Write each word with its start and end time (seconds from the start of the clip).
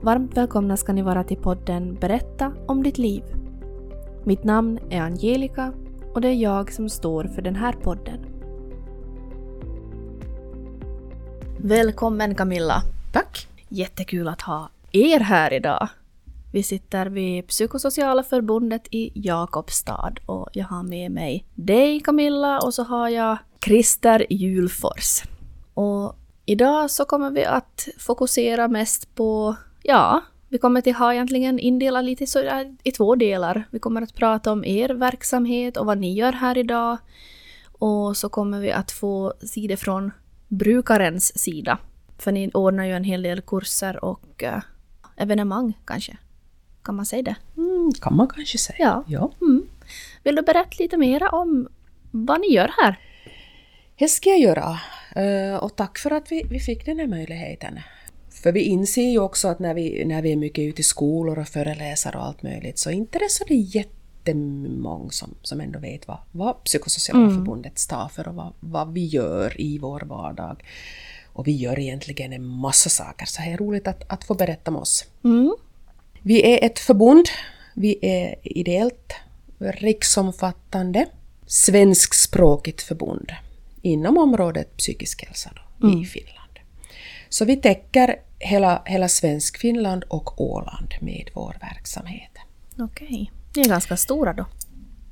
och 0.00 0.06
varmt 0.06 0.36
välkomna 0.36 0.76
ska 0.76 0.92
ni 0.92 1.02
vara 1.02 1.24
till 1.24 1.36
podden 1.36 1.94
Berätta 1.94 2.52
om 2.66 2.82
ditt 2.82 2.98
liv. 2.98 3.22
Mitt 4.24 4.44
namn 4.44 4.78
är 4.90 5.00
Angelica 5.00 5.72
och 6.14 6.20
det 6.20 6.28
är 6.28 6.34
jag 6.34 6.72
som 6.72 6.88
står 6.88 7.24
för 7.24 7.42
den 7.42 7.56
här 7.56 7.72
podden. 7.72 8.26
Välkommen 11.58 12.34
Camilla! 12.34 12.82
Tack! 13.12 13.48
Jättekul 13.68 14.28
att 14.28 14.40
ha 14.40 14.68
er 14.92 15.20
här 15.20 15.52
idag. 15.52 15.88
Vi 16.52 16.62
sitter 16.62 17.06
vid 17.06 17.46
Psykosociala 17.46 18.22
förbundet 18.22 18.82
i 18.90 19.12
Jakobstad 19.14 20.14
och 20.26 20.48
jag 20.52 20.66
har 20.66 20.82
med 20.82 21.10
mig 21.10 21.44
dig 21.54 22.00
Camilla 22.00 22.60
och 22.60 22.74
så 22.74 22.82
har 22.82 23.08
jag 23.08 23.38
Christer 23.64 24.26
Julfors. 24.30 25.22
Och 25.74 26.16
idag 26.46 26.90
så 26.90 27.04
kommer 27.04 27.30
vi 27.30 27.44
att 27.44 27.88
fokusera 27.98 28.68
mest 28.68 29.14
på, 29.14 29.56
ja, 29.82 30.22
vi 30.48 30.58
kommer 30.58 30.90
att 30.90 30.96
ha 30.96 31.14
egentligen 31.14 31.58
indelat 31.58 32.04
lite 32.04 32.26
i 32.82 32.92
två 32.92 33.14
delar. 33.14 33.64
Vi 33.70 33.78
kommer 33.78 34.02
att 34.02 34.14
prata 34.14 34.52
om 34.52 34.64
er 34.64 34.88
verksamhet 34.88 35.76
och 35.76 35.86
vad 35.86 35.98
ni 35.98 36.14
gör 36.14 36.32
här 36.32 36.58
idag. 36.58 36.98
Och 37.78 38.16
så 38.16 38.28
kommer 38.28 38.60
vi 38.60 38.72
att 38.72 38.90
få 38.90 39.34
se 39.40 39.66
det 39.68 39.76
från 39.76 40.10
brukarens 40.48 41.38
sida. 41.38 41.78
För 42.18 42.32
ni 42.32 42.50
ordnar 42.54 42.84
ju 42.84 42.92
en 42.92 43.04
hel 43.04 43.22
del 43.22 43.40
kurser 43.40 44.04
och 44.04 44.42
uh, 44.42 44.60
evenemang 45.16 45.78
kanske. 45.84 46.16
Kan 46.82 46.94
man 46.96 47.06
säga 47.06 47.22
det? 47.22 47.36
Mm, 47.56 47.92
kan 48.00 48.16
man 48.16 48.28
kanske 48.28 48.58
säga. 48.58 48.78
Ja. 48.78 49.04
ja. 49.06 49.32
Mm. 49.40 49.66
Vill 50.22 50.34
du 50.34 50.42
berätta 50.42 50.76
lite 50.78 50.96
mer 50.96 51.34
om 51.34 51.68
vad 52.10 52.40
ni 52.40 52.46
gör 52.46 52.70
här? 52.82 52.98
Det 53.98 54.08
ska 54.08 54.30
jag 54.30 54.40
göra. 54.40 54.78
Uh, 55.16 55.56
och 55.56 55.76
tack 55.76 55.98
för 55.98 56.10
att 56.10 56.32
vi, 56.32 56.46
vi 56.50 56.60
fick 56.60 56.86
den 56.86 56.98
här 56.98 57.06
möjligheten. 57.06 57.78
För 58.42 58.52
vi 58.52 58.60
inser 58.60 59.10
ju 59.10 59.18
också 59.18 59.48
att 59.48 59.58
när 59.58 59.74
vi, 59.74 60.04
när 60.04 60.22
vi 60.22 60.32
är 60.32 60.36
mycket 60.36 60.62
ute 60.62 60.80
i 60.80 60.84
skolor 60.84 61.38
och 61.38 61.48
föreläser 61.48 62.16
och 62.16 62.24
allt 62.24 62.42
möjligt 62.42 62.78
så 62.78 62.90
inte 62.90 63.18
det 63.18 63.24
är 63.24 63.28
så 63.28 63.44
det 63.44 63.54
jättemånga 63.54 65.10
som, 65.10 65.34
som 65.42 65.60
ändå 65.60 65.78
vet 65.78 66.08
vad, 66.08 66.18
vad 66.32 66.64
Psykosociala 66.64 67.22
mm. 67.22 67.34
förbundet 67.34 67.78
står 67.78 68.08
för 68.08 68.28
och 68.28 68.34
vad, 68.34 68.52
vad 68.60 68.92
vi 68.92 69.06
gör 69.06 69.60
i 69.60 69.78
vår 69.78 70.00
vardag. 70.00 70.62
Och 71.32 71.46
vi 71.46 71.52
gör 71.52 71.78
egentligen 71.78 72.32
en 72.32 72.44
massa 72.44 72.90
saker, 72.90 73.26
så 73.26 73.42
det 73.42 73.48
är 73.48 73.56
roligt 73.56 73.88
att, 73.88 74.02
att 74.06 74.24
få 74.24 74.34
berätta 74.34 74.70
om 74.70 74.76
oss. 74.76 75.04
Mm. 75.24 75.56
Vi 76.22 76.52
är 76.52 76.66
ett 76.66 76.78
förbund, 76.78 77.28
vi 77.74 77.98
är 78.02 78.34
ideellt, 78.42 79.12
riksomfattande, 79.58 81.06
svenskspråkigt 81.46 82.82
förbund 82.82 83.32
inom 83.82 84.18
området 84.18 84.76
psykisk 84.76 85.24
hälsa 85.24 85.50
då, 85.54 85.86
mm. 85.86 86.02
i 86.02 86.04
Finland. 86.04 86.39
Så 87.30 87.44
vi 87.44 87.56
täcker 87.56 88.16
hela, 88.38 88.82
hela 88.86 89.08
Svenskfinland 89.08 90.04
och 90.08 90.40
Åland 90.40 90.94
med 91.00 91.30
vår 91.34 91.56
verksamhet. 91.60 92.30
Okej. 92.78 93.32
Ni 93.56 93.62
är 93.62 93.68
ganska 93.68 93.96
stora 93.96 94.32
då? 94.32 94.46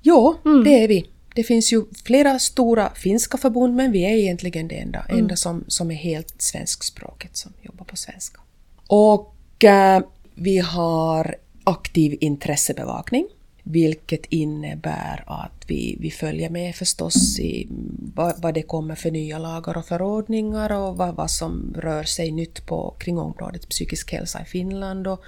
Jo, 0.03 0.37
mm. 0.45 0.65
det 0.65 0.85
är 0.85 0.89
vi. 0.89 1.11
Det 1.35 1.45
finns 1.45 1.73
ju 1.73 1.85
flera 2.05 2.39
stora 2.39 2.91
finska 2.95 3.39
förbund 3.39 3.75
men 3.75 3.93
vi 3.93 4.05
är 4.05 4.11
egentligen 4.11 4.69
det 4.69 4.79
enda, 4.79 5.01
mm. 5.09 5.19
enda 5.19 5.37
som, 5.37 5.65
som 5.69 5.91
är 5.91 5.95
helt 5.95 6.43
svenskspråket 6.43 7.37
som 7.37 7.53
jobbar 7.63 7.85
på 7.85 7.97
svenska. 7.97 8.41
Och 8.87 9.65
äh, 9.65 10.03
vi 10.35 10.59
har 10.59 11.37
aktiv 11.65 12.19
intressebevakning 12.21 13.29
vilket 13.71 14.27
innebär 14.27 15.25
att 15.27 15.65
vi, 15.67 15.97
vi 16.01 16.11
följer 16.11 16.51
med 16.51 16.75
förstås 16.75 17.39
i 17.39 17.69
vad, 18.15 18.43
vad 18.43 18.55
det 18.55 18.63
kommer 18.63 18.95
för 18.95 19.11
nya 19.11 19.39
lagar 19.39 19.77
och 19.77 19.85
förordningar 19.87 20.73
och 20.73 20.97
vad, 20.97 21.15
vad 21.15 21.31
som 21.31 21.75
rör 21.79 22.05
sig 22.05 22.31
nytt 22.31 22.67
på, 22.67 22.95
kring 22.99 23.19
området 23.19 23.69
psykisk 23.69 24.13
hälsa 24.13 24.43
i 24.43 24.45
Finland. 24.45 25.07
Och 25.07 25.23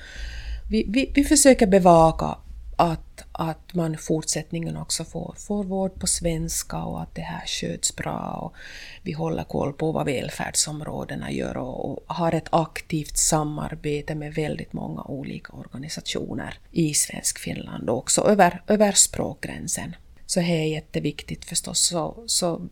vi, 0.70 0.84
vi, 0.88 1.12
vi 1.15 1.25
försöker 1.25 1.66
bevaka 1.66 2.37
att, 2.80 3.24
att 3.32 3.74
man 3.74 3.94
i 3.94 3.96
fortsättningen 3.96 4.76
också 4.76 5.04
får, 5.04 5.34
får 5.38 5.64
vård 5.64 6.00
på 6.00 6.06
svenska 6.06 6.82
och 6.82 7.02
att 7.02 7.14
det 7.14 7.22
här 7.22 7.46
sköts 7.46 7.96
bra. 7.96 8.38
Och 8.42 8.54
vi 9.02 9.12
håller 9.12 9.44
koll 9.44 9.72
på 9.72 9.92
vad 9.92 10.06
välfärdsområdena 10.06 11.30
gör 11.30 11.56
och, 11.56 11.91
och 11.91 12.04
har 12.06 12.32
ett 12.32 12.48
aktivt 12.50 13.16
samarbete 13.16 14.14
med 14.14 14.34
väldigt 14.34 14.72
många 14.72 15.02
olika 15.02 15.52
organisationer 15.52 16.58
i 16.70 16.94
Svenskfinland 16.94 17.91
och 17.91 17.98
också 17.98 18.20
över, 18.20 18.62
över 18.66 18.92
språkgränsen. 18.92 19.97
Så 20.26 20.41
det 20.41 20.47
är 20.47 20.66
jätteviktigt 20.66 21.44
förstås. 21.44 21.80
Så, 21.80 22.24
så 22.26 22.68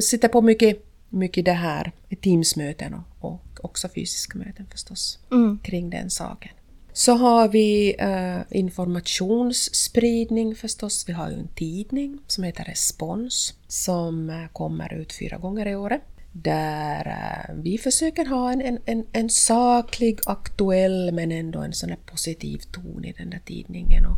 sitter 0.00 0.28
på 0.28 0.42
mycket, 0.42 0.84
mycket 1.08 1.44
det 1.44 1.52
här, 1.52 1.92
Teamsmöten 2.22 2.94
och, 2.94 3.32
och 3.32 3.60
också 3.62 3.88
fysiska 3.88 4.38
möten 4.38 4.66
förstås, 4.70 5.18
mm. 5.30 5.58
kring 5.62 5.90
den 5.90 6.10
saken. 6.10 6.52
Så 6.96 7.12
har 7.12 7.48
vi 7.48 7.96
uh, 8.02 8.40
informationsspridning 8.50 10.54
förstås. 10.54 11.08
Vi 11.08 11.12
har 11.12 11.30
ju 11.30 11.34
en 11.34 11.48
tidning 11.48 12.18
som 12.26 12.44
heter 12.44 12.64
Respons 12.64 13.54
som 13.68 14.30
uh, 14.30 14.46
kommer 14.52 14.94
ut 14.94 15.12
fyra 15.12 15.36
gånger 15.36 15.66
i 15.66 15.76
året. 15.76 16.02
Där 16.32 17.06
uh, 17.06 17.54
vi 17.62 17.78
försöker 17.78 18.24
ha 18.24 18.52
en, 18.52 18.78
en, 18.84 19.06
en, 19.12 19.30
saklig, 19.30 20.20
aktuell 20.26 21.12
men 21.12 21.32
ändå 21.32 21.58
en 21.58 21.72
sån 21.72 21.94
positiv 22.06 22.58
ton 22.58 23.04
i 23.04 23.12
den 23.12 23.30
där 23.30 23.40
tidningen. 23.44 24.06
Och, 24.06 24.16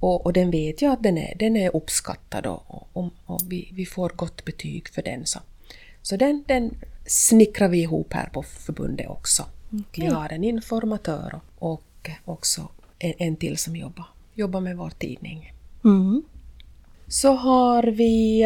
och, 0.00 0.26
och 0.26 0.32
den 0.32 0.50
vet 0.50 0.82
jag 0.82 0.92
att 0.92 1.02
den 1.02 1.18
är, 1.18 1.34
den 1.38 1.56
är 1.56 1.76
uppskattad 1.76 2.46
och, 2.46 2.88
och, 2.92 3.10
och 3.26 3.40
vi, 3.48 3.68
vi 3.72 3.86
får 3.86 4.12
gott 4.16 4.44
betyg 4.44 4.88
för 4.88 5.02
den. 5.02 5.26
Så, 5.26 5.38
så 6.02 6.16
den, 6.16 6.44
den 6.46 6.74
snickrar 7.06 7.68
vi 7.68 7.82
ihop 7.82 8.12
här 8.12 8.28
på 8.32 8.42
förbundet 8.42 9.08
också. 9.08 9.46
Okay. 9.72 10.04
Vi 10.04 10.06
har 10.06 10.32
en 10.32 10.44
informatör 10.44 11.40
och 11.58 11.82
också 12.24 12.68
en, 12.98 13.14
en 13.18 13.36
till 13.36 13.58
som 13.58 13.76
jobbar, 13.76 14.06
jobbar 14.34 14.60
med 14.60 14.76
vår 14.76 14.90
tidning. 14.90 15.52
Mm. 15.84 16.22
Så 17.06 17.32
har 17.34 17.82
vi, 17.82 18.44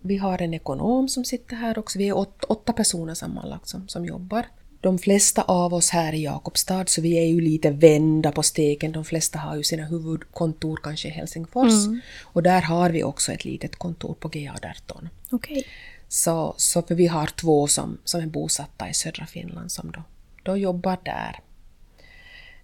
vi 0.00 0.16
har 0.16 0.42
en 0.42 0.54
ekonom 0.54 1.08
som 1.08 1.24
sitter 1.24 1.56
här 1.56 1.78
också. 1.78 1.98
Vi 1.98 2.08
är 2.08 2.16
åt, 2.16 2.44
åtta 2.44 2.72
personer 2.72 3.14
sammanlagt 3.14 3.68
som, 3.68 3.88
som 3.88 4.06
jobbar. 4.06 4.46
De 4.80 4.98
flesta 4.98 5.42
av 5.42 5.74
oss 5.74 5.90
här 5.90 6.12
i 6.12 6.24
Jakobstad, 6.24 6.86
så 6.86 7.00
vi 7.00 7.18
är 7.18 7.26
ju 7.26 7.40
lite 7.40 7.70
vända 7.70 8.32
på 8.32 8.42
steken. 8.42 8.92
De 8.92 9.04
flesta 9.04 9.38
har 9.38 9.56
ju 9.56 9.62
sina 9.62 9.84
huvudkontor 9.84 10.80
kanske 10.82 11.08
i 11.08 11.10
Helsingfors. 11.10 11.86
Mm. 11.86 12.00
Och 12.22 12.42
där 12.42 12.62
har 12.62 12.90
vi 12.90 13.04
också 13.04 13.32
ett 13.32 13.44
litet 13.44 13.76
kontor 13.76 14.14
på 14.14 14.28
GA18. 14.28 15.08
Okay. 15.30 15.62
Så, 16.08 16.54
så 16.56 16.82
för 16.82 16.94
vi 16.94 17.06
har 17.06 17.26
två 17.26 17.66
som, 17.66 17.98
som 18.04 18.20
är 18.20 18.26
bosatta 18.26 18.88
i 18.88 18.94
södra 18.94 19.26
Finland 19.26 19.72
som 19.72 19.90
då, 19.90 20.02
då 20.42 20.56
jobbar 20.56 20.98
där 21.04 21.40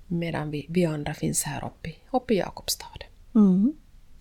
medan 0.08 0.50
vi, 0.50 0.66
vi 0.68 0.84
andra 0.84 1.14
finns 1.14 1.42
här 1.42 1.64
uppe, 1.64 1.92
uppe 2.10 2.34
i 2.34 2.36
Jakobstad. 2.36 3.04
Mm. 3.34 3.72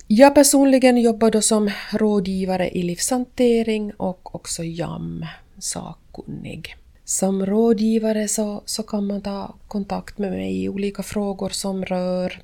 Jag 0.08 0.36
personligen 0.36 0.98
jobbar 0.98 1.32
då 1.32 1.42
som 1.42 1.72
rådgivare 1.92 2.70
i 2.70 2.84
livshantering 2.84 3.92
och 3.98 4.36
också 4.36 4.64
JAM, 4.64 5.26
sakkunnig. 5.60 6.76
Som 7.06 7.46
rådgivare 7.46 8.28
så, 8.28 8.62
så 8.66 8.84
kan 8.84 9.08
man 9.08 9.22
ta 9.22 9.56
kontakt 9.68 10.18
med 10.18 10.32
mig 10.32 10.64
i 10.64 10.70
olika 10.70 11.04
frågor 11.04 11.50
som 11.50 11.86
rör 11.86 12.42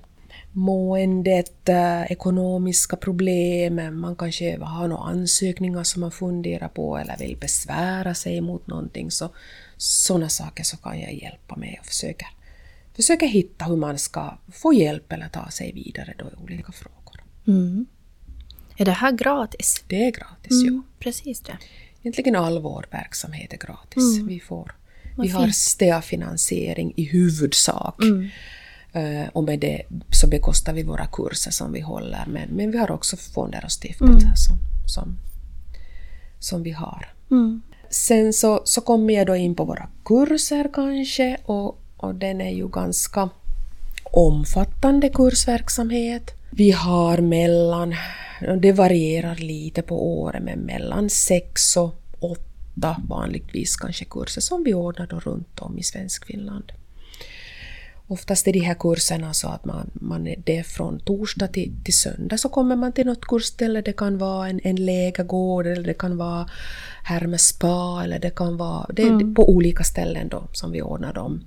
måendet, 0.52 1.70
äh, 1.70 2.12
ekonomiska 2.12 2.96
problem, 2.96 4.00
man 4.00 4.16
kanske 4.16 4.58
har 4.64 4.88
några 4.88 5.04
ansökningar 5.04 5.84
som 5.84 6.02
man 6.02 6.12
funderar 6.12 6.68
på 6.68 6.98
eller 6.98 7.18
vill 7.18 7.38
besvära 7.38 8.14
sig 8.14 8.42
mot 8.42 8.68
någonting. 8.68 9.12
Så, 9.12 9.30
sådana 9.78 10.30
saker 10.30 10.64
så 10.64 10.78
kan 10.78 11.00
jag 11.00 11.14
hjälpa 11.14 11.56
med 11.56 11.78
och 11.80 11.86
försöka 11.86 12.26
försöker 12.96 13.28
hitta 13.28 13.66
hur 13.66 13.76
man 13.76 14.00
ska 14.00 14.38
få 14.52 14.74
hjälp 14.74 15.12
eller 15.12 15.28
ta 15.28 15.50
sig 15.50 15.72
vidare 15.74 16.14
då 16.18 16.26
i 16.26 16.44
olika 16.44 16.72
frågor. 16.72 17.24
Mm. 17.48 17.86
Är 18.78 18.86
det 18.86 18.92
här 18.92 19.12
gratis? 19.12 19.84
Det 19.88 20.06
är 20.06 20.12
gratis, 20.12 20.62
mm, 20.62 20.76
ja. 20.76 20.82
Precis 21.00 21.40
det. 21.40 21.58
Egentligen 22.02 22.36
all 22.36 22.62
vår 22.62 22.86
verksamhet 22.92 23.54
är 23.54 23.58
gratis. 23.58 24.16
Mm. 24.16 24.28
Vi, 24.28 24.40
får, 24.40 24.76
vi 25.18 25.30
har 25.30 25.48
STEA-finansiering 25.48 26.94
i 26.96 27.04
huvudsak. 27.04 28.04
Mm. 28.04 28.30
Uh, 28.96 29.28
och 29.34 29.44
med 29.44 29.60
det 29.60 29.82
så 30.12 30.28
bekostar 30.28 30.74
vi 30.74 30.84
våra 30.84 31.06
kurser 31.06 31.52
som 31.52 31.74
vi 31.74 31.80
håller. 31.80 32.26
Men, 32.28 32.50
men 32.50 32.72
vi 32.72 32.78
har 32.78 32.92
också 32.92 33.18
fonder 33.18 33.62
och 33.66 33.72
stiftelser 33.72 34.26
mm. 34.26 34.36
som, 34.36 34.58
som, 34.88 35.18
som 36.40 36.64
vi 36.64 36.72
har. 36.72 37.14
Mm. 37.32 37.62
Sen 37.90 38.34
så, 38.34 38.62
så 38.66 38.82
kommer 38.82 39.14
jag 39.14 39.28
då 39.28 39.36
in 39.36 39.56
på 39.56 39.66
våra 39.66 39.90
kurser 40.06 40.70
kanske 40.74 41.38
och 41.46 41.83
och 42.04 42.16
den 42.16 42.42
är 42.42 42.52
ju 42.52 42.68
ganska 42.68 43.30
omfattande 44.04 45.10
kursverksamhet. 45.10 46.32
Vi 46.52 46.72
har 46.72 47.18
mellan, 47.18 47.96
det 48.62 48.72
varierar 48.72 49.36
lite 49.36 49.82
på 49.82 50.20
året, 50.22 50.44
men 50.44 50.60
mellan 50.60 51.10
sex 51.10 51.78
och 51.78 51.96
åtta 52.20 52.98
vanligtvis 53.10 53.76
kanske 53.76 54.06
kurser 54.06 54.42
som 54.42 54.64
vi 54.64 54.74
ordnar 54.74 55.08
då 55.08 55.20
runt 55.20 55.60
om 55.60 55.78
i 55.78 55.84
Svenskfinland. 55.84 56.72
Oftast 58.08 58.48
är 58.48 58.54
de 58.54 58.60
här 58.60 58.76
kurserna 58.80 59.34
så 59.34 59.48
att 59.48 59.66
man, 59.66 59.92
man 59.94 60.28
är 60.28 60.44
det 60.46 60.64
från 60.64 61.00
torsdag 61.00 61.48
till, 61.48 61.72
till 61.84 61.98
söndag 61.98 62.38
så 62.38 62.50
kommer 62.50 62.76
man 62.76 62.94
till 62.94 63.06
något 63.06 63.26
kursställe. 63.26 63.82
Det 63.82 63.94
kan 63.94 64.18
vara 64.18 64.50
en, 64.50 64.60
en 64.64 64.76
lägergård 64.76 65.68
eller 65.68 65.84
det 65.84 65.94
kan 65.94 66.18
vara 66.18 66.50
Hermes 67.04 67.48
spa 67.48 68.02
eller 68.04 68.20
det 68.20 68.36
kan 68.36 68.58
vara 68.58 68.86
det, 68.94 69.04
mm. 69.04 69.36
på 69.36 69.50
olika 69.50 69.84
ställen 69.84 70.28
då 70.28 70.44
som 70.52 70.72
vi 70.72 70.82
ordnar 70.82 71.14
dem 71.14 71.44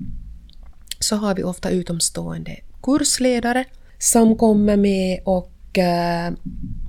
så 0.98 1.16
har 1.16 1.34
vi 1.34 1.42
ofta 1.42 1.70
utomstående 1.70 2.56
kursledare 2.82 3.64
som 3.98 4.36
kommer 4.36 4.76
med 4.76 5.20
och, 5.24 5.78
eh, 5.78 6.32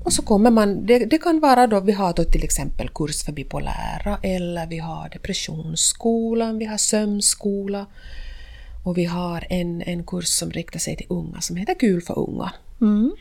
och 0.03 0.13
så 0.13 0.21
kommer 0.21 0.51
man, 0.51 0.85
det, 0.85 1.05
det 1.05 1.17
kan 1.17 1.39
vara 1.39 1.67
då 1.67 1.79
vi 1.79 1.91
har 1.91 2.13
då 2.13 2.23
till 2.23 2.43
exempel 2.43 2.89
kurs 2.89 3.23
för 3.23 3.31
bipolära 3.31 4.19
eller 4.23 4.67
vi 4.67 4.77
har 4.77 5.09
depressionsskolan, 5.09 6.57
vi 6.57 6.65
har 6.65 6.77
sömnskola 6.77 7.85
och 8.83 8.97
vi 8.97 9.05
har 9.05 9.47
en, 9.49 9.81
en 9.81 10.03
kurs 10.03 10.27
som 10.27 10.51
riktar 10.51 10.79
sig 10.79 10.95
till 10.95 11.07
unga 11.09 11.41
som 11.41 11.55
heter 11.55 11.73
Kul 11.73 12.01
för 12.01 12.19
unga. 12.19 12.53
Mm. 12.81 13.11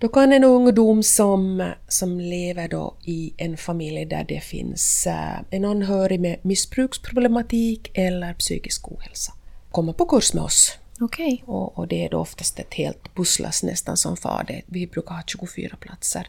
Då 0.00 0.08
kan 0.08 0.32
en 0.32 0.44
ungdom 0.44 1.02
som, 1.02 1.72
som 1.88 2.20
lever 2.20 2.68
då 2.68 2.94
i 3.04 3.32
en 3.36 3.56
familj 3.56 4.04
där 4.04 4.24
det 4.28 4.40
finns 4.40 5.06
eh, 5.06 5.40
en 5.50 5.64
anhörig 5.64 6.20
med 6.20 6.36
missbruksproblematik 6.42 7.90
eller 7.94 8.34
psykisk 8.34 8.92
ohälsa 8.92 9.32
komma 9.70 9.92
på 9.92 10.06
kurs 10.06 10.34
med 10.34 10.44
oss. 10.44 10.78
Okej. 11.00 11.42
Och, 11.46 11.78
och 11.78 11.88
det 11.88 12.04
är 12.04 12.10
då 12.10 12.18
oftast 12.18 12.58
ett 12.58 12.74
helt 12.74 13.14
busslass 13.14 13.62
nästan 13.62 13.96
som 13.96 14.16
far 14.16 14.44
det. 14.48 14.62
Vi 14.66 14.86
brukar 14.86 15.14
ha 15.14 15.22
24 15.26 15.76
platser 15.80 16.28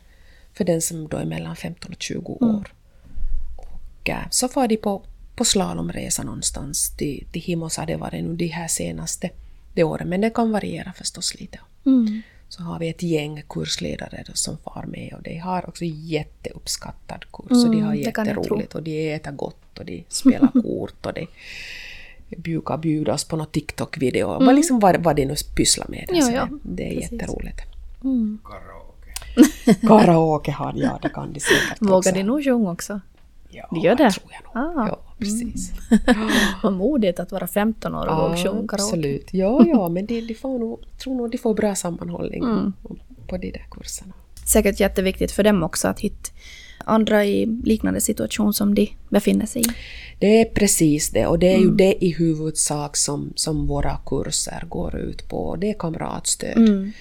för 0.54 0.64
den 0.64 0.82
som 0.82 1.08
då 1.08 1.18
är 1.18 1.26
mellan 1.26 1.56
15 1.56 1.92
och 1.92 2.02
20 2.02 2.38
år. 2.42 2.74
Och 3.56 4.10
äh, 4.10 4.30
så 4.30 4.48
far 4.48 4.68
de 4.68 4.78
på, 4.78 5.02
på 5.36 5.46
slalomresa 5.46 6.24
någonstans. 6.24 6.98
Till, 6.98 7.28
till 7.32 7.42
Himos 7.42 7.78
har 7.78 7.86
det 7.86 7.96
varit 7.96 8.24
nu 8.24 8.36
de 8.36 8.48
här 8.48 8.68
senaste 8.68 9.30
de 9.74 9.84
åren, 9.84 10.10
men 10.10 10.22
det 10.22 10.30
kan 10.30 10.52
variera 10.52 10.94
förstås 10.94 11.40
lite. 11.40 11.60
Mm. 11.86 12.22
Så 12.50 12.64
har 12.64 12.80
vi 12.80 12.90
ett 12.90 13.04
gäng 13.04 13.44
kursledare 13.50 14.24
då 14.28 14.34
som 14.34 14.58
far 14.58 14.86
med 14.88 15.14
och 15.14 15.24
de 15.24 15.38
har 15.38 15.70
också 15.70 15.86
jätteuppskattad 15.86 17.26
kurs 17.32 17.66
och 17.66 17.72
de 17.72 17.82
har 17.82 17.94
Mm, 17.94 18.02
jätteroligt 18.02 18.76
och 18.76 18.84
de 18.84 19.14
äter 19.14 19.32
gott 19.32 19.80
och 19.80 19.86
de 19.86 20.06
spelar 20.10 20.48
kort 20.62 21.06
och 21.06 21.14
de 21.14 21.28
brukar 22.38 22.78
bjuda 22.78 23.14
oss 23.14 23.24
på 23.24 23.36
någon 23.36 23.48
TikTok-video. 23.48 24.28
Vad, 24.28 24.56
liksom, 24.56 24.80
vad, 24.80 25.04
vad 25.04 25.16
de 25.16 25.26
nu 25.26 25.36
pysslar 25.56 25.88
med. 25.90 26.06
Mm. 26.10 26.34
Ja, 26.36 26.48
det, 26.64 26.74
det 26.84 26.84
är 26.92 26.96
precis. 26.96 27.12
jätteroligt. 27.12 27.60
Karaoke. 28.44 29.88
Karaoke 29.88 30.52
har 30.52 30.74
de, 30.74 30.80
ja 30.80 31.00
det 31.02 31.10
kan 31.10 31.34
de 31.34 31.40
säkert 31.40 31.78
Vågar 31.82 31.96
också. 31.98 32.12
de 32.12 32.24
nog 32.24 32.44
sjunga 32.44 32.72
också? 32.72 33.00
Ja, 33.50 33.68
De 33.72 33.80
gör 33.80 33.96
det? 33.96 34.12
tror 34.12 34.32
jag 34.32 34.64
nog. 34.64 34.78
Ah. 34.80 34.88
Ja, 34.88 35.00
precis. 35.18 35.72
Vad 36.64 36.74
modigt 36.74 37.20
att 37.20 37.32
vara 37.32 37.48
15 37.48 37.96
år 37.96 38.08
och 38.08 38.16
våga 38.18 38.36
sjunga 38.38 38.44
karaoke. 38.68 38.76
absolut. 38.76 39.28
Ja, 39.34 39.64
ja, 39.68 39.90
men 39.90 40.06
de, 40.06 40.22
de 40.22 40.34
får 40.36 40.60
nog, 40.60 40.80
tror 41.04 41.16
nog 41.16 41.32
de 41.32 41.38
får 41.38 41.54
bra 41.54 41.76
sammanhållning 41.76 42.44
Mm. 42.44 42.74
på 43.28 43.38
de 43.38 43.52
där 43.52 43.66
kurserna. 43.72 44.14
Säkert 44.46 44.80
jätteviktigt 44.80 45.32
för 45.32 45.44
dem 45.44 45.64
också 45.64 45.88
att 45.88 46.00
hitta 46.00 46.30
andra 46.90 47.26
i 47.26 47.46
liknande 47.64 48.02
situation 48.02 48.54
som 48.54 48.76
de 48.76 48.88
befinner 49.10 49.46
sig 49.46 49.62
i. 49.62 49.66
Det 50.20 50.42
är 50.42 50.46
precis 50.46 51.10
det 51.10 51.26
och 51.26 51.40
det 51.40 51.48
är 51.48 51.58
Mm. 51.58 51.70
ju 51.70 51.76
det 51.76 52.06
i 52.06 52.14
huvudsak 52.14 52.98
som, 52.98 53.34
som 53.36 53.68
våra 53.68 53.98
kurser 54.06 54.64
går 54.70 54.96
ut 54.96 55.30
på. 55.30 55.56
Det 55.56 55.70
är 55.70 55.74
kamratstöd. 55.80 56.58
Mm. 56.58 56.92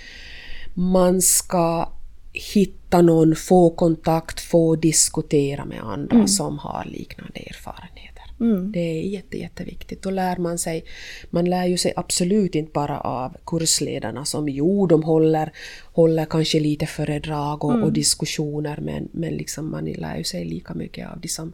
Man 0.75 1.23
ska 1.23 1.89
hitta 2.33 3.03
någon, 3.03 3.37
få 3.37 3.71
kontakt, 3.71 4.41
få 4.41 4.77
diskutera 4.77 5.65
med 5.65 5.81
andra 5.83 6.15
Mm. 6.17 6.29
som 6.29 6.59
har 6.59 6.85
liknande 6.85 7.41
erfarenheter. 7.41 8.08
Mm. 8.41 8.73
Det 8.73 8.81
är 8.81 9.03
jätte, 9.03 9.39
jätteviktigt. 9.39 10.03
Då 10.03 10.11
lär 10.11 10.37
man 10.37 10.59
sig, 10.59 10.85
man 11.31 11.45
lär 11.45 11.67
ju 11.67 11.77
sig 11.79 11.93
absolut 11.97 12.55
inte 12.55 12.73
bara 12.73 13.01
av 13.01 13.37
kursledarna 13.47 14.25
som 14.25 14.49
jo, 14.49 14.87
de 14.87 15.03
håller, 15.03 15.53
håller 15.93 16.25
kanske 16.25 16.61
lite 16.61 16.87
föredrag 16.87 17.65
och, 17.65 17.73
Mm. 17.73 17.85
och 17.85 17.93
diskussioner 17.93 18.79
men, 18.83 19.09
men 19.13 19.35
liksom 19.35 19.71
man 19.71 19.85
lär 19.85 20.17
ju 20.17 20.25
sig 20.25 20.45
lika 20.45 20.75
mycket 20.75 21.09
av 21.11 21.21
de 21.21 21.29
som, 21.29 21.53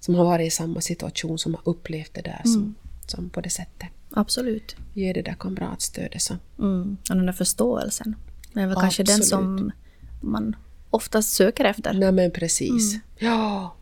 som 0.00 0.14
har 0.14 0.24
varit 0.24 0.46
i 0.46 0.50
samma 0.50 0.80
situation, 0.80 1.38
som 1.38 1.54
har 1.54 1.62
upplevt 1.64 2.14
det 2.14 2.22
där 2.22 2.42
Mm. 2.44 2.52
som, 2.52 2.74
som 3.06 3.30
på 3.30 3.40
det 3.40 3.50
sättet 3.50 3.88
Absolut. 4.10 4.76
ger 4.94 5.14
det 5.14 5.22
där 5.22 5.36
kamratstödet. 5.40 6.22
Så. 6.22 6.34
Mm. 6.58 6.96
Och 7.10 7.16
den 7.16 7.26
där 7.26 7.32
förståelsen. 7.32 8.16
Det 8.54 8.60
är 8.60 8.66
väl 8.66 8.76
kanske 8.76 9.02
den 9.02 9.22
som 9.22 9.72
man 10.20 10.56
oftast 10.90 11.32
söker 11.32 11.64
efter. 11.64 11.92
Nej 11.92 12.12
men 12.12 12.30
precis. 12.30 12.92
Mm. 12.94 13.00
Ja, 13.18 13.74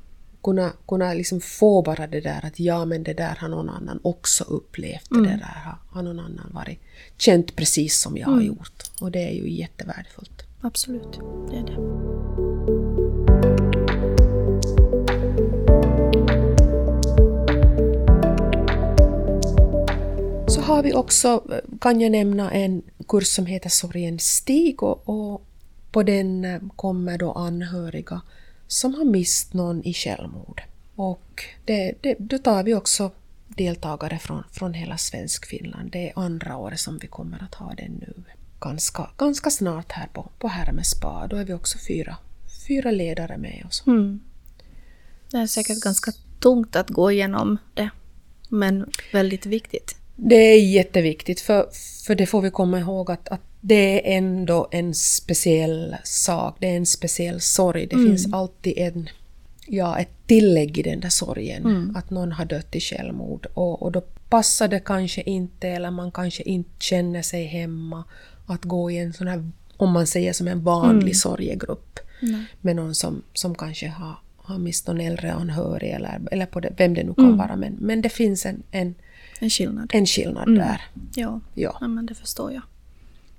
kunna, 0.42 0.72
kunna 0.88 1.14
liksom 1.14 1.40
få 1.40 1.82
bara 1.82 2.06
det 2.06 2.20
där 2.20 2.44
att 2.44 2.60
ja 2.60 2.84
men 2.84 3.02
det 3.02 3.14
där 3.14 3.36
har 3.40 3.48
någon 3.48 3.68
annan 3.68 4.00
också 4.02 4.44
upplevt. 4.44 5.10
Mm. 5.10 5.22
Det 5.22 5.30
där 5.30 5.62
har, 5.64 5.78
har 5.90 6.02
någon 6.02 6.20
annan 6.20 6.50
varit 6.54 6.80
känt 7.16 7.56
precis 7.56 8.00
som 8.00 8.16
jag 8.16 8.26
har 8.26 8.32
Mm. 8.32 8.46
gjort. 8.46 8.82
Och 9.00 9.10
det 9.10 9.28
är 9.28 9.32
ju 9.32 9.50
jättevärdefullt. 9.50 10.42
Absolut, 10.60 11.20
det 11.50 11.56
är 11.56 11.62
det. 11.62 11.76
Så 20.48 20.60
har 20.60 20.82
vi 20.82 20.92
också, 20.94 21.42
kan 21.80 22.00
jag 22.00 22.12
nämna, 22.12 22.50
en 22.50 22.82
kurs 23.08 23.26
som 23.26 23.46
heter 23.46 23.68
Sorgens 23.68 24.22
stig 24.36 24.82
och, 24.82 25.08
och 25.08 25.42
på 25.92 26.02
den 26.02 26.70
kommer 26.76 27.18
då 27.18 27.32
anhöriga 27.32 28.20
som 28.68 28.94
har 28.94 29.04
mist 29.04 29.54
någon 29.54 29.84
i 29.84 29.94
självmord. 29.94 30.62
Och 30.94 31.44
det, 31.64 31.94
det, 32.00 32.16
då 32.18 32.38
tar 32.38 32.62
vi 32.62 32.74
också 32.74 33.10
deltagare 33.48 34.18
från, 34.18 34.42
från 34.52 34.74
hela 34.74 34.96
Svensk-Finland. 34.96 35.90
Det 35.90 36.08
är 36.08 36.12
andra 36.16 36.56
året 36.56 36.80
som 36.80 36.98
vi 36.98 37.06
kommer 37.06 37.42
att 37.42 37.54
ha 37.54 37.74
den 37.74 37.92
nu. 37.92 38.14
Ganska, 38.60 39.10
ganska 39.16 39.50
snart 39.50 39.92
här 39.92 40.08
på, 40.12 40.30
på 40.38 40.48
Hermes 40.48 40.90
spa. 40.90 41.26
Då 41.30 41.36
är 41.36 41.44
vi 41.44 41.52
också 41.52 41.78
fyra, 41.88 42.16
fyra 42.68 42.90
ledare 42.90 43.38
med 43.38 43.64
oss. 43.68 43.82
Mm. 43.86 44.20
Det 45.30 45.36
är 45.36 45.46
säkert 45.46 45.80
ganska 45.80 46.12
tungt 46.40 46.76
att 46.76 46.90
gå 46.90 47.12
igenom 47.12 47.58
det. 47.74 47.90
Men 48.48 48.90
väldigt 49.12 49.46
viktigt. 49.46 49.96
Det 50.16 50.34
är 50.34 50.62
jätteviktigt 50.62 51.40
för, 51.40 51.68
för 52.06 52.14
det 52.14 52.26
får 52.26 52.42
vi 52.42 52.50
komma 52.50 52.78
ihåg 52.78 53.10
att, 53.10 53.28
att 53.28 53.47
det 53.68 54.12
är 54.14 54.16
ändå 54.18 54.68
en 54.70 54.94
speciell 54.94 55.96
sak, 56.04 56.56
det 56.60 56.66
är 56.70 56.76
en 56.76 56.86
speciell 56.86 57.40
sorg. 57.40 57.86
Det 57.86 57.96
finns 57.96 58.32
alltid 58.32 58.72
en, 58.78 59.08
ja, 59.66 59.98
ett 59.98 60.08
tillägg 60.26 60.78
i 60.78 60.82
den 60.82 61.00
där 61.00 61.08
sorgen, 61.08 61.62
att 61.96 62.10
någon 62.10 62.32
har 62.32 62.44
dött 62.44 62.76
i 62.76 62.80
självmord. 62.80 63.46
Och, 63.54 63.82
och 63.82 63.92
då 63.92 64.00
passar 64.28 64.68
det 64.68 64.80
kanske 64.80 65.22
inte, 65.22 65.68
eller 65.68 65.90
man 65.90 66.12
kanske 66.12 66.42
inte 66.42 66.70
känner 66.78 67.22
sig 67.22 67.44
hemma, 67.44 68.04
att 68.46 68.64
gå 68.64 68.90
i 68.90 68.98
en 68.98 69.12
sån 69.12 69.28
här, 69.28 69.50
om 69.76 69.90
man 69.92 70.06
säger 70.06 70.32
som 70.32 70.48
en 70.48 70.64
vanlig 70.64 71.16
sorgegrupp 71.16 71.98
med 72.60 72.76
någon 72.76 72.94
som, 72.94 73.22
som 73.32 73.54
kanske 73.54 73.88
har, 73.88 74.14
har 74.36 74.58
mist 74.58 74.86
någon 74.86 75.00
äldre 75.00 75.32
anhörig 75.32 75.90
eller, 75.90 76.20
eller 76.32 76.46
på 76.46 76.60
det, 76.60 76.72
vem 76.76 76.94
det 76.94 77.04
nu 77.04 77.14
kan 77.14 77.36
vara. 77.36 77.56
Men, 77.56 77.76
men 77.80 78.02
det 78.02 78.08
finns 78.08 78.46
en, 78.46 78.62
en, 78.70 78.94
En 79.40 79.50
skillnad. 79.50 79.90
en 79.94 80.06
skillnad 80.06 80.54
där. 80.56 80.80
Ja, 81.14 81.40
Ja. 81.54 81.78
ja 81.80 81.88
men 81.88 82.06
det 82.06 82.14
förstår 82.14 82.52
jag. 82.52 82.62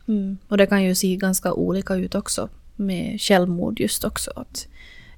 Mm. 0.09 0.37
Och 0.47 0.57
det 0.57 0.65
kan 0.65 0.83
ju 0.83 0.95
se 0.95 1.15
ganska 1.15 1.53
olika 1.53 1.95
ut 1.95 2.15
också 2.15 2.49
med 2.75 3.21
självmord 3.21 3.79
just 3.79 4.03
också. 4.03 4.31
Att 4.35 4.67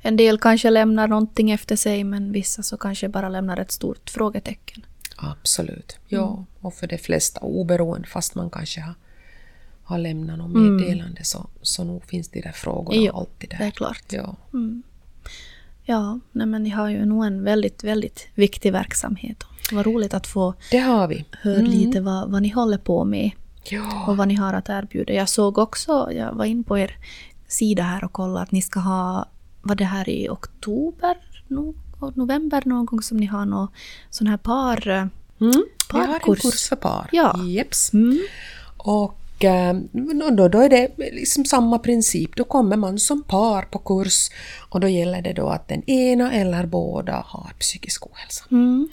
en 0.01 0.15
del 0.17 0.37
kanske 0.39 0.69
lämnar 0.69 1.07
någonting 1.07 1.51
efter 1.51 1.75
sig 1.75 2.03
men 2.03 2.31
vissa 2.31 2.63
så 2.63 2.77
kanske 2.77 3.09
bara 3.09 3.29
lämnar 3.29 3.57
ett 3.57 3.71
stort 3.71 4.09
frågetecken. 4.09 4.85
Absolut. 5.15 5.97
Ja, 6.07 6.45
och 6.59 6.73
för 6.73 6.87
de 6.87 6.97
flesta 6.97 7.39
oberoende, 7.41 8.07
fast 8.07 8.35
man 8.35 8.49
kanske 8.49 8.81
har, 8.81 8.93
har 9.83 9.97
lämnat 9.97 10.37
något 10.37 10.51
meddelande 10.51 11.23
så, 11.23 11.49
så 11.61 11.83
nog 11.83 12.05
finns 12.05 12.29
de 12.29 12.41
där 12.41 12.51
frågorna 12.51 13.01
Ja, 13.01 13.11
alltid 13.13 13.49
där. 13.49 13.57
det 13.57 13.63
är 13.63 13.71
klart. 13.71 14.03
Ja. 14.09 14.35
Ja, 15.83 16.19
nej 16.31 16.47
men 16.47 16.63
ni 16.63 16.69
har 16.69 16.89
ju 16.89 17.05
nog 17.05 17.25
en 17.25 17.43
väldigt, 17.43 17.83
väldigt 17.83 18.27
viktig 18.35 18.71
verksamhet. 18.71 19.43
Vad 19.71 19.85
roligt 19.85 20.13
att 20.13 20.27
få 20.27 20.53
Det 20.71 20.77
har 20.77 21.07
vi. 21.07 21.25
höra 21.41 21.61
lite 21.61 22.01
vad, 22.01 22.31
vad 22.31 22.41
ni 22.41 22.49
håller 22.49 22.77
på 22.77 23.05
med 23.05 23.31
Ja. 23.63 24.05
och 24.07 24.17
vad 24.17 24.27
ni 24.27 24.35
har 24.35 24.53
att 24.53 24.69
erbjuda. 24.69 25.13
Jag 25.13 25.29
såg 25.29 25.57
också, 25.57 26.11
jag 26.11 26.33
var 26.33 26.45
in 26.45 26.63
på 26.63 26.77
er 26.77 26.95
sida 27.47 27.83
här 27.83 28.03
och 28.03 28.11
kollade 28.13 28.41
att 28.41 28.51
ni 28.51 28.61
ska 28.61 28.79
ha, 28.79 29.25
var 29.61 29.75
det 29.75 29.83
här 29.85 30.09
i 30.09 30.29
oktober, 30.29 31.17
no, 31.47 31.75
november 32.15 32.61
någon 32.65 32.85
gång 32.85 33.01
som 33.01 33.17
ni 33.17 33.25
har 33.25 33.45
någon 33.45 33.67
sån 34.09 34.27
här 34.27 34.37
par... 34.37 34.87
eh, 34.89 35.05
Mm. 35.41 35.63
Vi 35.93 35.99
har 35.99 36.07
en 36.07 36.13
Parkurs. 36.19 36.41
kurs 36.41 36.69
för 36.69 36.75
par. 36.75 37.09
Ja. 37.11 37.43
Jeps. 37.45 37.93
Mm. 37.93 38.19
Och 38.77 39.43
eh, 39.45 39.73
då, 40.37 40.47
då 40.47 40.61
är 40.61 40.69
det 40.69 40.91
liksom 40.97 41.45
samma 41.45 41.79
princip. 41.79 42.35
Då 42.35 42.43
kommer 42.43 42.77
man 42.77 42.99
som 42.99 43.23
par 43.23 43.61
på 43.61 43.79
kurs 43.79 44.29
och 44.69 44.79
då 44.79 44.87
gäller 44.87 45.21
det 45.21 45.33
då 45.33 45.47
att 45.49 45.67
den 45.67 45.89
ena 45.89 46.31
eller 46.33 46.65
båda 46.65 47.23
har 47.27 47.53
psykisk 47.59 48.05
ohälsa. 48.07 48.43
Mm. 48.51 48.89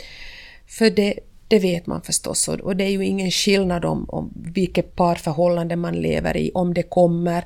För 0.66 0.90
det, 0.90 1.14
det 1.48 1.58
vet 1.58 1.86
man 1.86 2.02
förstås 2.02 2.48
och 2.48 2.76
det 2.76 2.84
är 2.84 2.90
ju 2.90 3.04
ingen 3.04 3.30
skillnad 3.30 3.84
om, 3.84 4.04
om 4.08 4.32
vilket 4.34 4.96
parförhållande 4.96 5.76
man 5.76 5.94
lever 5.94 6.36
i, 6.36 6.50
om 6.54 6.74
det 6.74 6.82
kommer 6.82 7.44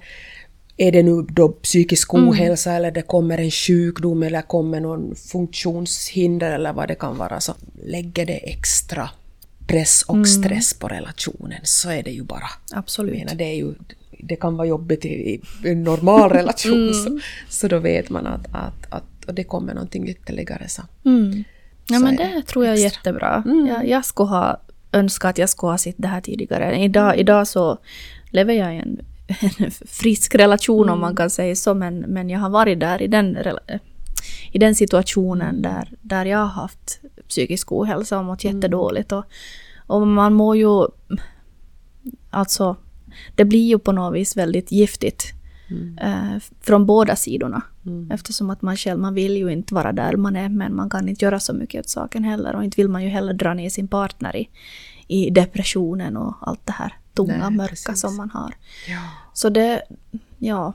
är 0.76 0.92
det 0.92 1.02
nu 1.02 1.22
då 1.22 1.48
psykisk 1.48 2.14
ohälsa 2.14 2.72
eller 2.72 2.90
det 2.90 3.02
kommer 3.02 3.38
en 3.38 3.50
sjukdom 3.50 4.22
eller 4.22 4.42
kommer 4.42 4.80
någon 4.80 5.14
funktionshinder 5.14 6.52
eller 6.52 6.72
vad 6.72 6.88
det 6.88 6.94
kan 6.94 7.18
vara 7.18 7.40
så 7.40 7.54
lägger 7.84 8.26
det 8.26 8.50
extra 8.52 9.10
press 9.66 10.02
och 10.02 10.28
stress 10.28 10.74
på 10.74 10.88
relationen 10.88 11.60
så 11.62 11.90
är 11.90 12.02
det 12.02 12.10
ju 12.10 12.22
bara. 12.22 12.50
Jag 12.70 12.78
Absolut. 12.78 13.14
menar, 13.14 13.34
det, 13.34 13.44
är 13.44 13.56
ju, 13.56 13.74
det 14.18 14.36
kan 14.36 14.56
vara 14.56 14.68
jobbigt 14.68 15.04
i, 15.04 15.40
en 15.64 15.82
normal 15.82 16.30
relation 16.30 16.94
så, 16.94 17.20
så 17.48 17.68
då 17.68 17.78
vet 17.78 18.10
man 18.10 18.26
att, 18.26 18.46
att, 18.52 18.92
att 18.92 19.04
och 19.26 19.34
det 19.34 19.44
kommer 19.44 19.74
någonting 19.74 20.08
ytterligare 20.08 20.68
så. 20.68 20.82
Mm. 21.04 21.44
Ja, 21.86 21.98
men 21.98 22.16
det 22.16 22.32
det 22.34 22.42
tror 22.42 22.64
jag 22.64 22.78
är 22.78 22.86
extra. 22.86 22.98
jättebra. 22.98 23.42
Jag, 23.68 23.88
jag 23.88 24.04
skulle 24.04 24.28
ha 24.28 24.60
önska 24.92 25.28
att 25.28 25.38
jag 25.38 25.48
skulle 25.48 25.70
ha 25.70 25.78
sett 25.78 25.94
det 25.98 26.08
här 26.08 26.20
tidigare. 26.20 26.78
Idag, 26.78 27.18
idag 27.18 27.48
så 27.48 27.78
lever 28.30 28.54
jag 28.54 28.74
i 28.74 28.78
en, 28.78 29.00
en 29.58 29.70
frisk 29.86 30.34
relation 30.34 30.88
om 30.88 31.00
man 31.00 31.16
kan 31.16 31.30
säga 31.30 31.56
så, 31.56 31.74
men, 31.74 31.98
men 31.98 32.30
jag 32.30 32.40
har 32.40 32.50
varit 32.50 32.80
där 32.80 33.02
i 33.02 33.06
den, 33.06 33.38
i 34.52 34.58
den 34.58 34.74
situationen 34.74 35.62
där, 35.62 35.88
där 36.02 36.24
jag 36.24 36.38
har 36.38 36.46
haft 36.46 37.00
psykisk 37.28 37.72
ohälsa 37.72 38.18
och 38.18 38.24
mått 38.24 38.44
jättedåligt. 38.44 39.12
Och, 39.12 39.24
och 39.86 40.06
man 40.06 40.32
mår 40.32 40.56
ju... 40.56 40.86
Alltså, 42.30 42.76
det 43.34 43.44
blir 43.44 43.68
ju 43.68 43.78
på 43.78 43.92
något 43.92 44.14
vis 44.14 44.36
väldigt 44.36 44.72
giftigt. 44.72 45.32
Eh, 46.00 46.38
från 46.60 46.86
båda 46.86 47.16
sidorna. 47.16 47.62
Eftersom 48.10 48.50
att 48.50 48.62
man 48.62 48.76
själv, 48.76 49.00
man 49.00 49.14
vill 49.14 49.36
ju 49.36 49.52
inte 49.52 49.74
vara 49.74 49.92
där 49.92 50.16
man 50.16 50.36
är, 50.36 50.48
men 50.48 50.76
man 50.76 50.90
kan 50.90 51.08
inte 51.08 51.24
göra 51.24 51.40
så 51.40 51.52
mycket 51.52 51.80
åt 51.80 51.88
saken 51.88 52.24
heller. 52.24 52.56
Och 52.56 52.64
inte 52.64 52.76
vill 52.76 52.88
man 52.88 53.02
ju 53.02 53.08
heller 53.08 53.32
dra 53.34 53.54
ner 53.54 53.70
sin 53.70 53.88
partner 53.88 54.36
i, 54.36 54.48
i 55.08 55.30
depressionen 55.30 56.16
och 56.16 56.34
allt 56.40 56.66
det 56.66 56.72
här 56.72 56.94
tunga, 57.14 57.48
Nej, 57.48 57.56
mörka 57.56 57.68
precis. 57.70 58.00
som 58.00 58.16
man 58.16 58.30
har. 58.30 58.54
Ja, 58.88 59.00
Så 59.34 59.48
det, 59.48 59.82
ja, 60.38 60.72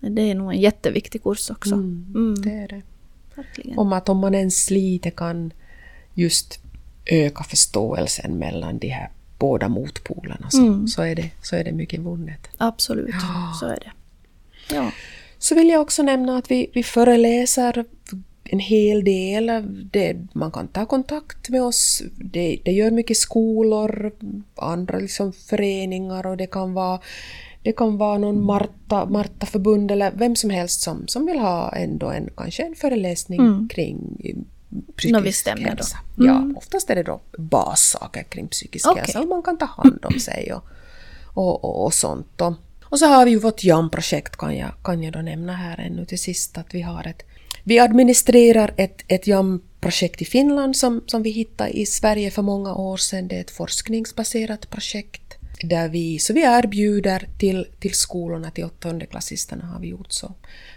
det 0.00 0.22
är 0.30 0.34
nog 0.34 0.52
en 0.52 0.60
jätteviktig 0.60 1.22
kurs 1.22 1.50
också. 1.50 1.74
Mm, 1.74 2.34
det 2.42 2.50
är 2.52 2.68
det. 2.68 2.82
verkligen. 3.34 3.78
Om 3.78 3.92
att 3.92 4.08
om 4.08 4.18
man 4.18 4.34
ens 4.34 4.70
lite 4.70 5.10
kan 5.10 5.52
just 6.14 6.60
öka 7.06 7.44
förståelsen 7.44 8.38
mellan 8.38 8.78
de 8.78 8.88
här 8.88 9.10
båda 9.38 9.68
motpolerna 9.68 10.50
så, 10.50 10.66
Mm. 10.66 10.88
så, 10.88 11.02
är, 11.02 11.14
det, 11.14 11.30
så 11.42 11.56
är 11.56 11.64
det 11.64 11.72
mycket 11.72 12.00
vunnet. 12.00 12.48
Absolut, 12.58 13.14
så 13.60 13.66
är 13.66 13.78
det. 13.80 13.90
Ja. 14.74 14.92
Så 15.50 15.54
vill 15.54 15.68
jag 15.68 15.82
också 15.82 16.02
nämna 16.02 16.36
att 16.36 16.50
vi, 16.50 16.70
vi 16.74 16.82
föreläser 16.82 17.84
en 18.44 18.58
hel 18.58 19.04
del. 19.04 19.46
Det, 19.90 20.16
man 20.32 20.52
kan 20.52 20.68
ta 20.68 20.86
kontakt 20.86 21.48
med 21.48 21.62
oss. 21.62 22.02
Det, 22.16 22.60
det 22.64 22.72
gör 22.72 22.90
mycket 22.90 23.16
skolor, 23.16 24.12
andra 24.56 24.98
liksom 24.98 25.32
föreningar 25.32 26.26
och 26.26 26.36
det 26.36 26.46
kan 26.46 26.74
vara 26.74 27.00
det 27.62 27.72
kan 27.72 27.98
vara 27.98 28.18
någon 28.18 28.44
Marta, 28.44 29.06
Marta-förbund 29.06 29.90
eller 29.90 30.12
vem 30.14 30.36
som 30.36 30.50
helst 30.50 30.80
som, 30.80 31.08
som 31.08 31.26
vill 31.26 31.38
ha 31.38 31.72
ändå 31.72 32.10
en, 32.10 32.30
kanske 32.36 32.62
en 32.62 32.74
föreläsning 32.74 33.68
kring 33.68 34.20
eh, 34.24 34.36
psykisk 34.96 35.44
då. 35.44 35.62
hälsa. 35.62 35.98
Ja, 36.16 36.44
oftast 36.56 36.90
är 36.90 36.94
det 36.94 37.02
då 37.02 37.20
bassaker 37.38 38.22
kring 38.22 38.48
psykisk 38.48 38.88
Okej. 38.88 39.00
hälsa, 39.00 39.18
hur 39.18 39.26
man 39.26 39.42
kan 39.42 39.58
ta 39.58 39.66
hand 39.66 40.04
om 40.04 40.20
sig 40.20 40.52
och, 40.52 40.64
och, 41.34 41.64
och, 41.64 41.84
och 41.84 41.94
sånt. 41.94 42.40
Och, 42.40 42.52
och 42.90 42.98
så 42.98 43.06
har 43.06 43.24
vi 43.24 43.30
ju 43.30 43.38
vårt 43.38 43.64
JAM-projekt 43.64 44.36
kan 44.36 44.56
jag, 44.56 44.70
kan 44.84 45.02
jag 45.02 45.12
då 45.12 45.20
nämna 45.20 45.52
här 45.52 45.80
ännu 45.80 46.04
till 46.04 46.18
sist 46.18 46.58
att 46.58 46.74
vi 46.74 46.82
har 46.82 47.06
ett 47.06 47.22
vi 47.64 47.78
administrerar 47.78 48.74
ett, 48.76 49.02
ett 49.08 49.26
JAM-projekt 49.26 50.22
i 50.22 50.24
Finland 50.24 50.76
som, 50.76 51.04
som 51.06 51.22
vi 51.22 51.30
hittade 51.30 51.70
i 51.70 51.86
Sverige 51.86 52.30
för 52.30 52.42
många 52.42 52.74
år 52.74 52.96
sedan. 52.96 53.28
Det 53.28 53.36
är 53.36 53.40
ett 53.40 53.50
forskningsbaserat 53.50 54.70
projekt 54.70 55.36
där 55.62 55.88
vi, 55.88 56.18
så 56.18 56.32
vi 56.32 56.40
erbjuder 56.40 57.28
till, 57.38 57.66
till 57.80 57.94
skolorna, 57.94 58.50
till 58.50 58.64
åttondeklassisterna 58.64 59.66
har 59.66 59.80
vi 59.80 59.88
gjort 59.88 60.12
så. 60.12 60.34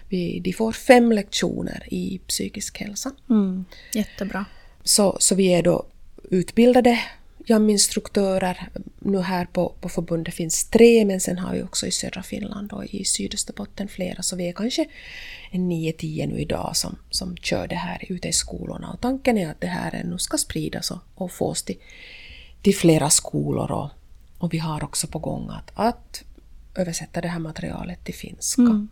Vi, 0.09 0.39
de 0.39 0.53
får 0.53 0.71
fem 0.71 1.11
lektioner 1.11 1.87
i 1.91 2.21
psykisk 2.27 2.79
hälsa. 2.79 3.11
Mm, 3.29 3.65
jättebra. 3.93 4.45
Så, 4.83 5.17
så 5.19 5.35
vi 5.35 5.53
är 5.53 5.63
då 5.63 5.85
utbildade 6.31 6.99
JAM-instruktörer. 7.45 8.69
Nu 8.99 9.21
här 9.21 9.45
på, 9.45 9.73
på 9.81 9.89
förbundet 9.89 10.33
finns 10.33 10.69
tre, 10.69 11.05
men 11.05 11.19
sen 11.19 11.39
har 11.39 11.53
vi 11.53 11.63
också 11.63 11.87
i 11.87 11.91
södra 11.91 12.23
Finland 12.23 12.73
och 12.73 12.85
i 12.85 13.05
Sydösterbotten 13.05 13.87
flera, 13.87 14.21
så 14.21 14.35
vi 14.35 14.49
är 14.49 14.53
kanske 14.53 14.85
en 15.51 15.71
9-10 15.71 16.27
nu 16.27 16.39
idag 16.39 16.71
som, 16.75 16.95
som 17.09 17.37
kör 17.37 17.67
det 17.67 17.75
här 17.75 18.05
ute 18.09 18.27
i 18.27 18.33
skolorna. 18.33 18.91
Och 18.91 19.01
tanken 19.01 19.37
är 19.37 19.49
att 19.49 19.61
det 19.61 19.67
här 19.67 20.03
nu 20.03 20.17
ska 20.17 20.37
spridas 20.37 20.91
och, 20.91 20.99
och 21.15 21.31
fås 21.31 21.63
till, 21.63 21.77
till 22.61 22.75
flera 22.75 23.09
skolor 23.09 23.71
och, 23.71 23.89
och 24.37 24.53
vi 24.53 24.57
har 24.57 24.83
också 24.83 25.07
på 25.07 25.19
gång 25.19 25.49
att, 25.49 25.71
att 25.73 26.23
översätta 26.75 27.21
det 27.21 27.27
här 27.27 27.39
materialet 27.39 28.03
till 28.03 28.15
finska. 28.15 28.61
Mm. 28.61 28.89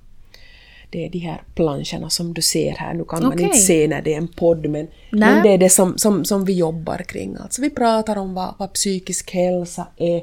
Det 0.91 1.05
är 1.05 1.09
de 1.09 1.19
här 1.19 1.41
planscherna 1.55 2.09
som 2.09 2.33
du 2.33 2.41
ser 2.41 2.71
här. 2.71 2.93
Nu 2.93 3.03
kan 3.03 3.23
man 3.23 3.33
Okej. 3.33 3.45
inte 3.45 3.57
se 3.57 3.87
när 3.87 4.01
det 4.01 4.13
är 4.13 4.17
en 4.17 4.27
podd, 4.27 4.69
men, 4.69 4.87
men 5.09 5.43
det 5.43 5.49
är 5.49 5.57
det 5.57 5.69
som, 5.69 5.97
som, 5.97 6.25
som 6.25 6.45
vi 6.45 6.53
jobbar 6.53 6.97
kring. 6.97 7.37
Alltså 7.39 7.61
vi 7.61 7.69
pratar 7.69 8.15
om 8.15 8.33
vad, 8.33 8.53
vad 8.57 8.73
psykisk 8.73 9.31
hälsa 9.31 9.87
är, 9.97 10.17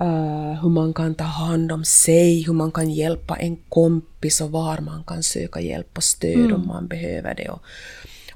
eh, 0.00 0.62
hur 0.62 0.68
man 0.68 0.94
kan 0.94 1.14
ta 1.14 1.24
hand 1.24 1.72
om 1.72 1.84
sig, 1.84 2.42
hur 2.42 2.52
man 2.52 2.72
kan 2.72 2.90
hjälpa 2.90 3.36
en 3.36 3.56
kompis 3.68 4.40
och 4.40 4.50
var 4.50 4.78
man 4.78 5.04
kan 5.04 5.22
söka 5.22 5.60
hjälp 5.60 5.96
och 5.96 6.04
stöd 6.04 6.52
om 6.52 6.66
man 6.66 6.86
behöver 6.86 7.34
det. 7.34 7.48
Och, 7.48 7.62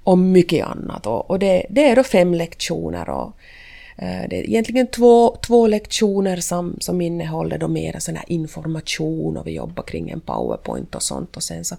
och 0.04 0.18
mycket 0.18 0.66
annat. 0.66 1.06
Och, 1.06 1.30
och 1.30 1.38
det, 1.38 1.66
det 1.70 1.90
är 1.90 1.96
då 1.96 2.04
fem 2.04 2.34
lektioner. 2.34 3.10
Och, 3.10 3.32
det 3.96 4.36
är 4.38 4.48
egentligen 4.48 4.86
två, 4.86 5.36
två 5.46 5.66
lektioner 5.66 6.36
som, 6.36 6.76
som 6.80 7.00
innehåller 7.00 7.58
då 7.58 7.68
mera 7.68 8.00
sån 8.00 8.16
här 8.16 8.24
information 8.28 9.36
och 9.36 9.46
vi 9.46 9.52
jobbar 9.52 9.82
kring 9.82 10.10
en 10.10 10.20
powerpoint 10.20 10.94
och 10.94 11.02
sånt 11.02 11.36
och 11.36 11.42
sen 11.42 11.64
så, 11.64 11.76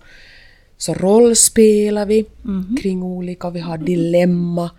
så 0.77 0.93
rollspelar 0.93 2.05
vi 2.05 2.25
kring 2.81 3.03
olika, 3.03 3.49
vi 3.49 3.59
har 3.59 3.77
dilemma, 3.77 4.71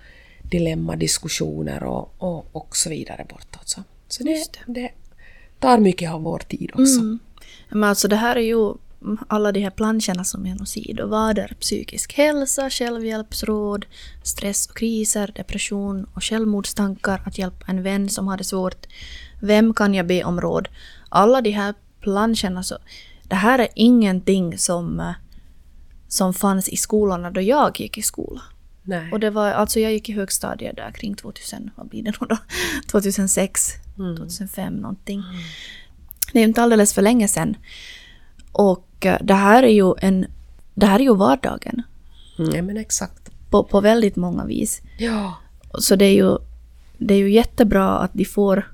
dilemmadiskussioner 0.43 1.83
och, 1.83 2.15
och, 2.19 2.47
och 2.53 2.77
så 2.77 2.91
vidare 2.91 3.27
bortåt. 3.29 3.69
Så, 3.69 3.83
så 4.09 4.25
det, 4.25 4.31
Just 4.31 4.59
det 4.67 4.91
tar 5.59 5.79
mycket 5.79 6.11
av 6.11 6.23
vår 6.23 6.39
tid 6.39 6.71
också. 6.75 7.19
Men 7.71 7.85
alltså 7.85 8.09
det 8.09 8.17
här 8.17 8.37
är 8.37 8.41
ju 8.41 8.75
alla 9.29 9.53
de 9.53 9.61
här 9.61 9.71
planscherna 9.71 10.25
som 10.25 10.47
är 10.47 10.65
sidovader. 10.65 11.57
Psykisk 11.61 12.13
hälsa, 12.13 12.71
självhjälpsråd, 12.71 13.87
stress 14.23 14.67
och 14.67 14.77
kriser, 14.77 15.33
depression 15.35 16.07
och 16.15 16.25
självmordstankar, 16.25 17.23
att 17.25 17.39
hjälpa 17.39 17.67
en 17.67 17.83
vän 17.83 18.09
som 18.09 18.29
har 18.29 18.37
det 18.37 18.45
svårt. 18.45 18.87
Vem 19.41 19.75
kan 19.75 19.95
jag 19.95 20.07
be 20.07 20.25
om 20.25 20.41
råd? 20.41 20.69
Alla 21.09 21.41
de 21.41 21.51
här 21.51 21.75
planscherna, 22.01 22.63
så, 22.63 22.79
det 23.23 23.37
här 23.37 23.59
är 23.59 23.69
ingenting 23.75 24.59
som, 24.59 25.01
eh, 25.01 25.13
som 26.09 26.35
fanns 26.35 26.69
i 26.69 26.77
skolorna 26.77 27.31
då 27.31 27.41
jag 27.41 27.81
gick 27.81 27.99
i 27.99 28.03
skola. 28.03 28.43
Nej. 28.83 29.13
Och 29.13 29.21
det 29.21 29.31
var, 29.31 29.53
alltså 29.53 29.81
jag 29.81 29.93
gick 29.93 30.09
i 30.09 30.13
högstadiet 30.13 30.77
där 30.77 30.91
kring 30.91 31.15
2000, 31.15 31.71
vad 31.77 31.89
blir 31.89 32.03
det 32.03 32.13
då? 32.21 32.37
2006, 32.91 33.73
2005 33.97 34.75
någonting. 34.75 35.23
Det 36.33 36.39
är 36.39 36.43
ju 36.43 36.49
inte 36.49 36.63
alldeles 36.63 36.95
för 36.95 37.03
länge 37.03 37.29
sedan. 37.29 37.57
Och 38.59 39.07
eh, 39.07 39.19
det 39.21 39.35
här 39.35 39.63
är 39.63 39.73
ju 39.73 39.95
en, 39.99 40.27
det 40.75 40.87
här 40.87 41.01
är 41.01 41.05
ju 41.05 41.15
vardagen. 41.15 41.83
Mm, 42.39 42.67
men 42.67 42.77
exakt. 42.77 43.31
På, 43.51 43.65
på 43.65 43.81
väldigt 43.81 44.17
många 44.17 44.45
vis. 44.45 44.83
Ja. 44.99 45.35
Så 45.79 45.97
det 45.97 46.05
är 46.05 46.15
ju, 46.15 46.39
det 46.99 47.15
är 47.15 47.19
ju 47.19 47.31
jättebra 47.31 47.99
att 47.99 48.11
de 48.15 48.25
får 48.25 48.73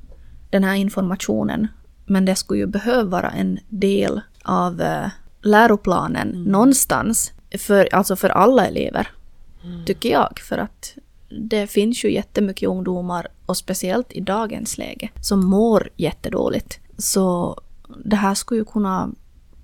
den 0.51 0.65
här 0.65 0.75
informationen. 0.75 1.69
Men 2.07 2.25
det 2.25 2.37
skulle 2.37 2.61
ju 2.61 2.67
behöva 2.67 3.11
vara 3.11 3.31
en 3.31 3.59
del 3.69 4.21
av 4.43 4.81
eh, 4.81 5.07
läroplanen 5.43 6.45
någonstans. 6.45 7.33
För, 7.59 7.95
alltså 7.95 8.17
för 8.17 8.29
alla 8.29 8.67
elever. 8.67 9.09
Tycker 9.87 10.11
jag. 10.11 10.39
För 10.39 10.59
att 10.59 10.95
det 11.29 11.67
finns 11.67 12.05
ju 12.05 12.13
jättemycket 12.13 12.69
ungdomar, 12.69 13.29
och 13.47 13.57
speciellt 13.57 14.13
i 14.13 14.21
dagens 14.21 14.79
läge, 14.79 15.11
som 15.21 15.47
mår 15.47 15.89
jättedåligt. 15.97 16.79
Så 16.99 17.61
det 18.05 18.17
här 18.17 18.35
skulle 18.35 18.61
ju 18.61 18.65
kunna 18.65 19.11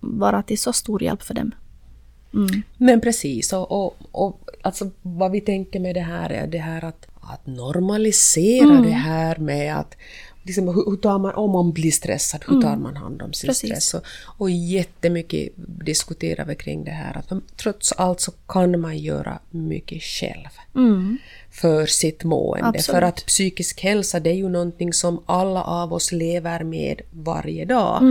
vara 0.01 0.43
till 0.43 0.59
så 0.59 0.73
stor 0.73 1.03
hjälp 1.03 1.23
för 1.23 1.35
dem. 1.35 1.55
Mm. 2.35 2.63
Men 2.77 3.01
precis, 3.01 3.53
och, 3.53 3.73
och, 3.73 3.97
och 4.13 4.41
alltså, 4.63 4.91
vad 5.03 5.31
vi 5.31 5.41
tänker 5.41 5.81
med 5.81 5.95
det 5.95 6.01
här 6.01 6.31
är 6.31 6.47
det 6.47 6.59
här 6.59 6.85
att, 6.85 7.07
att 7.21 7.47
normalisera 7.47 8.71
Mm. 8.71 8.83
det 8.83 8.91
här 8.91 9.37
med 9.37 9.77
att 9.77 9.97
liksom, 10.43 10.69
hur, 10.69 10.91
hur 10.91 10.97
tar 10.97 11.19
man, 11.19 11.35
om 11.35 11.51
man 11.51 11.73
blir 11.73 11.91
stressad, 11.93 12.45
hur 12.49 12.61
tar 12.63 12.77
man 12.77 12.97
hand 12.97 13.23
om 13.23 13.33
sin 13.33 13.49
Mm. 13.49 13.55
Precis. 13.55 13.71
stress? 13.71 13.95
Och, 13.95 14.03
och 14.39 14.51
jättemycket 14.51 15.49
diskuterar 15.85 16.45
vi 16.45 16.55
kring 16.55 16.85
det 16.85 16.91
här 16.91 17.19
att 17.19 17.33
trots 17.57 17.93
allt 17.93 18.21
så 18.21 18.33
kan 18.49 18.81
man 18.81 18.99
göra 18.99 19.39
mycket 19.51 20.03
själv 20.03 20.49
Mm. 20.75 21.19
för 21.51 21.87
sitt 21.87 22.25
mående. 22.25 22.67
Absolut. 22.69 22.87
För 22.87 23.03
att 23.03 23.27
psykisk 23.27 23.81
hälsa 23.81 24.21
det 24.21 24.31
är 24.31 24.35
ju 24.35 24.49
någonting 24.49 24.93
som 24.93 25.23
alla 25.27 25.63
av 25.63 25.93
oss 25.93 26.13
lever 26.13 26.65
med 26.65 27.01
varje 27.11 27.65
dag. 27.65 28.03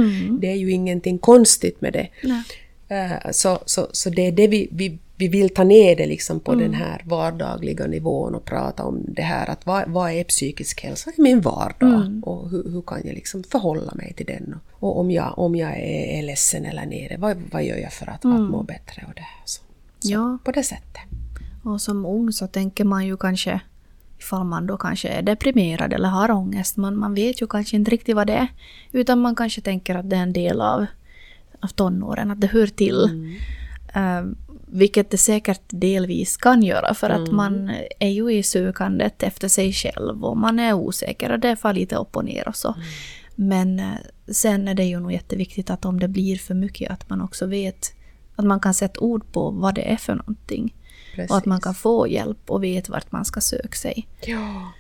Det 0.41 0.48
är 0.51 0.55
ju 0.55 0.71
ingenting 0.71 1.17
konstigt 1.19 1.81
med 1.81 1.93
det. 1.93 2.07
Nej. 2.24 2.43
Eh, 2.88 3.31
Så, 3.31 3.59
så, 3.65 3.88
så 3.91 4.09
det 4.09 4.27
är 4.27 4.31
det 4.31 4.48
vi, 4.48 4.67
vi, 4.71 4.98
vi 5.19 5.27
vill 5.27 5.49
ta 5.49 5.63
ner 5.63 5.95
det 5.95 6.05
liksom 6.05 6.39
på 6.39 6.55
den 6.55 6.73
här 6.73 7.01
vardagliga 7.05 7.88
nivån 7.88 8.35
och 8.35 8.45
prata 8.45 8.83
om 8.83 9.05
det 9.07 9.21
här 9.21 9.49
att 9.49 9.65
vad, 9.65 9.89
vad 9.89 10.11
är 10.11 10.23
psykisk 10.23 10.83
hälsa 10.83 11.11
i 11.17 11.21
min 11.21 11.41
vardag 11.41 12.21
och 12.23 12.49
hur, 12.49 12.71
hur 12.71 12.81
kan 12.81 13.01
jag 13.05 13.13
liksom 13.13 13.43
förhålla 13.43 13.93
mig 13.95 14.13
till 14.13 14.25
den 14.25 14.53
och, 14.53 14.83
och 14.83 14.99
om, 14.99 15.11
jag, 15.11 15.39
om 15.39 15.55
jag 15.55 15.71
är, 15.71 16.19
är 16.19 16.23
ledsen 16.23 16.65
eller 16.65 16.85
nere, 16.85 17.17
vad, 17.17 17.38
vad 17.51 17.63
gör 17.63 17.77
jag 17.77 17.93
för 17.93 18.05
att, 18.05 18.25
att 18.25 18.41
må 18.41 18.63
bättre 18.63 19.05
och 19.07 19.13
det 19.15 19.21
här. 19.21 19.41
Så, 19.45 19.61
så 19.99 20.11
Ja. 20.11 20.38
På 20.43 20.51
det 20.51 20.63
sättet. 20.63 21.01
Och 21.63 21.81
som 21.81 22.05
ung 22.05 22.31
så 22.31 22.47
tänker 22.47 22.85
man 22.85 23.05
ju 23.05 23.17
kanske, 23.17 23.61
ifall 24.19 24.43
man 24.43 24.67
då 24.67 24.77
kanske 24.77 25.07
är 25.07 25.21
deprimerad 25.21 25.93
eller 25.93 26.09
har 26.09 26.31
ångest, 26.31 26.77
man, 26.77 26.97
man 26.97 27.13
vet 27.13 27.41
ju 27.41 27.47
kanske 27.47 27.75
inte 27.75 27.91
riktigt 27.91 28.15
vad 28.15 28.27
det 28.27 28.33
är. 28.33 28.47
Utan 28.91 29.21
man 29.21 29.35
kanske 29.35 29.61
tänker 29.61 29.95
att 29.95 30.09
det 30.09 30.15
är 30.15 30.23
en 30.23 30.33
del 30.33 30.61
av, 30.61 30.85
av 31.59 31.67
tonåren, 31.67 32.31
att 32.31 32.41
det 32.41 32.47
hör 32.47 32.67
till. 32.67 33.03
Eh, 33.93 34.23
Vilket 34.71 35.11
det 35.11 35.17
säkert 35.17 35.61
delvis 35.67 36.38
kan 36.38 36.63
göra 36.63 36.93
för 36.93 37.09
att 37.09 37.31
man 37.31 37.71
är 37.99 38.09
ju 38.09 38.33
i 38.33 38.43
sökandet 38.43 39.23
efter 39.23 39.47
sig 39.47 39.73
själv 39.73 40.25
och 40.25 40.38
man 40.38 40.59
är 40.59 40.73
osäker 40.73 41.31
och 41.31 41.39
det 41.39 41.55
far 41.55 41.73
lite 41.73 41.95
upp 41.95 42.15
och 42.15 42.25
ner 42.25 42.47
och 42.47 42.55
så. 42.55 42.75
Men 43.35 43.79
eh, 43.79 43.85
sen 44.27 44.67
är 44.67 44.73
det 44.73 44.83
ju 44.83 44.99
nog 44.99 45.11
jätteviktigt 45.11 45.69
att 45.69 45.85
om 45.85 45.99
det 45.99 46.07
blir 46.07 46.38
för 46.38 46.53
mycket 46.53 46.91
att 46.91 47.09
man 47.09 47.21
också 47.21 47.45
vet 47.45 47.93
att 48.35 48.45
man 48.45 48.59
kan 48.59 48.73
sätta 48.73 48.99
ord 48.99 49.31
på 49.31 49.51
vad 49.51 49.75
det 49.75 49.91
är 49.91 49.97
för 49.97 50.15
någonting. 50.15 50.75
Precis. 51.15 51.31
Och 51.31 51.38
att 51.38 51.45
man 51.45 51.61
kan 51.61 51.75
få 51.75 52.07
hjälp 52.07 52.49
och 52.51 52.63
vet 52.63 52.89
vart 52.89 53.11
man 53.11 53.25
ska 53.25 53.41
söka 53.41 53.77
sig. 53.77 54.07
Ja, 54.21 54.71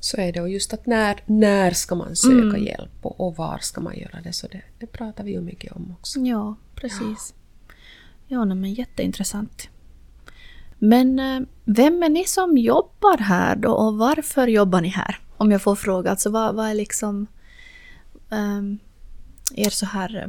så 0.00 0.16
är 0.16 0.32
det. 0.32 0.40
Och 0.40 0.48
just 0.48 0.74
att 0.74 0.86
när, 0.86 1.20
när 1.26 1.70
ska 1.70 1.94
man 1.94 2.16
söka 2.16 2.58
hjälp 2.58 2.90
och, 3.02 3.20
och 3.20 3.36
var 3.36 3.58
ska 3.58 3.80
man 3.80 3.98
göra 3.98 4.20
det? 4.24 4.32
Så 4.32 4.46
det, 4.46 4.62
det 4.78 4.86
pratar 4.86 5.24
vi 5.24 5.30
ju 5.30 5.40
mycket 5.40 5.72
om 5.72 5.94
också. 5.98 6.20
Ja, 6.20 6.56
precis. 6.74 7.34
Ja, 7.34 7.45
nej, 8.28 8.56
men 8.56 8.74
jätteintressant. 8.74 9.68
Men 10.78 11.18
eh, 11.18 11.40
vem 11.64 12.02
är 12.02 12.08
ni 12.08 12.24
som 12.24 12.58
jobbar 12.58 13.18
här 13.18 13.56
då 13.56 13.70
och 13.72 13.94
varför 13.98 14.46
jobbar 14.48 14.80
ni 14.80 14.88
här? 14.88 15.18
Om 15.36 15.50
jag 15.52 15.62
får 15.62 15.74
fråga, 15.76 16.10
alltså 16.10 16.30
vad, 16.30 16.54
vad 16.54 16.66
är 16.70 16.74
liksom 16.74 17.26
um, 18.30 18.78
er 19.54 19.70
så 19.70 19.86
här... 19.86 20.16
eh, 20.16 20.28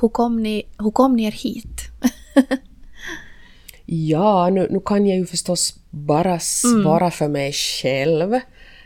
Hur 0.00 0.08
kom 0.08 0.42
ni, 0.42 0.62
hur 0.78 0.90
kom 0.90 1.16
ni 1.16 1.24
er 1.24 1.32
hit? 1.32 1.80
Ja, 3.88 4.48
nu, 4.50 4.66
nu 4.70 4.80
kan 4.80 5.06
jag 5.06 5.18
ju 5.18 5.26
förstås 5.26 5.74
bara 5.90 6.38
svara 6.38 7.10
för 7.10 7.28
mig 7.28 7.52
själv. 7.52 8.34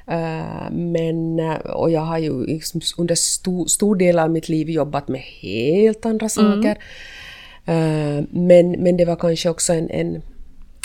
Eh, 0.07 0.71
men, 0.71 1.41
och 1.65 1.91
jag 1.91 2.01
har 2.01 2.19
ju 2.19 2.47
liksom 2.47 2.81
under 2.99 3.15
stor, 3.15 3.67
stor 3.67 3.97
del 3.97 4.19
av 4.19 4.31
mitt 4.31 4.49
liv 4.49 4.71
jobbat 4.71 5.09
med 5.09 5.21
helt 5.21 6.07
andra 6.07 6.29
saker. 6.29 6.71
Eh, 6.71 6.77
men, 8.31 8.71
men 8.71 8.97
det 8.97 9.05
var 9.05 9.17
kanske 9.17 9.49
också 9.49 9.73
en, 9.73 9.91
en, 9.91 10.23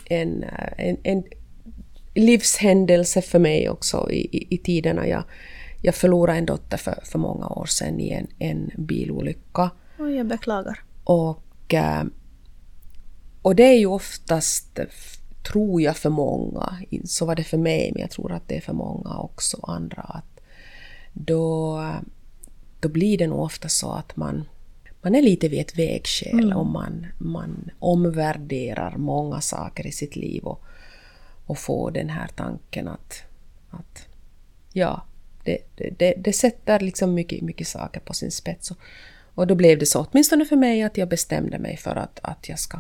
en, 0.06 0.44
eh, 0.44 0.74
en, 0.78 0.98
en 1.04 1.24
livshändelse 2.14 3.22
för 3.22 3.40
mig 3.40 3.70
också 3.70 4.12
i, 4.12 4.38
i, 4.38 4.56
i 4.56 4.58
tiderna. 4.58 5.08
Jag, 5.08 5.24
jag 5.82 5.96
förlorade 5.96 6.38
en 6.38 6.46
dotter 6.46 6.78
för, 6.78 7.00
för 7.04 7.20
många 7.20 7.48
år 7.48 7.66
sedan 7.66 8.00
i 8.00 8.10
en, 8.10 8.28
en 8.40 8.72
bilolycka. 8.78 9.70
Oj, 10.00 10.16
jag 10.16 10.28
beklagar. 10.28 10.80
Och, 11.04 11.74
eh, 11.74 12.04
och 13.42 13.56
det 13.56 13.64
är 13.64 13.78
ju 13.78 13.86
oftast, 13.86 14.80
tror 15.52 15.82
jag, 15.82 15.98
för 15.98 16.10
många, 16.10 16.78
så 17.06 17.26
var 17.26 17.36
det 17.36 17.44
för 17.44 17.58
mig, 17.58 17.92
men 17.94 18.02
jag 18.02 18.12
tror 18.12 18.32
att 18.32 18.48
det 18.48 18.58
är 18.58 18.62
för 18.62 18.74
många 18.74 19.18
också 19.18 19.58
andra, 19.64 20.02
att 20.02 20.40
då, 21.14 21.82
då 22.80 22.90
blir 22.90 23.18
det 23.18 23.28
nog 23.28 23.40
ofta 23.40 23.70
så 23.70 23.92
att 23.92 24.16
man, 24.16 24.44
man 25.06 25.16
är 25.16 25.22
lite 25.22 25.48
vid 25.48 25.60
ett 25.62 25.80
vägskäl 25.80 26.54
och 26.54 26.66
man, 26.66 27.08
man 27.18 27.70
omvärderar 27.80 28.98
många 28.98 29.42
saker 29.42 29.88
i 29.88 29.92
sitt 29.92 30.16
liv 30.16 30.44
och, 30.44 30.64
och 31.46 31.58
får 31.58 31.92
den 31.92 32.10
här 32.10 32.28
tanken 32.36 32.88
att, 32.88 33.24
att 33.70 34.08
ja, 34.74 35.02
det, 35.44 35.58
det, 35.76 35.90
det, 36.00 36.14
det 36.18 36.34
sätter 36.34 36.80
liksom 36.80 37.14
mycket, 37.14 37.42
mycket 37.42 37.68
saker 37.68 38.00
på 38.00 38.14
sin 38.14 38.32
spets. 38.32 38.72
Och, 38.72 38.78
och 39.36 39.48
då 39.48 39.56
blev 39.56 39.80
det 39.80 39.86
så, 39.86 40.08
åtminstone 40.12 40.46
för 40.46 40.56
mig, 40.56 40.84
att 40.84 40.98
jag 40.98 41.10
bestämde 41.10 41.60
mig 41.60 41.78
för 41.78 41.96
att, 41.96 42.20
att 42.24 42.50
jag 42.50 42.60
ska 42.60 42.80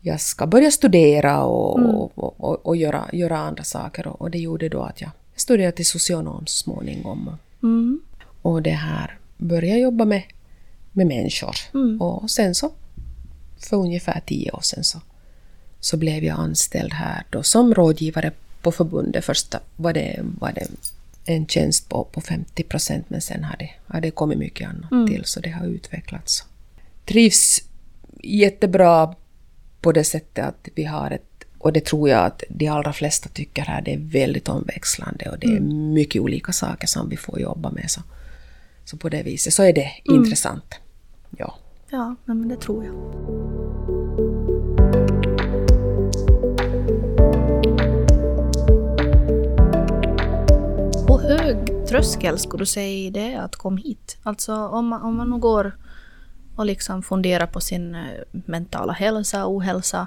jag 0.00 0.20
ska 0.20 0.46
börja 0.46 0.70
studera 0.70 1.44
och, 1.44 1.78
och, 2.14 2.40
och, 2.40 2.66
och 2.66 2.76
göra, 2.76 3.08
göra 3.12 3.38
andra 3.38 3.64
saker. 3.64 4.22
Och, 4.22 4.30
det 4.30 4.38
gjorde 4.38 4.68
då 4.68 4.82
att 4.82 5.00
jag 5.00 5.10
studerade 5.36 5.76
till 5.76 5.86
socionom 5.86 6.46
så 6.46 6.56
småningom. 6.56 7.28
Och, 7.28 7.64
Mm. 7.64 8.00
och 8.42 8.62
det 8.62 8.70
här 8.70 9.18
började 9.38 9.80
jobba 9.80 10.04
med, 10.04 10.22
med 10.92 11.06
människor. 11.06 11.56
Och 12.00 12.30
sen 12.30 12.54
så, 12.54 12.72
för 13.58 13.76
ungefär 13.76 14.22
tio 14.26 14.50
år 14.50 14.60
sedan 14.60 14.84
så, 14.84 15.00
så 15.80 15.96
blev 15.96 16.24
jag 16.24 16.38
anställd 16.38 16.92
här 16.92 17.24
då 17.30 17.42
som 17.42 17.74
rådgivare 17.74 18.32
på 18.62 18.72
förbundet. 18.72 19.24
Först 19.24 19.54
var 19.76 19.92
det, 19.92 20.20
var 20.38 20.52
det 20.52 20.66
en 21.24 21.46
tjänst 21.46 21.88
på, 21.88 22.04
på 22.04 22.20
50 22.20 22.62
procent 22.62 23.10
men 23.10 23.20
sen 23.20 23.44
har 23.44 23.56
det, 23.58 23.70
har 23.86 24.00
det 24.00 24.10
kommit 24.10 24.38
mycket 24.38 24.68
annat 24.68 25.08
till 25.08 25.24
så 25.24 25.40
det 25.40 25.50
har 25.50 25.66
utvecklats. 25.66 26.44
Trivs 27.04 27.62
jättebra 28.22 29.14
på 29.80 29.92
det 29.92 30.04
sättet 30.04 30.44
att 30.44 30.68
vi 30.74 30.84
har 30.84 31.10
ett, 31.10 31.44
och 31.58 31.72
det 31.72 31.84
tror 31.84 32.08
jag 32.08 32.26
att 32.26 32.42
de 32.48 32.68
allra 32.68 32.92
flesta 32.92 33.28
tycker 33.28 33.62
här, 33.62 33.82
det 33.82 33.94
är 33.94 33.98
väldigt 33.98 34.48
omväxlande 34.48 35.30
och 35.30 35.38
det 35.38 35.46
är 35.46 35.60
mycket 35.94 36.22
olika 36.22 36.52
saker 36.52 36.86
som 36.86 37.08
vi 37.08 37.16
får 37.16 37.40
jobba 37.40 37.70
med. 37.70 37.90
Så, 37.90 38.00
så 38.84 38.96
på 38.96 39.08
det 39.08 39.22
viset 39.22 39.54
så 39.54 39.62
är 39.62 39.72
det 39.72 39.92
intressant. 40.04 40.74
Ja. 41.36 41.54
Ja, 41.90 42.16
men 42.24 42.48
det 42.48 42.56
tror 42.56 42.84
jag. 42.84 42.92
Hur 51.08 51.38
hög 51.38 51.86
tröskel 51.88 52.38
skulle 52.38 52.62
du 52.62 52.66
säga 52.66 53.10
det 53.10 53.34
att 53.34 53.56
komma 53.56 53.76
hit? 53.76 54.18
Alltså 54.22 54.54
om 54.54 54.86
man, 54.86 55.02
om 55.02 55.16
man 55.16 55.30
nu 55.30 55.38
går 55.38 55.72
och 56.56 56.66
liksom 56.66 57.02
funderar 57.02 57.46
på 57.46 57.60
sin 57.60 57.94
eh, 57.94 58.00
mentala 58.30 58.92
hälsa 58.92 59.46
och 59.46 59.52
ohälsa. 59.52 60.06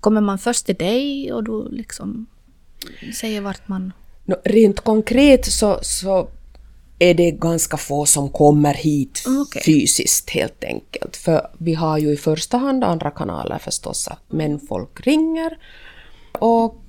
Kommer 0.00 0.20
man 0.20 0.38
först 0.38 0.66
till 0.66 0.76
dig 0.76 1.32
och 1.32 1.44
du 1.44 1.68
liksom 1.70 2.26
säger 3.14 3.40
vart 3.40 3.68
man... 3.68 3.92
Nå, 4.24 4.36
rent 4.44 4.80
konkret 4.80 5.46
så, 5.46 5.78
så 5.82 6.28
är 7.10 7.14
det 7.14 7.30
ganska 7.30 7.76
få 7.76 8.06
som 8.06 8.28
kommer 8.28 8.74
hit 8.74 9.22
Mm, 9.26 9.42
okej. 9.42 9.62
fysiskt 9.62 10.30
helt 10.30 10.64
enkelt. 10.64 11.16
För 11.16 11.46
vi 11.58 11.74
har 11.74 11.98
ju 11.98 12.12
i 12.12 12.16
första 12.16 12.56
hand 12.58 12.84
andra 12.84 13.10
kanaler 13.10 13.58
förstås, 13.58 14.08
men 14.28 14.60
folk 14.60 15.06
ringer 15.06 15.58
och 16.38 16.80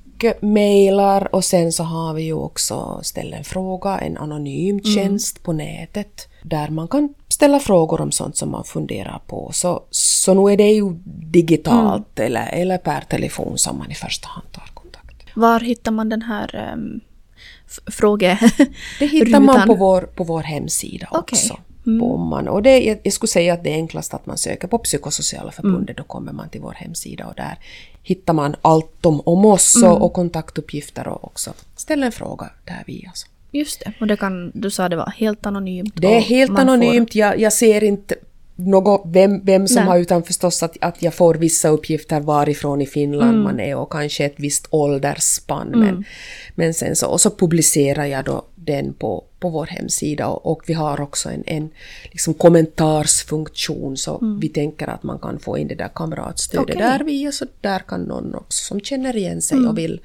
mejlar 0.42 1.36
och 1.36 1.44
sen 1.46 1.72
så 1.72 1.84
har 1.84 2.14
vi 2.14 2.24
ju 2.24 2.34
också 2.34 3.00
ställa 3.04 3.38
en 3.38 3.44
fråga, 3.44 3.98
en 3.98 4.18
anonym 4.18 4.84
tjänst 4.84 5.44
på 5.44 5.54
nätet 5.54 6.28
där 6.44 6.70
man 6.70 6.88
kan 6.88 7.14
ställa 7.28 7.60
frågor 7.60 8.02
om 8.02 8.12
sånt 8.12 8.38
som 8.38 8.52
man 8.52 8.64
funderar 8.64 9.22
på. 9.28 9.50
Så, 9.54 9.84
så 9.90 10.34
nu 10.34 10.54
är 10.54 10.58
det 10.58 10.72
ju 10.72 10.94
digitalt 11.32 12.20
eller, 12.20 12.50
eller 12.54 12.78
per 12.78 13.02
telefon 13.02 13.58
som 13.58 13.78
man 13.78 13.92
i 13.92 13.96
första 13.96 14.28
hand 14.28 14.52
tar 14.52 14.70
kontakt. 14.74 15.26
Var 15.36 15.60
hittar 15.60 15.92
man 15.92 16.10
den 16.10 16.22
här 16.22 16.74
um, 16.74 17.02
fråge... 17.88 18.40
Det 19.00 19.06
hittar 19.06 19.40
man 19.40 19.56
rutan? 19.56 19.68
på 19.68 19.76
vår, 19.76 20.02
på 20.02 20.24
vår 20.24 20.42
hemsida 20.42 21.08
Okej. 21.12 21.38
också. 21.38 21.60
På 22.00 22.18
man, 22.18 22.48
och 22.48 22.64
det, 22.64 22.80
jag, 22.80 23.00
jag 23.04 23.14
skulle 23.14 23.28
säga 23.28 23.54
att 23.54 23.64
det 23.64 23.70
är 23.70 23.76
enklast 23.76 24.14
att 24.14 24.26
man 24.26 24.38
söker 24.38 24.68
på 24.68 24.78
Psykosociala 24.78 25.52
förbundet, 25.52 25.98
då 25.98 26.04
kommer 26.04 26.34
man 26.34 26.50
till 26.50 26.62
vår 26.62 26.72
hemsida 26.74 27.28
och 27.28 27.34
där 27.36 27.58
hittar 28.04 28.34
man 28.34 28.56
allt 28.62 29.06
om, 29.06 29.22
om 29.26 29.46
oss 29.46 29.84
och, 29.84 30.02
och 30.02 30.14
kontaktuppgifter 30.14 31.08
och 31.08 31.24
också 31.24 31.54
ställa 31.76 32.06
en 32.06 32.12
fråga 32.12 32.50
där 32.66 32.84
via. 32.88 33.12
Så. 33.14 33.28
Just 33.52 33.80
det, 33.80 33.94
och 34.00 34.08
det 34.08 34.18
kan, 34.18 34.52
du 34.54 34.72
sa 34.72 34.90
det 34.90 34.96
var 34.96 35.14
helt 35.18 35.46
anonymt. 35.46 35.94
Det 35.96 36.16
är 36.16 36.20
helt 36.22 36.52
man 36.52 36.68
får- 36.68 36.74
anonymt, 36.74 37.16
jag, 37.16 37.40
jag 37.40 37.54
ser 37.54 37.84
inte 37.84 38.16
något, 38.56 39.02
vem, 39.06 39.46
vem 39.46 39.68
som 39.68 39.76
Nej. 39.76 39.86
har, 39.86 39.98
utan 39.98 40.24
förstås 40.24 40.64
att, 40.64 40.78
att 40.82 41.02
jag 41.04 41.14
får 41.14 41.36
vissa 41.36 41.70
uppgifter 41.70 42.20
varifrån 42.20 42.82
i 42.82 42.86
Finland 42.86 43.30
Mm. 43.32 43.44
man 43.44 43.60
är 43.60 43.76
och 43.76 43.92
kanske 43.92 44.26
ett 44.26 44.36
visst 44.38 44.68
åldersspann. 44.70 45.68
Men, 45.76 46.04
men 46.56 46.74
sen 46.74 46.96
så, 46.96 47.08
och 47.08 47.22
så 47.22 47.30
publicerar 47.30 48.06
jag 48.06 48.26
då 48.26 48.46
den 48.56 48.94
på, 48.94 49.24
på 49.40 49.50
vår 49.50 49.66
hemsida 49.66 50.28
och, 50.28 50.52
och 50.52 50.64
vi 50.68 50.74
har 50.74 51.02
också 51.02 51.30
en, 51.30 51.44
en 51.46 51.70
liksom 52.12 52.34
kommentarsfunktion 52.34 53.98
så 53.98 54.38
vi 54.42 54.50
tänker 54.50 54.88
att 54.88 55.04
man 55.04 55.20
kan 55.20 55.40
få 55.40 55.58
in 55.58 55.68
det 55.68 55.76
där 55.76 55.90
kamratstödet 55.96 56.76
Mm. 56.76 56.88
Mm. 56.88 56.98
där 56.98 57.06
via 57.06 57.32
så 57.32 57.46
där 57.62 57.80
kan 57.80 58.02
någon 58.02 58.36
också 58.36 58.64
som 58.66 58.82
känner 58.82 59.16
igen 59.18 59.42
sig 59.42 59.58
och 59.58 59.78
vill, 59.78 60.02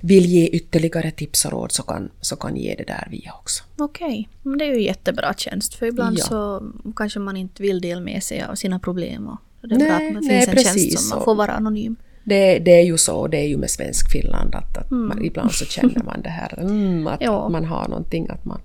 vill 0.00 0.26
ge 0.26 0.46
ytterligare 0.46 1.10
tips 1.10 1.44
och 1.44 1.52
råd 1.52 1.72
så 1.72 1.82
kan, 1.82 2.10
så 2.20 2.36
kan 2.36 2.56
ge 2.56 2.74
det 2.78 2.84
där 2.84 3.08
via 3.10 3.32
också. 3.40 3.64
Okej, 3.78 4.28
men 4.42 4.58
det 4.58 4.64
är 4.64 4.74
ju 4.74 4.82
jättebra 4.82 5.34
tjänst 5.34 5.74
för 5.74 5.86
ibland 5.86 6.18
Ja. 6.18 6.24
så 6.24 6.72
kanske 6.96 7.18
man 7.18 7.36
inte 7.36 7.62
vill 7.62 7.80
dela 7.80 8.00
med 8.00 8.22
sig 8.22 8.42
av 8.42 8.54
sina 8.54 8.78
problem. 8.78 9.28
Och 9.28 9.68
det 9.68 9.74
är 9.74 9.78
bra 9.78 9.88
Nej, 9.88 10.08
att 10.08 10.14
det 10.14 10.28
nej, 10.28 10.46
finns 10.46 10.48
en 10.48 10.64
tjänst 10.64 10.98
som 10.98 11.18
man 11.18 11.24
får 11.24 11.34
vara 11.34 11.52
anonym. 11.52 11.96
Det, 12.24 12.58
det 12.58 12.70
är 12.70 12.84
ju 12.84 12.98
så, 12.98 13.26
det 13.26 13.38
är 13.38 13.48
ju 13.48 13.56
med 13.56 13.70
svensk 13.70 14.10
Finland 14.12 14.54
att, 14.54 14.76
att 14.76 14.90
man, 14.90 15.24
ibland 15.24 15.52
så 15.52 15.64
känner 15.64 16.02
man 16.04 16.22
det 16.22 16.28
här 16.28 16.58
mm, 16.60 17.06
att, 17.06 17.20
Ja. 17.24 17.48
man 17.48 17.64
har 17.64 17.88
någonting, 17.88 18.28
att 18.30 18.44
man... 18.44 18.60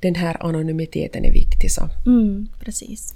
Den 0.00 0.14
här 0.14 0.46
anonymiteten 0.46 1.24
är 1.24 1.32
viktig. 1.32 1.72
Så. 1.72 1.88
Mm, 2.06 2.48
precis. 2.60 3.12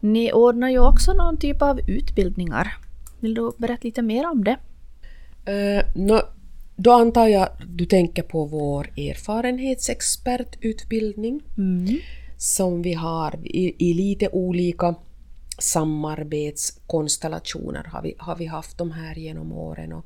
Ni 0.00 0.32
ordnar 0.32 0.68
ju 0.68 0.78
också 0.78 1.12
någon 1.12 1.36
typ 1.36 1.62
av 1.62 1.80
utbildningar. 1.86 2.76
Vill 3.20 3.34
du 3.34 3.52
berätta 3.58 3.80
lite 3.82 4.02
mer 4.02 4.30
om 4.30 4.44
det? 4.44 4.56
Uh, 5.48 5.82
nå, 5.94 6.22
då 6.82 6.92
antar 6.92 7.26
jag 7.26 7.48
du 7.68 7.86
tänker 7.86 8.22
på 8.22 8.44
vår 8.44 8.90
erfarenhetsexpertutbildning 8.96 11.42
Mm. 11.58 11.98
som 12.36 12.82
vi 12.82 12.94
har 12.94 13.38
i, 13.44 13.90
i 13.90 13.94
lite 13.94 14.28
olika 14.28 14.94
samarbetskonstellationer 15.58 17.84
har 17.84 18.02
vi, 18.02 18.14
har 18.18 18.36
vi 18.36 18.46
haft 18.46 18.78
de 18.78 18.90
här 18.90 19.14
genom 19.14 19.52
åren. 19.52 19.92
Och, 19.92 20.04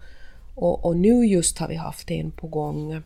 och, 0.54 0.84
och 0.84 0.96
nu 0.96 1.26
just 1.26 1.58
har 1.58 1.68
vi 1.68 1.74
haft 1.74 2.10
en 2.10 2.30
på 2.30 2.46
gång 2.46 3.02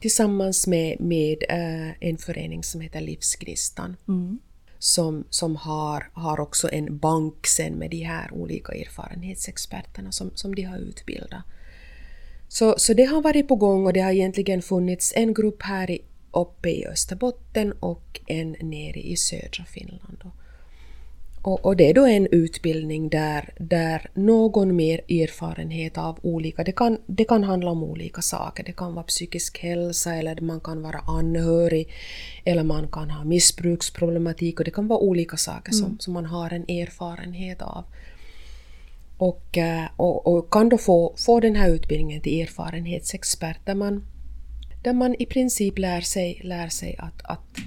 tillsammans 0.00 0.66
med, 0.66 1.00
med 1.00 1.44
eh, 1.48 2.08
en 2.08 2.18
förening 2.18 2.64
som 2.64 2.80
heter 2.80 3.00
Livsgnistan. 3.00 3.96
Mm. 4.08 4.38
som, 4.78 5.24
som 5.30 5.56
har, 5.56 6.10
har 6.12 6.40
också 6.40 6.68
en 6.72 6.98
bank 6.98 7.46
sen 7.46 7.72
med 7.72 7.90
de 7.90 8.02
här 8.02 8.34
olika 8.34 8.72
erfarenhetsexperterna 8.72 10.12
som, 10.12 10.30
som 10.34 10.54
de 10.54 10.62
har 10.62 10.78
utbildat. 10.78 11.42
Så, 12.48 12.74
så 12.78 12.94
det 12.94 13.04
har 13.04 13.22
varit 13.22 13.48
på 13.48 13.54
gång 13.54 13.86
och 13.86 13.92
det 13.92 14.00
har 14.00 14.12
egentligen 14.12 14.62
funnits 14.62 15.12
en 15.16 15.34
grupp 15.34 15.62
här 15.62 15.90
i, 15.90 16.02
uppe 16.32 16.68
i 16.68 16.86
Österbotten 16.86 17.72
och 17.72 18.20
en 18.26 18.56
nere 18.60 19.00
i 19.00 19.16
södra 19.16 19.64
Finland. 19.64 20.24
Och, 21.42 21.64
och, 21.64 21.76
det 21.76 21.90
är 21.90 21.94
då 21.94 22.06
en 22.06 22.26
utbildning 22.26 23.08
där, 23.08 23.54
där 23.58 24.10
någon 24.14 24.76
mer 24.76 24.98
erfarenhet 24.98 25.98
av 25.98 26.18
olika, 26.22 26.64
det 26.64 26.72
kan, 26.72 26.98
det 27.06 27.24
kan 27.24 27.44
handla 27.44 27.70
om 27.70 27.82
olika 27.82 28.22
saker. 28.22 28.64
Det 28.64 28.72
kan 28.72 28.94
vara 28.94 29.04
psykisk 29.04 29.58
hälsa 29.58 30.14
eller 30.14 30.40
man 30.40 30.60
kan 30.60 30.82
vara 30.82 30.98
anhörig 30.98 31.88
eller 32.44 32.62
man 32.62 32.88
kan 32.88 33.10
ha 33.10 33.24
missbruksproblematik 33.24 34.58
och 34.58 34.64
det 34.64 34.70
kan 34.70 34.88
vara 34.88 34.98
olika 34.98 35.36
saker 35.36 35.72
mm. 35.72 35.84
som, 35.84 35.98
som 35.98 36.14
man 36.14 36.24
har 36.24 36.52
en 36.52 36.62
erfarenhet 36.62 37.62
av. 37.62 37.84
Och, 39.18 39.58
eh, 39.58 39.84
och, 39.96 40.26
och, 40.26 40.50
kan 40.50 40.68
då 40.68 40.78
få, 40.78 41.14
få 41.16 41.40
den 41.40 41.56
här 41.56 41.70
utbildningen 41.70 42.22
till 42.22 42.42
erfarenhetsexpert 42.42 43.66
där 43.66 43.74
man, 43.74 44.06
där 44.82 44.92
man 44.92 45.14
i 45.18 45.26
princip 45.26 45.78
lär 45.78 46.00
sig, 46.00 46.40
lär 46.44 46.68
sig 46.68 46.96
att, 46.98 47.22
att 47.24 47.58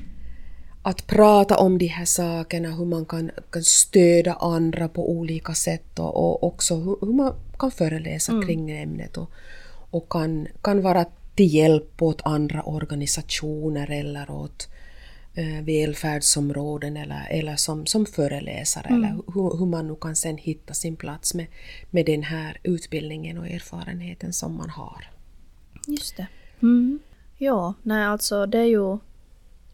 att 0.84 1.08
prata 1.08 1.58
om 1.58 1.78
de 1.78 1.88
här 1.88 2.06
sakerna, 2.06 2.70
hur 2.70 2.86
man 2.86 3.06
kan, 3.06 3.32
kan 3.50 3.64
stödja 3.64 4.34
andra 4.34 4.88
på 4.88 5.12
olika 5.12 5.54
sätt 5.54 6.00
och, 6.00 6.16
och 6.16 6.44
också 6.44 6.76
hur, 6.76 6.98
hur, 7.02 7.14
man 7.14 7.34
kan 7.60 7.72
föreläsa 7.72 8.32
mm. 8.32 8.48
kring 8.48 8.72
ämnet 8.72 9.18
och, 9.18 9.32
och 9.92 10.10
kan, 10.10 10.48
kan 10.62 10.82
vara 10.82 11.06
till 11.36 11.54
hjälp 11.54 12.02
åt 12.02 12.22
andra 12.26 12.64
organisationer 12.64 13.92
eller 13.92 14.32
åt 14.32 14.68
eh, 15.34 15.64
välfärdsområden 15.64 16.98
eller, 16.98 17.28
eller 17.30 17.56
som, 17.56 17.86
som 17.86 18.06
föreläsare 18.06 18.88
mm. 18.88 19.04
eller 19.04 19.16
hur, 19.34 19.58
hur, 19.58 19.66
man 19.66 19.88
nu 19.88 19.96
kan 19.96 20.16
sen 20.16 20.38
hitta 20.38 20.74
sin 20.74 20.96
plats 20.96 21.34
med, 21.34 21.48
med 21.90 22.06
den 22.06 22.24
här 22.24 22.60
utbildningen 22.64 23.38
och 23.38 23.48
erfarenheten 23.48 24.34
som 24.34 24.58
man 24.58 24.70
har. 24.70 25.08
Just 25.88 26.18
det. 26.18 26.28
Mm. 26.62 27.00
Ja, 27.38 27.74
nej 27.84 28.06
alltså 28.06 28.46
det 28.46 28.58
är 28.58 28.66
ju 28.66 28.98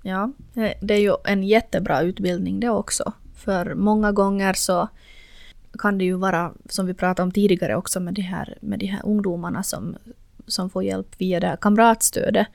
Ja, 0.08 0.32
det 0.82 0.93
är 0.93 1.00
ju 1.00 1.15
en 1.26 1.43
jättebra 1.43 2.02
utbildning 2.02 2.60
det 2.60 2.70
också. 2.70 3.13
För 3.36 3.76
många 3.76 4.12
gånger 4.12 4.54
så 4.54 4.88
kan 5.80 5.98
det 5.98 6.06
ju 6.06 6.13
vara, 6.13 6.54
som 6.70 6.86
vi 6.86 6.93
pratade 6.93 7.24
om 7.24 7.32
tidigare 7.32 7.76
också 7.76 8.00
med 8.00 8.13
de 8.13 8.22
här, 8.22 8.58
med 8.62 8.80
de 8.80 8.86
här 8.86 9.02
ungdomarna 9.06 9.63
som, 9.63 9.96
som 10.48 10.70
får 10.70 10.84
hjälp 10.84 11.16
via 11.18 11.40
det 11.40 11.48
här 11.48 11.56
kamratstödet. 11.56 12.48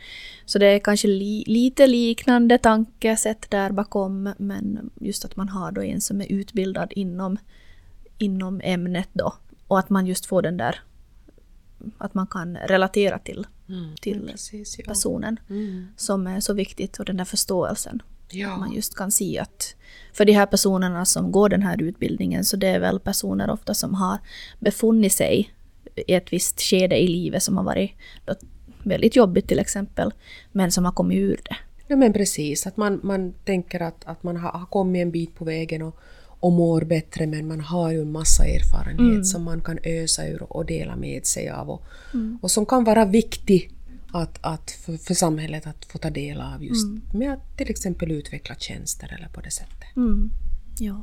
Så 0.45 0.59
det 0.59 0.67
är 0.67 0.79
kanske 0.79 1.09
li, 1.09 1.45
lite 1.47 1.87
liknande 1.87 2.59
tankesätt 2.59 3.51
där 3.51 3.71
bakom, 3.73 4.35
men 4.39 4.91
just 5.01 5.25
att 5.25 5.37
man 5.37 5.49
har 5.49 5.73
då 5.73 5.83
en 5.83 6.01
som 6.01 6.21
är 6.21 6.33
utbildad 6.33 6.93
inom, 6.97 7.39
inom 8.19 8.61
ämnet 8.65 9.09
då. 9.13 9.35
Och 9.67 9.79
att 9.79 9.91
man 9.91 10.07
just 10.07 10.27
får 10.27 10.43
den 10.43 10.57
där, 10.57 10.81
att 11.99 12.15
man 12.15 12.27
kan 12.27 12.57
relatera 12.57 13.19
till 13.19 13.47
mm, 13.69 13.95
till 14.01 14.29
precis, 14.31 14.79
ja. 14.79 14.85
personen. 14.87 15.41
Mm. 15.51 15.87
Som 15.97 16.27
är 16.27 16.41
så 16.41 16.53
viktigt 16.55 16.99
och 16.99 17.05
den 17.05 17.17
där 17.17 17.25
förståelsen. 17.25 18.03
Ja. 18.31 18.57
Man 18.57 18.73
just 18.73 18.97
kan 18.97 19.11
se 19.11 19.39
att 19.39 19.75
för 20.13 20.25
de 20.25 20.33
här 20.33 20.47
personerna 20.47 21.05
som 21.05 21.33
går 21.33 21.49
den 21.49 21.63
här 21.63 21.83
utbildningen 21.83 22.45
så 22.45 22.57
det 22.57 22.69
är 22.69 22.81
väl 22.81 23.01
personer 23.01 23.51
ofta 23.51 23.75
som 23.75 23.95
har 23.95 24.19
befunnit 24.61 25.13
sig 25.13 25.55
i 25.97 26.15
ett 26.15 26.33
visst 26.33 26.61
skede 26.61 26.97
i 26.97 27.09
livet 27.09 27.43
som 27.43 27.57
har 27.57 27.65
varit 27.65 27.91
väldigt 28.83 29.17
jobbigt 29.17 29.49
till 29.49 29.59
exempel, 29.59 30.13
men 30.53 30.73
som 30.73 30.85
har 30.85 30.93
kommit 30.93 31.19
ur 31.19 31.41
det. 31.45 31.57
Ja 31.87 31.97
men 31.97 32.13
precis, 32.13 32.67
att 32.67 32.77
man, 32.77 33.01
man 33.03 33.35
tänker 33.45 33.81
att, 33.81 34.05
att 34.05 34.23
man 34.23 34.37
har, 34.37 34.67
kommit 34.67 35.03
en 35.03 35.11
bit 35.11 35.35
på 35.35 35.45
vägen 35.45 35.83
och, 35.83 35.99
och 36.25 36.53
mår 36.53 36.81
bättre 36.81 37.27
men 37.27 37.49
man 37.49 37.61
har 37.61 37.91
ju 37.91 38.01
en 38.01 38.13
massa 38.13 38.45
erfarenhet 38.45 38.99
mm. 38.99 39.25
som 39.25 39.43
man 39.43 39.61
kan 39.61 39.79
ösa 39.85 40.27
ur 40.27 40.43
och 40.43 40.67
dela 40.67 40.97
med 40.97 41.27
sig 41.27 41.51
av 41.51 41.71
och, 41.71 41.83
mm. 42.15 42.39
och 42.43 42.51
som 42.51 42.67
kan 42.67 42.85
vara 42.85 43.05
viktig 43.05 43.71
att, 44.13 44.39
att 44.41 44.71
för, 44.71 44.97
för, 44.97 45.15
samhället 45.15 45.67
att 45.67 45.85
få 45.85 45.99
ta 45.99 46.11
del 46.11 46.41
av 46.41 46.65
just 46.65 46.87
mm. 46.87 47.03
med 47.13 47.33
att 47.33 47.57
till 47.57 47.71
exempel 47.71 48.11
utveckla 48.11 48.55
tjänster 48.55 49.17
eller 49.19 49.29
på 49.29 49.41
det 49.41 49.51
sättet. 49.51 49.97
Mm. 49.97 50.31
Ja. 50.79 51.03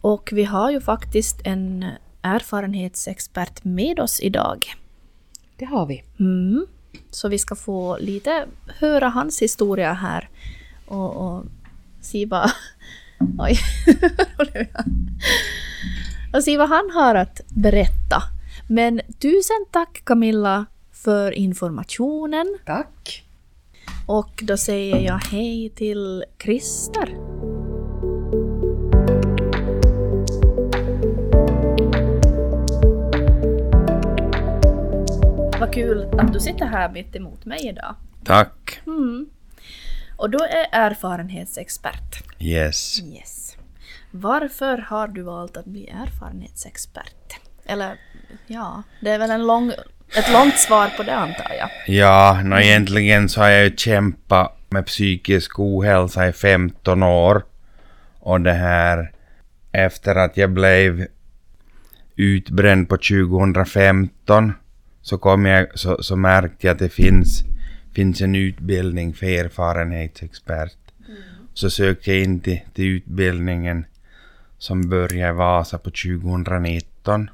Och 0.00 0.30
vi 0.32 0.44
har 0.44 0.70
ju 0.70 0.80
faktiskt 0.80 1.40
en 1.44 1.84
erfarenhetsexpert 2.26 3.64
med 3.64 4.00
oss 4.00 4.20
idag. 4.20 4.74
Det 5.56 5.64
har 5.64 5.86
vi. 5.86 6.04
Mm. 6.20 6.66
Så 7.10 7.28
vi 7.28 7.38
ska 7.38 7.56
få 7.56 7.98
lite 7.98 8.46
höra 8.66 9.08
hans 9.08 9.42
historia 9.42 9.92
här 9.92 10.28
och, 10.86 11.16
och 11.16 11.44
se 12.00 12.26
vad, 12.26 12.50
Oj, 13.38 13.58
och 16.34 16.44
se 16.44 16.56
vad 16.56 16.68
han 16.68 16.90
har 16.90 17.14
att 17.14 17.40
berätta. 17.48 18.22
Men 18.68 19.00
tusen 19.18 19.66
tack 19.70 20.02
Camilla 20.04 20.66
för 20.92 21.32
informationen. 21.32 22.58
Tack. 22.66 23.24
Och 24.06 24.42
då 24.42 24.56
säger 24.56 25.00
jag 25.00 25.18
hej 25.18 25.70
till 25.70 26.24
Christer. 26.38 27.35
Kul 35.76 36.08
att 36.18 36.32
du 36.32 36.40
sitter 36.40 36.66
här 36.66 36.88
mitt 36.88 37.16
emot 37.16 37.44
mig 37.44 37.68
idag. 37.68 37.94
Tack. 38.24 38.80
Mm. 38.86 39.26
Och 40.16 40.30
du 40.30 40.38
är 40.38 40.66
erfarenhetsexpert. 40.72 42.22
Yes. 42.38 43.00
yes. 43.00 43.56
Varför 44.10 44.78
har 44.78 45.08
du 45.08 45.22
valt 45.22 45.56
att 45.56 45.64
bli 45.64 45.88
erfarenhetsexpert? 45.88 47.40
Eller 47.66 47.98
ja, 48.46 48.82
det 49.00 49.10
är 49.10 49.18
väl 49.18 49.30
en 49.30 49.46
lång, 49.46 49.72
ett 50.18 50.32
långt 50.32 50.58
svar 50.58 50.92
på 50.96 51.02
det 51.02 51.16
antar 51.16 51.52
jag. 51.58 51.96
Ja, 51.96 52.40
no, 52.44 52.58
egentligen 52.58 53.28
så 53.28 53.40
har 53.40 53.48
jag 53.48 53.64
ju 53.64 53.76
kämpat 53.76 54.58
med 54.68 54.86
psykisk 54.86 55.58
ohälsa 55.58 56.28
i 56.28 56.32
15 56.32 57.02
år. 57.02 57.44
Och 58.20 58.40
det 58.40 58.52
här 58.52 59.12
efter 59.72 60.14
att 60.14 60.36
jag 60.36 60.50
blev 60.50 61.06
utbränd 62.16 62.88
på 62.88 62.96
2015 62.96 64.52
så, 65.06 65.18
kom 65.18 65.46
jag, 65.46 65.78
så, 65.78 66.02
så 66.02 66.16
märkte 66.16 66.66
jag 66.66 66.74
att 66.74 66.78
det 66.78 66.88
finns 66.88 67.44
finns 67.92 68.20
en 68.20 68.34
utbildning 68.34 69.14
för 69.14 69.26
erfarenhetsexpert. 69.26 70.78
Mm. 71.08 71.18
Så 71.54 71.70
sökte 71.70 72.12
jag 72.12 72.22
in 72.22 72.40
till, 72.40 72.60
till 72.74 72.84
utbildningen 72.84 73.84
som 74.58 74.88
började 74.88 75.32
i 75.32 75.36
Vasa 75.36 75.78
på 75.78 75.90
2019. 75.90 77.30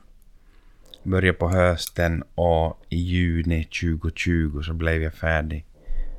Började 1.02 1.38
på 1.38 1.48
hösten 1.48 2.22
och 2.34 2.84
i 2.88 2.96
juni 2.96 3.64
2020 3.64 4.62
så 4.62 4.72
blev 4.72 5.02
jag 5.02 5.14
färdig 5.14 5.64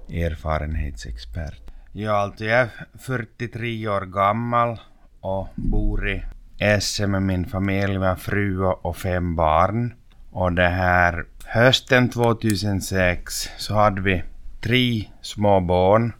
erfarenhetsexpert. 0.09 1.61
Ja, 1.91 2.11
alltså 2.11 2.45
jag 2.45 2.59
är 2.59 2.69
43 2.99 3.87
år 3.87 4.05
gammal 4.05 4.79
och 5.19 5.47
bor 5.55 6.09
i 6.09 6.23
Esse 6.57 7.07
med 7.07 7.21
min 7.21 7.45
familj, 7.45 7.97
med 7.97 8.19
fru 8.19 8.65
och 8.65 8.97
fem 8.97 9.35
barn. 9.35 9.93
Och 10.35 10.53
det 10.53 10.69
här 10.69 11.25
hösten 11.45 12.09
2006 12.09 13.49
så 13.57 13.73
hade 13.73 14.01
vi 14.01 14.23
tre 14.61 15.09
små 15.21 15.59
barn 15.59 16.13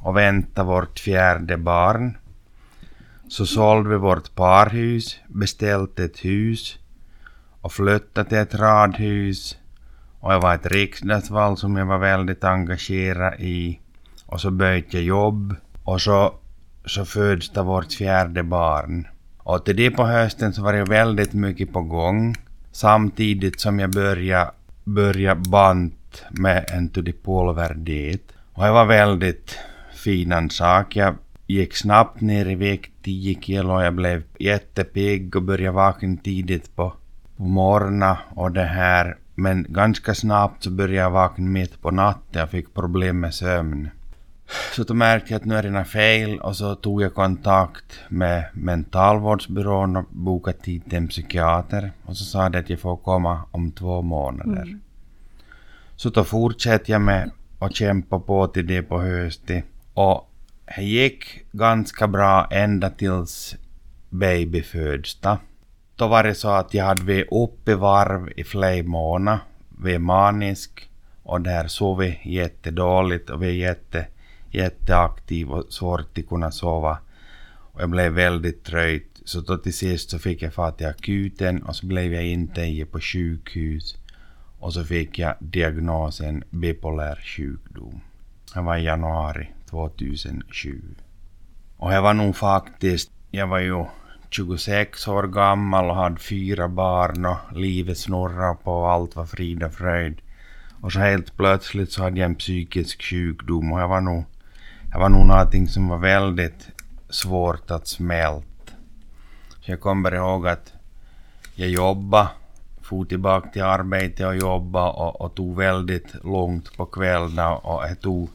och 0.00 0.16
väntade 0.16 0.68
vårt 0.68 0.98
fjärde 0.98 1.56
barn. 1.56 2.16
Så 3.28 3.46
sålde 3.46 3.90
vi 3.90 3.96
vårt 3.96 4.34
parhus, 4.34 5.18
beställde 5.28 6.04
ett 6.04 6.24
hus 6.24 6.78
och 7.60 7.72
flyttade 7.72 8.28
till 8.28 8.38
ett 8.38 8.54
radhus. 8.54 9.58
Och 10.20 10.32
det 10.32 10.38
var 10.38 10.54
ett 10.54 10.66
riksdagsval 10.66 11.56
som 11.56 11.76
jag 11.76 11.86
var 11.86 11.98
väldigt 11.98 12.44
engagerad 12.44 13.34
i. 13.40 13.80
Och 14.26 14.40
så 14.40 14.50
bytte 14.50 14.96
jag 14.96 15.04
jobb 15.04 15.56
och 15.84 16.00
så, 16.00 16.34
så 16.84 17.04
föddes 17.04 17.56
vårt 17.56 17.92
fjärde 17.92 18.42
barn. 18.42 19.06
Och 19.38 19.64
till 19.64 19.76
det 19.76 19.90
på 19.90 20.06
hösten 20.06 20.52
så 20.52 20.62
var 20.62 20.72
det 20.72 20.84
väldigt 20.84 21.32
mycket 21.32 21.72
på 21.72 21.82
gång. 21.82 22.36
Samtidigt 22.74 23.60
som 23.60 23.78
jag 23.78 23.90
började, 23.90 24.50
började 24.84 25.50
bant 25.50 26.24
med 26.30 26.64
en 26.72 26.88
tudipulver 26.88 27.74
dit. 27.74 28.32
Och 28.52 28.64
det 28.64 28.70
var 28.70 28.84
väldigt 28.84 29.58
fin 29.94 30.50
sak. 30.50 30.96
Jag 30.96 31.14
gick 31.46 31.76
snabbt 31.76 32.20
ner 32.20 32.48
i 32.48 32.54
vikt 32.54 32.92
10 33.02 33.40
kilo. 33.40 33.82
Jag 33.82 33.94
blev 33.94 34.22
jättepigg 34.38 35.36
och 35.36 35.42
började 35.42 35.76
vakna 35.76 36.16
tidigt 36.24 36.76
på, 36.76 36.92
på 37.36 37.42
morgonen 37.42 38.16
och 38.34 38.52
det 38.52 38.64
här. 38.64 39.16
Men 39.34 39.66
ganska 39.68 40.14
snabbt 40.14 40.62
så 40.62 40.70
började 40.70 40.96
jag 40.96 41.10
vakna 41.10 41.44
mitt 41.44 41.82
på 41.82 41.90
natten. 41.90 42.40
Jag 42.40 42.50
fick 42.50 42.74
problem 42.74 43.20
med 43.20 43.34
sömn. 43.34 43.90
Så 44.76 44.82
då 44.82 44.94
märkte 44.94 45.32
jag 45.32 45.40
att 45.40 45.44
nu 45.44 45.54
är 45.54 45.62
det 45.62 45.70
något 45.70 45.88
fel 45.88 46.38
och 46.38 46.56
så 46.56 46.74
tog 46.74 47.02
jag 47.02 47.14
kontakt 47.14 48.00
med 48.08 48.44
mentalvårdsbyrån 48.52 49.96
och 49.96 50.04
bokade 50.10 50.58
tid 50.58 50.84
till 50.84 50.98
en 50.98 51.08
psykiater. 51.08 51.92
Och 52.04 52.16
så 52.16 52.24
sa 52.24 52.48
de 52.48 52.58
att 52.58 52.70
jag 52.70 52.80
får 52.80 52.96
komma 52.96 53.42
om 53.50 53.72
två 53.72 54.02
månader. 54.02 54.62
Mm. 54.62 54.80
Så 55.96 56.10
då 56.10 56.24
fortsätter 56.24 56.92
jag 56.92 57.00
med 57.00 57.30
att 57.58 57.74
kämpa 57.74 58.18
på 58.18 58.46
till 58.46 58.66
det 58.66 58.82
på 58.82 59.00
hösten. 59.00 59.62
Och 59.94 60.30
det 60.76 60.82
gick 60.82 61.24
ganska 61.52 62.08
bra 62.08 62.48
ända 62.50 62.90
tills 62.90 63.56
baby 64.10 64.62
födsta. 64.62 65.38
Då 65.96 66.08
var 66.08 66.24
det 66.24 66.34
så 66.34 66.48
att 66.48 66.74
jag 66.74 66.84
hade 66.84 67.02
varit 67.02 67.28
uppe 67.30 67.70
i 67.72 67.74
varv 67.74 68.32
i 68.36 68.44
flera 68.44 68.88
månader. 68.88 69.40
Vi 69.82 69.94
är 69.94 69.98
manisk 69.98 70.90
och 71.22 71.40
där 71.40 71.68
sov 71.68 71.98
vi 71.98 72.20
jättedåligt 72.24 73.30
och 73.30 73.42
vi 73.42 73.46
är 73.46 73.68
jätte, 73.68 74.06
jätteaktiv 74.54 75.50
och 75.50 75.72
svårt 75.72 76.18
att 76.18 76.28
kunna 76.28 76.50
sova. 76.50 76.98
Och 77.72 77.82
jag 77.82 77.90
blev 77.90 78.12
väldigt 78.12 78.64
trött. 78.64 79.02
Så 79.24 79.40
då 79.40 79.56
till 79.56 79.74
sist 79.74 80.10
så 80.10 80.18
fick 80.18 80.42
jag 80.42 80.54
fara 80.54 80.72
till 80.72 80.86
akuten 80.86 81.62
och 81.62 81.76
så 81.76 81.86
blev 81.86 82.12
jag 82.12 82.24
intagen 82.26 82.86
på 82.86 83.00
sjukhus. 83.00 83.96
Och 84.58 84.72
så 84.72 84.84
fick 84.84 85.18
jag 85.18 85.34
diagnosen 85.38 86.44
bipolär 86.50 87.18
sjukdom. 87.24 88.00
Det 88.54 88.60
var 88.60 88.76
i 88.76 88.84
januari 88.84 89.48
2007. 89.70 90.82
Och 91.76 91.92
jag 91.92 92.02
var 92.02 92.14
nog 92.14 92.36
faktiskt, 92.36 93.10
jag 93.30 93.46
var 93.46 93.58
ju 93.58 93.84
26 94.30 95.08
år 95.08 95.22
gammal 95.22 95.90
och 95.90 95.96
hade 95.96 96.20
fyra 96.20 96.68
barn 96.68 97.26
och 97.26 97.56
livet 97.56 97.98
snurrade 97.98 98.58
på 98.64 98.72
och 98.72 98.90
allt 98.90 99.16
var 99.16 99.26
frid 99.26 99.62
och 99.62 99.74
fröjd. 99.74 100.20
Och 100.80 100.92
så 100.92 100.98
helt 100.98 101.36
plötsligt 101.36 101.92
så 101.92 102.02
hade 102.02 102.20
jag 102.20 102.30
en 102.30 102.34
psykisk 102.34 103.02
sjukdom 103.02 103.72
och 103.72 103.80
jag 103.80 103.88
var 103.88 104.00
nog, 104.00 104.24
det 104.94 105.00
var 105.00 105.08
nog 105.08 105.26
någonting 105.26 105.68
som 105.68 105.88
var 105.88 105.98
väldigt 105.98 106.70
svårt 107.08 107.70
att 107.70 107.86
smälta. 107.86 108.72
Så 109.60 109.70
jag 109.70 109.80
kommer 109.80 110.14
ihåg 110.14 110.48
att 110.48 110.72
jag 111.54 111.68
jobbade, 111.68 112.28
for 112.82 113.04
tillbaka 113.04 113.48
till 113.48 113.62
arbetet 113.62 114.26
och 114.26 114.36
jobbade 114.36 114.90
och, 114.90 115.20
och 115.20 115.34
tog 115.34 115.56
väldigt 115.56 116.24
långt 116.24 116.76
på 116.76 116.86
kvällarna 116.86 117.56
och 117.56 117.82
det 117.88 117.94
tog, 117.94 118.30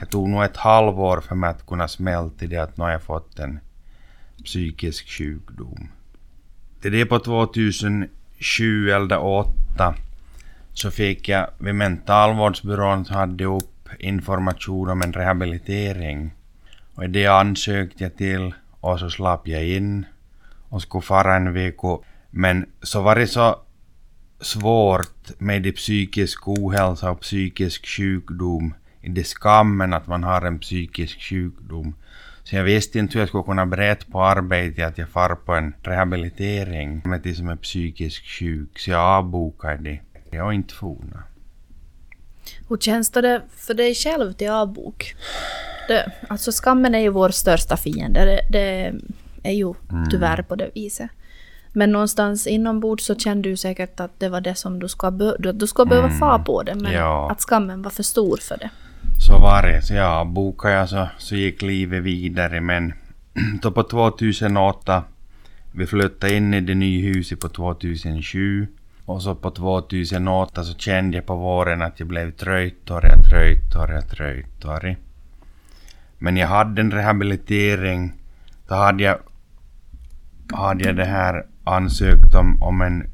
det 0.00 0.06
tog 0.06 0.28
nog 0.28 0.44
ett 0.44 0.56
halvår 0.56 1.20
för 1.20 1.34
mig 1.34 1.50
att 1.50 1.66
kunna 1.66 1.88
smälta 1.88 2.46
det 2.46 2.56
att 2.56 2.76
nu 2.76 2.84
har 2.84 2.90
jag 2.90 3.02
fått 3.02 3.38
en 3.38 3.60
psykisk 4.44 5.08
sjukdom. 5.08 5.88
Till 6.80 6.92
det 6.92 7.06
på 7.06 7.18
2007 7.18 8.90
eller 8.90 9.16
2008 9.16 9.94
så 10.72 10.90
fick 10.90 11.28
jag 11.28 11.50
vid 11.58 11.74
mentalvårdsbyrån 11.74 13.04
så 13.04 13.14
hade 13.14 13.44
jag 13.44 13.56
upp 13.56 13.75
information 13.98 14.90
om 14.90 15.02
en 15.02 15.12
rehabilitering. 15.12 16.34
Och 16.94 17.10
det 17.10 17.26
ansökte 17.26 18.04
jag 18.04 18.16
till 18.16 18.54
och 18.80 19.00
så 19.00 19.10
slapp 19.10 19.48
jag 19.48 19.68
in 19.68 20.06
och 20.68 20.82
skulle 20.82 21.02
fara 21.02 21.36
en 21.36 21.52
vecka. 21.52 21.98
Men 22.30 22.66
så 22.82 23.02
var 23.02 23.16
det 23.16 23.26
så 23.26 23.56
svårt 24.40 25.30
med 25.38 25.62
det 25.62 25.72
psykisk 25.72 26.48
ohälsa 26.48 27.10
och 27.10 27.20
psykisk 27.20 27.86
sjukdom 27.86 28.74
i 29.00 29.08
det 29.08 29.24
skammen 29.24 29.94
att 29.94 30.06
man 30.06 30.24
har 30.24 30.42
en 30.42 30.58
psykisk 30.58 31.20
sjukdom. 31.20 31.94
Så 32.44 32.56
jag 32.56 32.64
visste 32.64 32.98
inte 32.98 33.12
hur 33.14 33.20
jag 33.20 33.28
skulle 33.28 33.44
kunna 33.44 33.66
berätta 33.66 34.12
på 34.12 34.24
arbetet 34.24 34.86
att 34.86 34.98
jag 34.98 35.08
far 35.08 35.34
på 35.34 35.54
en 35.54 35.74
rehabilitering 35.82 37.02
med 37.04 37.20
det 37.20 37.34
som 37.34 37.48
är 37.48 37.56
psykisk 37.56 38.26
sjuk. 38.26 38.78
Så 38.78 38.90
jag 38.90 39.00
avbokade 39.00 39.82
det. 39.82 40.00
Jag 40.30 40.44
har 40.44 40.52
inte 40.52 40.74
forna. 40.74 41.22
Hur 42.68 42.76
känns 42.76 43.10
det 43.10 43.42
för 43.56 43.74
dig 43.74 43.94
själv 43.94 44.32
till 44.32 44.50
avbok? 44.50 45.14
Det, 45.88 46.12
alltså 46.28 46.50
skammen 46.52 46.94
är 46.94 46.98
ju 46.98 47.08
vår 47.08 47.28
största 47.28 47.76
fiende. 47.76 48.24
Det, 48.24 48.40
det 48.50 48.92
är 49.50 49.52
ju 49.52 49.74
Mm. 49.90 50.10
tyvärr 50.10 50.42
på 50.42 50.54
det 50.56 50.70
viset. 50.74 51.10
Men 51.72 51.92
någonstans 51.92 52.46
inombords 52.46 53.04
så 53.04 53.14
kände 53.14 53.48
du 53.48 53.56
säkert 53.56 54.00
att 54.00 54.20
det 54.20 54.28
var 54.28 54.40
det 54.40 54.54
som 54.54 54.78
du 54.78 54.88
ska, 54.88 55.10
be- 55.10 55.36
du, 55.38 55.52
du 55.52 55.66
ska 55.66 55.84
behöva 55.84 56.10
fara 56.10 56.38
på 56.38 56.62
det. 56.62 56.74
Men 56.74 56.86
Mm. 56.86 56.98
Ja. 56.98 57.30
att 57.30 57.40
skammen 57.40 57.82
var 57.82 57.90
för 57.90 58.02
stor 58.02 58.36
för 58.36 58.56
det. 58.56 58.70
Så 59.26 59.32
var 59.38 59.62
det. 59.62 59.82
Så 59.82 59.94
jag 59.94 60.06
avbokade 60.12 60.74
jag 60.74 60.88
så, 60.88 61.08
så 61.18 61.34
gick 61.36 61.62
livet 61.62 62.02
vidare. 62.02 62.60
Men 62.60 62.92
då 63.62 63.70
på 63.70 63.82
2008, 63.82 65.02
vi 65.72 65.86
flyttade 65.86 66.34
in 66.34 66.54
i 66.54 66.60
det 66.60 66.74
nya 66.74 67.12
huset 67.12 67.40
på 67.40 67.48
2007. 67.48 68.66
Och 69.06 69.22
så 69.22 69.34
på 69.34 69.50
2008 69.50 70.64
så 70.64 70.74
kände 70.74 71.16
jag 71.16 71.26
på 71.26 71.36
våren 71.36 71.82
att 71.82 72.00
jag 72.00 72.08
blev 72.08 72.30
tröttare, 72.30 73.22
tröttare, 73.30 74.02
tröttare. 74.02 74.96
Men 76.18 76.36
jag 76.36 76.48
hade 76.48 76.80
en 76.80 76.90
rehabilitering. 76.90 78.12
Då 78.68 78.74
hade 78.74 79.02
jag, 79.02 79.18
hade 80.52 80.84
jag 80.84 80.96
det 80.96 81.04
här 81.04 81.46
ansökt 81.64 82.34
om, 82.34 82.62
om 82.62 82.80
en 82.80 83.10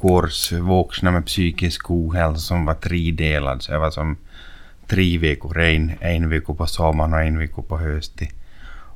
kurs 0.00 0.48
för 0.48 0.56
vuxna 0.56 1.10
med 1.10 1.26
psykisk 1.26 1.90
ohälsa 1.90 2.40
som 2.40 2.64
var 2.64 2.74
tredelad. 2.74 3.62
Så 3.62 3.72
jag 3.72 3.80
var 3.80 3.90
som 3.90 4.16
tre 4.86 5.18
veckor. 5.18 5.58
En, 5.60 5.92
en 6.00 6.28
vecka 6.28 6.54
på 6.54 6.66
sommaren 6.66 7.12
och 7.12 7.22
en 7.22 7.38
vecka 7.38 7.62
på 7.62 7.78
hösten. 7.78 8.28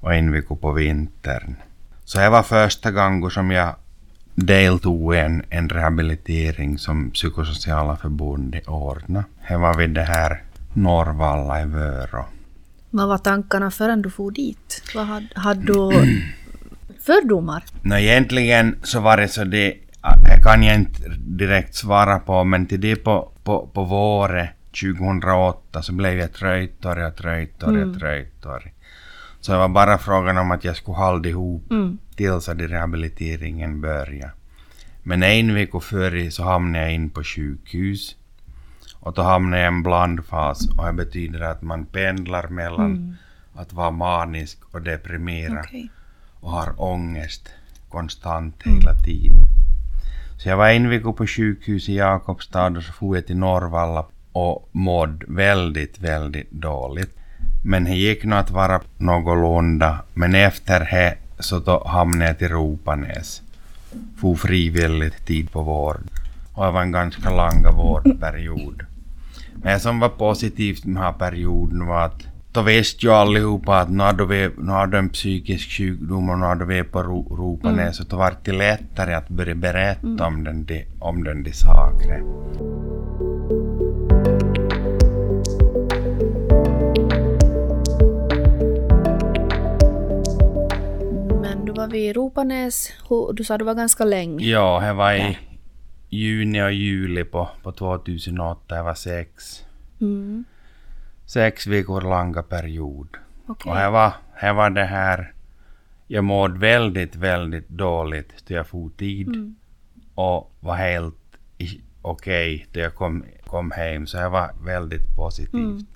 Och 0.01 0.15
en 0.15 0.33
vecka 0.33 0.55
på 0.55 0.73
vintern. 0.73 1.57
Så 2.05 2.19
det 2.19 2.31
var 2.31 2.43
första 2.43 2.91
gången 2.91 3.31
som 3.31 3.51
jag 3.51 3.75
deltog 4.37 5.15
i 5.15 5.19
en, 5.19 5.43
en 5.51 5.69
rehabilitering 5.69 6.79
som 6.79 7.11
Psykosociala 7.11 7.97
förbundet 7.97 8.69
ordnade. 8.69 9.25
Det 9.49 9.57
var 9.57 9.75
vid 9.75 9.91
det 9.91 10.03
här 10.03 10.43
Norrvalla 10.73 11.63
i 11.63 11.65
Vörå. 11.65 12.25
Vad 12.91 13.09
var 13.09 13.19
tankarna 13.19 13.71
förrän 13.71 14.03
du 14.03 14.11
for 14.11 14.31
dit? 14.31 14.83
Vad 14.95 15.07
hade, 15.07 15.29
hade 15.35 15.61
du 15.61 15.91
fördomar? 17.07 17.65
Nå 17.83 17.97
egentligen 17.97 18.77
så 18.83 19.01
var 19.01 19.17
det 19.17 19.29
så 19.29 19.45
det, 19.45 19.75
det 20.25 20.43
kan 20.43 20.63
jag 20.63 20.75
inte 20.75 21.03
direkt 21.19 21.75
svara 21.75 22.19
på, 22.19 22.45
men 22.45 22.67
till 22.67 22.81
det 22.81 22.97
på, 22.97 23.33
på, 23.45 23.67
på 23.75 23.85
våren 23.85 24.47
2008 24.83 25.83
så 25.83 25.93
blev 25.93 26.19
jag 26.19 26.33
tröttare 26.33 27.07
och 27.07 27.17
tröttare 27.17 27.85
och 27.85 27.99
tröttare. 27.99 28.71
Så 29.47 29.53
det 29.53 29.59
var 29.59 29.69
bara 29.69 29.99
frågan 29.99 30.39
om 30.39 30.51
att 30.51 30.65
jag 30.65 30.77
skulle 30.77 30.97
hålla 30.97 31.29
ihop 31.29 31.71
Mm. 31.71 31.99
tills 32.17 32.49
att 32.49 32.59
rehabiliteringen 32.61 33.81
började. 33.81 34.33
Men 35.03 35.23
en 35.23 35.55
vecka 35.55 35.81
före 35.81 36.31
så 36.31 36.43
hamnade 36.43 36.85
jag 36.85 36.95
in 36.95 37.11
på 37.11 37.23
sjukhus. 37.25 38.17
Och 39.01 39.13
då 39.15 39.23
hamnade 39.23 39.63
jag 39.63 39.73
i 39.73 39.77
en 39.77 39.83
blandfas 39.83 40.69
och 40.79 40.87
det 40.87 40.93
betyder 40.93 41.41
att 41.41 41.63
man 41.63 41.87
pendlar 41.87 42.49
mellan 42.49 43.17
att 43.55 43.73
vara 43.73 43.91
manisk 43.91 44.59
och 44.71 44.83
deprimerad 44.83 45.65
Okej. 45.65 45.91
och 46.41 46.51
har 46.51 46.83
ångest 46.83 47.49
konstant 47.89 48.63
hela 48.65 48.95
tiden. 48.95 49.47
Så 50.39 50.49
jag 50.49 50.57
var 50.57 50.69
en 50.71 50.89
vecka 50.89 51.13
på 51.13 51.27
sjukhus 51.27 51.89
i 51.89 51.95
Jakobstad 51.97 52.67
och 52.77 52.83
så 52.83 52.93
for 52.93 53.17
jag 53.17 53.27
till 53.27 53.37
Norrvalla 53.37 54.07
och 54.33 54.69
mådde 54.73 55.27
väldigt, 55.29 55.99
väldigt 55.99 56.51
dåligt. 56.51 57.17
Men 57.69 57.85
det 57.85 57.95
gick 57.95 58.25
nog 58.25 58.39
att 58.39 58.51
vara 58.51 58.81
någorlunda. 58.99 59.99
Men 60.15 60.35
efter 60.35 60.81
det 60.81 61.15
så 61.39 61.59
då 61.59 61.85
hamnade 61.87 62.27
jag 62.31 62.39
till 62.39 62.49
Ropanäs. 62.49 63.43
For 64.21 64.35
frivilligt 64.35 65.27
tid 65.27 65.51
på 65.53 65.63
vård. 65.63 66.01
Och 66.53 66.65
det 66.65 66.71
var 66.71 66.83
en 66.83 66.93
ganska 66.93 67.31
lång 67.31 67.77
vårdperiod. 67.77 68.83
Men 69.55 69.73
det 69.73 69.81
som 69.81 70.01
var 70.01 70.09
positivt 70.09 70.85
med 70.85 70.95
den 70.97 71.03
här 71.03 71.13
perioden 71.13 71.87
var 71.87 72.05
att 72.05 72.23
då 72.53 72.63
visste 72.63 73.07
ju 73.07 73.13
allihopa 73.13 73.79
att 73.81 73.91
nu 73.91 74.03
hade 74.03 74.25
vi, 74.27 74.51
nu 74.59 74.73
hade 74.73 74.99
en 74.99 75.09
psykisk 75.09 75.71
sjukdom 75.71 76.31
och 76.31 76.39
nu 76.39 76.47
hade 76.47 76.65
vi 76.65 76.83
på 76.85 77.03
Ro- 77.03 77.37
Ropanäs. 77.37 78.01
Och 78.01 78.07
då 78.07 78.17
var 78.17 78.35
det 78.45 78.53
lättare 78.53 79.15
att 79.15 79.29
börja 79.29 79.55
berätta 79.55 80.27
om 80.27 80.45
den, 80.45 80.65
de, 80.65 80.87
om 80.99 81.25
den 81.25 81.43
de 81.43 81.53
saker. 81.53 82.23
Var 91.87 91.93
vid 91.93 92.17
Ropanäs, 92.17 92.93
Hur- 93.09 93.33
du 93.33 93.45
sa 93.45 93.59
du 93.59 93.65
var 93.65 93.75
ganska 93.75 94.05
länge. 94.05 94.45
Ja, 94.45 94.81
det 94.81 94.93
var 94.93 95.13
i 95.13 95.39
juni 96.09 96.63
och 96.63 96.73
juli 96.73 97.25
på, 97.25 97.49
på 97.63 97.73
2008. 97.73 98.75
Det 98.77 98.83
var 98.83 98.95
sex, 98.95 99.63
Mm. 100.01 100.45
sex 101.27 101.67
veckor 101.67 102.01
långa 102.01 102.43
period. 102.43 103.09
Okej. 103.47 103.71
Och 103.73 103.79
det 103.79 103.91
var, 103.91 104.13
det 104.41 104.53
var 104.53 104.71
det 104.71 104.85
här... 104.85 105.33
Jag 106.09 106.25
mådde 106.25 106.59
väldigt, 106.59 107.17
väldigt 107.17 107.69
dåligt 107.69 108.33
då 108.49 108.55
jag 108.55 108.67
for 108.67 108.89
tid. 108.97 109.29
Mm. 109.29 109.57
Och 110.15 110.53
var 110.61 110.75
helt 110.77 111.15
i- 111.59 111.81
okej 112.03 112.67
då 112.73 112.81
jag 112.81 112.95
kom, 112.95 113.25
kom 113.47 113.71
hem. 113.71 114.07
Så 114.07 114.17
det 114.19 114.29
var 114.29 114.51
väldigt 114.65 115.17
positivt. 115.17 115.55
Mm. 115.55 115.87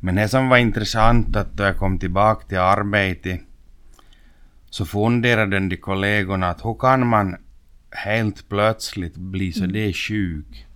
Men 0.00 0.14
det 0.14 0.28
som 0.28 0.48
var 0.48 0.56
intressant 0.56 1.36
att 1.36 1.52
då 1.52 1.62
jag 1.64 1.76
kom 1.76 1.98
tillbaka 1.98 2.46
till 2.46 2.58
arbetet 2.58 3.40
så 4.70 4.84
funderade 4.86 5.58
de 5.68 5.76
kollegorna 5.76 6.48
att 6.48 6.64
hur 6.64 6.74
kan 6.74 7.06
man 7.06 7.36
helt 7.90 8.48
plötsligt 8.48 9.16
bli 9.16 9.52
så 9.52 9.66
det 9.66 9.92
sjuk? 9.92 10.66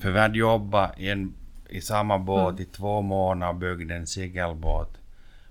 För 0.00 0.10
vi 0.10 0.18
hade 0.18 0.38
jobbat 0.38 1.00
i, 1.00 1.10
en, 1.10 1.34
i 1.68 1.80
samma 1.80 2.18
båt 2.18 2.60
i 2.60 2.64
två 2.64 3.02
månader 3.02 3.52
och 3.52 3.58
byggde 3.58 3.94
en 3.94 4.06
segelbåt. 4.06 4.98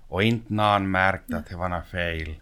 Och 0.08 0.22
inte 0.22 0.54
någon 0.54 0.90
märkte 0.90 1.36
att 1.36 1.48
det 1.48 1.56
var 1.56 1.68
något 1.68 1.86
fel. 1.86 2.34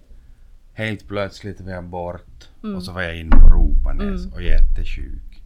Helt 0.75 1.09
plötsligt 1.09 1.61
var 1.61 1.73
jag 1.73 1.85
bort 1.85 2.49
och 2.77 2.83
så 2.83 2.93
var 2.93 3.03
jag 3.03 3.17
inne 3.17 3.31
på 3.31 3.49
Ropanäs 3.49 4.27
och 4.35 4.43
jättesjuk. 4.43 5.43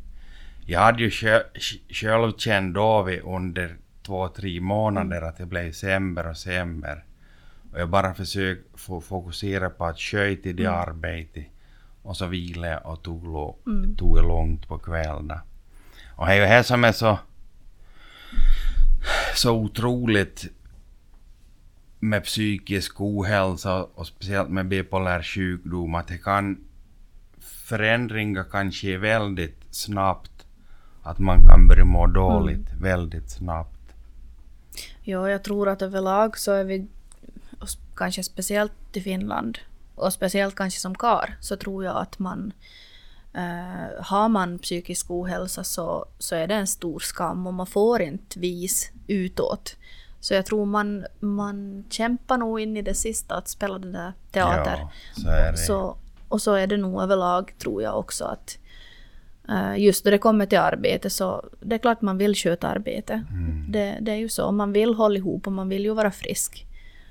Jag 0.67 0.81
hade 0.81 1.03
ju 1.03 1.11
sjö- 1.11 1.45
själv 1.89 2.33
känt 2.37 2.75
då 2.75 3.09
under 3.25 3.77
två, 4.03 4.29
tre 4.29 4.61
månader 4.61 5.23
att 5.23 5.39
det 5.39 5.47
blev 5.47 5.73
sämre 5.73 6.31
och 6.31 6.37
sämre. 6.37 6.99
Och 7.75 7.81
jag 7.81 7.89
bara 7.89 8.15
försökte 8.15 8.79
få 8.79 9.01
fokusera 9.01 9.71
på 9.71 9.85
att 9.85 9.99
sköta 9.99 10.53
det 10.53 10.65
Mm. 10.65 10.75
arbetet. 10.75 11.45
Och 12.03 12.17
så 12.17 12.27
vilade 12.27 12.69
jag 12.73 12.87
och 12.87 13.03
tog, 13.03 13.25
lo- 13.25 13.57
tog 13.99 14.17
det 14.17 14.23
långt 14.23 14.69
på 14.69 14.79
kvällen. 14.79 15.33
Och 16.17 16.27
det 16.27 16.33
är 16.33 16.37
ju 16.37 16.57
det 16.57 16.65
som 16.65 16.85
är 16.85 16.93
så, 16.93 17.19
så 19.35 19.53
otroligt 19.53 20.47
med 22.01 22.25
psykisk 22.25 23.01
ohälsa 23.01 23.85
och 23.85 24.07
speciellt 24.07 24.51
med 24.51 24.69
bipolär 24.69 25.23
sjukdom 25.23 25.95
att 25.95 26.09
det 26.09 26.19
kan 26.19 26.65
förändringar 27.41 28.45
kan 28.45 28.73
ske 28.73 28.97
väldigt 28.99 29.61
snabbt. 29.71 30.31
Att 31.03 31.19
man 31.19 31.47
kan 31.47 31.67
börja 31.69 31.85
må 31.85 32.07
dåligt 32.07 32.73
väldigt 32.81 33.31
snabbt. 33.31 33.71
Ja, 35.03 35.31
jag 35.31 35.43
tror 35.45 35.69
att 35.69 35.83
överlag 35.83 36.39
så 36.39 36.53
är 36.53 36.65
vi, 36.65 36.87
kanske 37.97 38.23
speciellt 38.23 38.73
i 38.97 39.01
Finland, 39.01 39.59
och 39.95 40.13
speciellt 40.13 40.55
kanske 40.55 40.81
som 40.81 40.95
kar, 40.95 41.37
så 41.41 41.57
tror 41.57 41.85
jag 41.85 41.97
att 41.97 42.19
man 42.19 42.53
eh, 43.35 44.03
har 44.05 44.29
man 44.29 44.59
psykisk 44.59 45.11
ohälsa 45.11 45.65
så, 45.65 46.07
så 46.19 46.35
är 46.35 46.47
det 46.47 46.55
en 46.55 46.67
stor 46.67 47.01
skam 47.01 47.47
och 47.47 47.55
man 47.55 47.67
får 47.67 48.03
inte 48.03 48.41
vis 48.41 48.93
utåt. 49.07 49.77
Så 50.21 50.35
jag 50.35 50.47
tror 50.47 50.65
man, 50.67 51.07
man 51.21 51.85
kämpar 51.91 52.39
nog 52.39 52.61
in 52.61 52.77
i 52.77 52.83
det 52.83 52.95
sista 52.95 53.35
att 53.35 53.49
spela 53.49 53.79
den 53.79 53.93
där 53.93 54.13
teater. 54.33 54.79
Ja, 54.81 54.91
så 55.23 55.29
är 55.29 55.53
det. 55.53 55.59
Så, 55.59 55.97
och 56.29 56.43
så 56.43 56.55
är 56.55 56.67
det 56.67 56.77
nog 56.77 57.03
överlag 57.03 57.55
tror 57.59 57.83
jag 57.83 57.99
också 57.99 58.25
att 58.25 58.59
eh, 59.49 59.79
just 59.79 60.05
när 60.05 60.13
det 60.13 60.19
kommer 60.19 60.47
till 60.47 60.59
arbete 60.59 61.11
så 61.11 61.45
det 61.61 61.75
är 61.75 61.79
klart 61.79 62.03
man 62.03 62.19
vill 62.19 62.35
sköta 62.35 62.69
arbete. 62.69 63.25
Det, 63.69 63.99
det 64.01 64.13
är 64.13 64.17
ju 64.17 64.29
så, 64.29 64.53
man 64.53 64.73
vill 64.73 64.95
hålla 64.95 65.17
ihop 65.17 65.47
och 65.47 65.53
man 65.53 65.69
vill 65.69 65.85
ju 65.85 65.95
vara 65.95 66.11
frisk. 66.11 66.67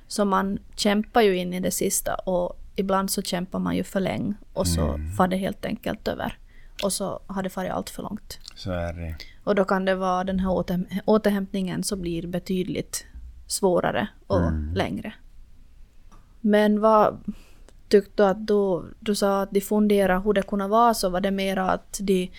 Så 0.08 0.26
man 0.26 0.60
kämpar 0.76 1.22
ju 1.22 1.38
in 1.38 1.54
i 1.54 1.60
det 1.60 1.72
sista 1.72 2.16
och 2.16 2.60
ibland 2.76 3.12
så 3.12 3.22
kämpar 3.22 3.60
man 3.60 3.76
ju 3.76 3.84
för 3.84 4.00
länge 4.00 4.34
och 4.54 4.68
så 4.68 5.00
far 5.18 5.28
det 5.28 5.38
helt 5.38 5.66
enkelt 5.66 6.08
över. 6.08 6.38
Och 6.84 6.94
så 6.94 7.20
har 7.28 7.44
det 7.44 7.50
farit 7.50 7.72
allt 7.72 7.90
för 7.90 8.04
långt. 8.04 8.40
Så 8.56 8.72
är 8.72 8.94
det. 8.94 9.16
Och 9.44 9.56
då 9.56 9.66
kan 9.66 9.86
det 9.86 9.96
vara 9.96 10.24
den 10.24 10.40
här 10.40 10.52
åter, 10.52 10.86
återhämtningen 11.06 11.84
som 11.84 12.02
blir 12.02 12.28
betydligt 12.28 13.06
svårare 13.48 14.08
och 14.28 14.52
längre. 14.74 15.14
Men 16.42 16.82
vad 16.82 17.24
tyckte 17.88 18.24
du 18.24 18.30
att 18.30 18.48
då, 18.48 18.86
du 19.00 19.16
sa 19.16 19.42
att 19.42 19.52
de 19.52 19.62
funderade 19.62 20.22
hur 20.24 20.34
det 20.34 20.42
kunde 20.42 20.68
vara 20.68 20.94
så 20.94 21.10
var 21.10 21.22
det 21.22 21.32
mer 21.32 21.58
att 21.58 22.00
de 22.02 22.32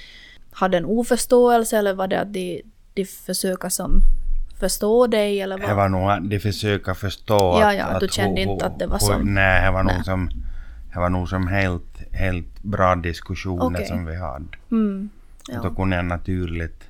hade 0.51 0.77
en 0.77 0.85
oförståelse 0.85 1.79
eller 1.79 1.95
var 1.95 2.09
det 2.09 2.21
att 2.21 2.33
de, 2.33 2.63
de 2.95 3.05
försöker 3.05 3.69
som 3.69 4.03
förstå 4.65 5.07
dig 5.07 5.41
eller 5.41 5.59
Det 5.59 5.67
vad? 5.67 5.77
var 5.77 5.89
nog 5.89 6.29
de 6.31 6.39
försöka 6.41 6.95
förstå 6.95 7.59
Ja, 7.61 7.73
ja, 7.75 7.85
att 7.85 8.01
du 8.01 8.09
kände 8.09 8.41
hu- 8.41 8.53
inte 8.53 8.67
att 8.67 8.79
det 8.79 8.87
var 8.87 8.99
som- 8.99 9.35
Nej, 9.35 9.65
det 9.65 9.71
var 9.71 9.83
nog 9.83 10.05
som, 10.05 10.31
det 10.93 10.99
var 11.01 11.09
nog 11.11 11.29
som 11.29 11.49
helt, 11.49 11.93
helt 12.13 12.63
bra 12.63 12.95
diskussioner 12.95 13.65
Okej. 13.79 13.87
som 13.87 14.07
vi 14.07 14.17
hade. 14.17 14.45
Mm, 14.71 15.09
Då 15.47 15.61
ja. 15.69 15.75
kunde 15.75 15.97
jag 15.97 16.05
naturligt 16.05 16.81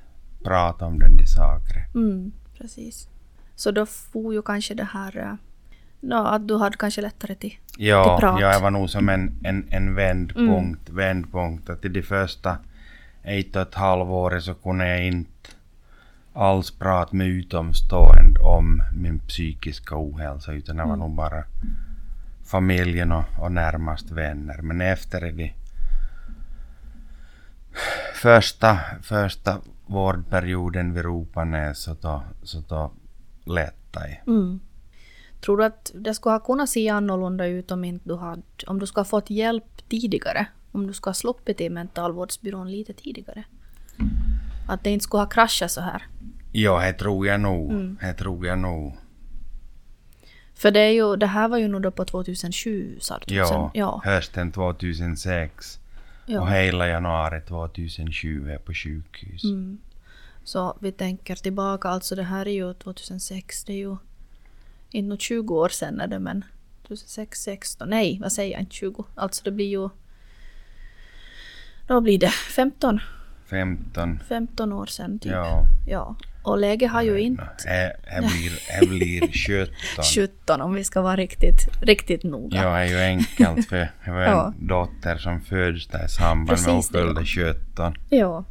prata 0.43 0.85
om 0.85 0.99
den 0.99 1.17
de 1.17 1.25
saker. 1.25 1.85
Mm, 1.95 2.31
precis. 2.57 3.07
Så 3.55 3.71
då 3.71 3.85
får 3.85 4.33
ju 4.33 4.41
kanske 4.41 4.73
det 4.73 4.87
här 4.93 5.17
eh, 5.17 5.33
no, 5.99 6.15
att 6.15 6.47
du 6.47 6.57
hade 6.57 6.77
kanske 6.77 7.01
lättare 7.01 7.35
till 7.35 7.53
Ja, 7.77 8.03
till 8.03 8.21
prat. 8.21 8.41
ja, 8.41 8.53
det 8.57 8.59
var 8.63 8.71
nog 8.71 8.89
som 8.89 9.09
en, 9.09 9.35
en, 9.43 9.67
en 9.71 9.95
vändpunkt, 9.95 10.89
vändpunkt. 10.89 11.69
Att 11.69 11.85
i 11.85 11.89
de 11.89 12.01
första 12.03 12.57
ett 13.23 13.55
och 13.55 13.61
ett 13.61 13.73
halvt 13.75 14.09
året 14.09 14.43
så 14.43 14.53
kunde 14.53 14.87
jag 14.87 15.05
inte 15.07 15.31
alls 16.35 16.71
prata 16.71 17.15
med 17.15 17.27
utomstående 17.27 18.39
om 18.39 18.83
min 18.95 19.19
psykiska 19.19 19.95
ohälsa 19.97 20.53
utan 20.53 20.77
det 20.77 20.85
var 20.85 20.95
nog 20.95 21.15
bara 21.15 21.43
familjen 22.45 23.11
och, 23.11 23.23
och 23.39 23.51
närmast 23.51 24.11
vänner. 24.11 24.61
Men 24.61 24.81
efter 24.81 25.31
det 25.31 25.51
första, 28.13 28.79
första 29.01 29.57
vårdperioden 29.85 30.93
vid 30.93 31.03
Ropanäs 31.03 31.83
så 31.83 31.95
då, 32.01 32.23
så 32.43 32.63
då 32.67 32.91
lättade 33.45 34.09
jag. 34.09 34.35
Mm. 34.35 34.59
Tror 35.45 35.57
du 35.57 35.65
att 35.65 35.91
det 35.95 36.13
skulle 36.13 36.33
ha 36.33 36.39
kunnat 36.39 36.69
se 36.69 36.89
annorlunda 36.89 37.45
ut 37.45 37.71
om, 37.71 37.83
inte 37.83 38.09
du, 38.09 38.15
hade, 38.15 38.41
om 38.67 38.79
du 38.79 38.87
skulle 38.87 38.99
ha 39.01 39.05
fått 39.05 39.29
hjälp 39.29 39.89
tidigare? 39.89 40.47
Om 40.71 40.87
du 40.87 40.93
skulle 40.93 41.09
ha 41.09 41.13
sluppit 41.13 41.57
till 41.57 41.71
mentalvårdsbyrån 41.71 42.71
lite 42.71 42.93
tidigare? 42.93 43.43
Att 44.67 44.83
det 44.83 44.89
inte 44.89 45.03
skulle 45.03 45.21
ha 45.21 45.29
kraschat 45.29 45.71
så 45.71 45.81
här? 45.81 46.03
Ja, 46.51 46.81
det 46.81 46.93
tror 46.93 47.27
jag 47.27 47.39
nog. 47.39 47.71
Mm. 47.71 47.97
Det 48.01 48.13
tror 48.13 48.47
jag 48.47 48.59
nog. 48.59 48.97
För 50.55 50.71
det, 50.71 50.79
är 50.79 50.91
ju, 50.91 51.15
det 51.15 51.27
här 51.27 51.47
var 51.47 51.57
ju 51.57 51.67
nog 51.67 51.81
då 51.81 51.91
på 51.91 52.05
2007 52.05 52.97
sa 52.99 53.19
du? 53.25 53.35
Ja, 53.35 53.71
ja. 53.73 54.01
hösten 54.03 54.51
2006 54.51 55.79
och 56.23 56.31
ja. 56.31 56.45
hela 56.45 56.87
januari 56.87 57.41
2020 57.41 58.47
är 58.49 58.57
på 58.57 58.73
sjukhus. 58.73 59.43
Mm. 59.43 59.77
Så 60.43 60.77
vi 60.79 60.91
tänker 60.91 61.35
tillbaka, 61.35 61.89
alltså 61.89 62.15
det 62.15 62.23
här 62.23 62.47
är 62.47 62.51
ju 62.51 62.73
2006, 62.73 63.63
det 63.63 63.73
är 63.73 63.77
ju 63.77 63.97
inte 64.89 65.09
något 65.09 65.21
20 65.21 65.55
år 65.55 65.69
sedan 65.69 65.99
är 65.99 66.07
det 66.07 66.19
men 66.19 66.45
2006, 66.87 67.41
16, 67.41 67.89
nej 67.89 68.19
vad 68.21 68.31
säger 68.31 68.51
jag, 68.51 68.61
inte 68.61 68.75
20, 68.75 69.05
alltså 69.15 69.43
det 69.43 69.51
blir 69.51 69.65
ju 69.65 69.89
då 71.87 72.01
blir 72.01 72.19
det 72.19 72.29
15, 72.29 72.99
15. 73.49 74.19
15 74.29 74.73
år 74.73 74.85
sedan 74.85 75.19
typ. 75.19 75.31
Ja. 75.31 75.63
Ja. 75.87 76.15
Och 76.43 76.57
läget 76.57 76.91
har 76.91 77.01
ju 77.01 77.19
inte 77.21 77.43
Det 77.63 77.95
det 78.21 78.27
blir, 78.27 78.79
det 78.81 78.87
blir 78.87 79.21
17. 79.95 80.03
17 80.15 80.61
om 80.61 80.73
vi 80.73 80.83
ska 80.83 81.01
vara 81.01 81.15
riktigt, 81.15 81.81
riktigt 81.81 82.23
noga. 82.23 82.63
Ja, 82.63 82.77
är 82.77 82.85
ju 82.85 82.99
enkelt 82.99 83.67
för 83.69 83.91
jag 84.05 84.13
har 84.13 84.21
Ja. 84.25 84.53
en 84.59 84.67
dotter 84.67 85.17
som 85.17 85.41
föds 85.41 85.87
där 85.87 86.05
i 86.05 86.09
samband 86.09 86.45
med 86.47 86.53
att 86.53 86.65
hon 86.65 86.75
Precis 86.75 86.89
det, 86.91 86.99
ja. 86.99 87.05
fyllde 87.05 87.25
17. 87.25 87.93
Ja. 88.09 88.43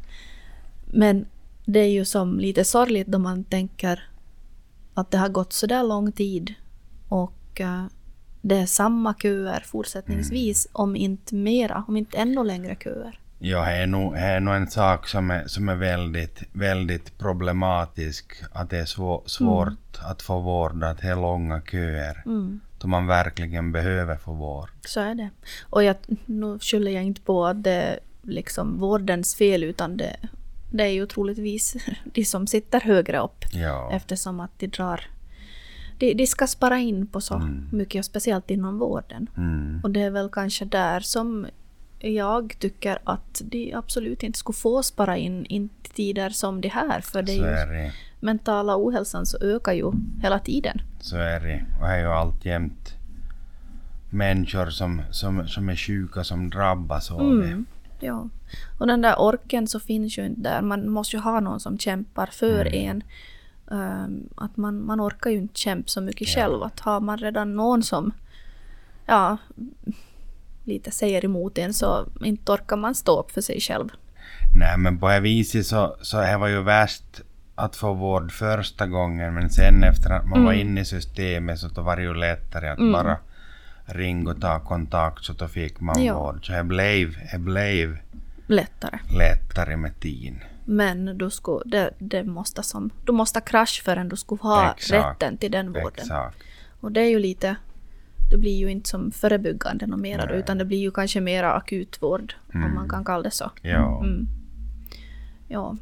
Men 0.86 1.26
det 1.64 1.80
är 1.80 1.88
ju 1.90 2.04
som 2.04 2.38
lite 2.38 2.64
sorgligt 2.64 3.06
då 3.06 3.18
man 3.18 3.44
tänker 3.44 4.08
att 4.94 5.10
det 5.10 5.18
har 5.18 5.28
gått 5.28 5.52
så 5.52 5.66
där 5.66 5.82
lång 5.82 6.12
tid 6.12 6.54
och 7.08 7.60
eh, 7.60 7.84
det 8.42 8.56
är 8.56 8.66
samma 8.66 9.14
köer 9.14 9.60
fortsättningsvis, 9.66 10.68
om 10.72 10.96
inte 10.96 11.34
mera, 11.34 11.84
om 11.88 11.96
inte 11.96 12.16
ännu 12.16 12.44
längre 12.44 12.76
köer. 12.84 13.18
Ja, 13.46 13.64
det 13.64 13.72
är 13.72 13.86
nog, 13.86 14.12
det 14.14 14.18
är 14.18 14.40
nog 14.40 14.54
en 14.54 14.70
sak 14.70 15.08
som 15.08 15.30
är, 15.30 15.46
som 15.46 15.68
är 15.68 15.74
väldigt, 15.74 16.42
väldigt 16.52 17.18
problematisk. 17.18 18.32
Att 18.52 18.70
det 18.70 18.78
är 18.78 18.84
svå, 18.84 19.22
svårt 19.26 19.98
att 20.02 20.22
få 20.22 20.40
vård, 20.40 20.84
att 20.84 20.98
det 20.98 21.08
är 21.08 21.16
långa 21.16 21.60
köer. 21.70 22.22
Mm. 22.26 22.60
Då 22.78 22.88
man 22.88 23.06
verkligen 23.06 23.72
behöver 23.72 24.16
få 24.16 24.32
vård. 24.32 24.68
Så 24.84 25.00
är 25.00 25.14
det. 25.14 25.30
Och 25.62 25.84
jag, 25.84 25.96
nu 26.26 26.58
skyller 26.58 26.92
jag 26.92 27.04
inte 27.04 27.20
på 27.20 27.46
att 27.46 27.62
det 27.64 27.70
är 27.70 27.98
liksom 28.22 28.78
vårdens 28.78 29.34
fel 29.34 29.64
utan 29.64 29.96
det, 29.96 30.16
det 30.70 30.82
är 30.82 30.92
ju 30.92 31.06
troligtvis 31.06 31.76
de 32.04 32.24
som 32.24 32.46
sitter 32.46 32.80
högre 32.80 33.18
upp 33.18 33.44
Ja. 33.52 33.90
eftersom 33.92 34.40
att 34.40 34.58
de 34.58 34.66
drar 34.66 35.00
de, 35.98 36.14
de 36.14 36.26
ska 36.26 36.46
spara 36.46 36.78
in 36.78 37.06
på 37.06 37.20
så 37.20 37.38
mycket, 37.72 37.98
och 37.98 38.04
speciellt 38.04 38.50
inom 38.50 38.78
vården. 38.78 39.26
Mm. 39.36 39.80
Och 39.82 39.90
det 39.90 40.00
är 40.00 40.10
väl 40.10 40.28
kanske 40.28 40.64
där 40.64 41.00
som 41.00 41.46
jag 42.10 42.54
tycker 42.58 42.98
att 43.04 43.42
de 43.44 43.74
absolut 43.74 44.22
inte 44.22 44.38
skulle 44.38 44.56
få 44.56 44.82
spara 44.82 45.16
in, 45.16 45.46
inte 45.46 45.74
i 45.90 45.94
tider 45.94 46.30
som 46.30 46.60
de 46.60 46.68
här. 46.68 47.00
För 47.00 47.22
det 47.22 47.38
är 47.38 47.66
det. 47.66 47.92
mentala 48.20 48.76
ohälsan 48.76 49.26
så 49.26 49.38
ökar 49.40 49.72
ju 49.72 49.92
hela 50.22 50.38
tiden. 50.38 50.80
Så 51.00 51.16
är 51.16 51.40
det. 51.40 51.64
Och 51.80 51.86
det 51.86 51.92
är 51.92 51.98
ju 51.98 52.06
alltjämt 52.06 52.94
människor 54.10 54.70
som, 54.70 55.02
som, 55.10 55.48
som 55.48 55.68
är 55.68 55.76
sjuka 55.76 56.24
som 56.24 56.50
drabbas 56.50 57.10
av 57.10 57.18
det. 57.18 57.46
Mm. 57.46 57.66
Ja. 58.00 58.28
Och 58.78 58.86
den 58.86 59.02
där 59.02 59.14
orken 59.18 59.66
så 59.68 59.80
finns 59.80 60.18
ju 60.18 60.26
inte 60.26 60.40
där. 60.40 60.62
Man 60.62 60.88
måste 60.90 61.16
ju 61.16 61.22
ha 61.22 61.40
någon 61.40 61.60
som 61.60 61.78
kämpar 61.78 62.26
för 62.26 62.66
Mm. 62.66 62.90
en. 62.90 63.02
Ehm, 63.70 64.28
att 64.34 64.56
man, 64.56 64.86
man 64.86 65.00
orkar 65.00 65.30
ju 65.30 65.36
inte 65.36 65.58
kämpa 65.60 65.88
så 65.88 66.00
mycket 66.00 66.28
själv. 66.28 66.62
Att 66.62 66.80
har 66.80 67.00
man 67.00 67.18
redan 67.18 67.56
någon 67.56 67.82
som 67.82 68.12
ja, 69.06 69.36
lite 70.64 70.90
säger 70.90 71.24
emot 71.24 71.58
en 71.58 71.74
så 71.74 72.06
inte 72.24 72.52
orkar 72.52 72.76
man 72.76 72.94
stå 72.94 73.20
upp 73.20 73.30
för 73.30 73.40
sig 73.40 73.60
själv. 73.60 73.88
Nej 74.58 74.78
men 74.78 74.98
på 74.98 75.08
det 75.08 75.20
viset 75.20 75.66
så, 75.66 75.96
så 76.00 76.20
det 76.20 76.36
var 76.36 76.48
ju 76.48 76.62
värst 76.62 77.04
att 77.54 77.76
få 77.76 77.92
vård 77.92 78.32
första 78.32 78.86
gången 78.86 79.34
men 79.34 79.50
sen 79.50 79.84
efter 79.84 80.10
att 80.10 80.26
man 80.28 80.44
var 80.44 80.52
inne 80.52 80.80
i 80.80 80.84
systemet 80.84 81.58
så 81.58 81.68
då 81.68 81.82
var 81.82 81.96
det 81.96 82.02
ju 82.02 82.14
lättare 82.14 82.68
att 82.68 82.78
bara 82.92 83.16
ringa 83.86 84.30
och 84.30 84.40
ta 84.40 84.60
kontakt 84.60 85.24
så 85.24 85.32
då 85.32 85.48
fick 85.48 85.80
man 85.80 86.02
Ja. 86.04 86.18
vård. 86.18 86.46
Så 86.46 86.52
det 86.52 86.64
blev, 86.64 87.16
det 87.32 87.38
blev 87.38 87.98
Lättare. 88.46 88.98
lättare 89.18 89.76
med 89.76 90.00
tiden. 90.00 90.38
Men 90.64 91.18
du, 91.18 91.30
skulle, 91.30 91.62
det, 91.66 91.90
det 91.98 92.24
måste 92.24 92.62
som, 92.62 92.90
du 93.04 93.12
måste 93.12 93.40
krascha 93.40 93.82
förrän 93.84 94.08
du 94.08 94.16
skulle 94.16 94.40
ha 94.42 94.72
Exakt. 94.76 94.92
rätten 95.22 95.36
till 95.38 95.50
den 95.50 95.72
vården. 95.72 95.90
Exakt. 95.96 96.36
Och 96.80 96.92
det 96.92 97.00
är 97.00 97.08
ju 97.08 97.18
lite... 97.18 97.56
Det 98.34 98.38
blir 98.38 98.58
ju 98.58 98.70
inte 98.70 98.90
som 98.90 99.10
förebyggande 99.10 99.86
något 99.86 100.00
mera 100.00 100.26
då, 100.26 100.34
utan 100.34 100.58
det 100.58 100.64
blir 100.64 100.78
ju 100.78 100.90
kanske 100.90 101.20
mera 101.20 101.52
akutvård, 101.52 102.34
om 102.54 102.74
man 102.74 102.88
kan 102.88 103.04
kalla 103.04 103.22
det 103.22 103.30
så. 103.30 103.50
Ja. 103.62 104.04
Mm. 104.04 104.26
Ja. 105.48 105.76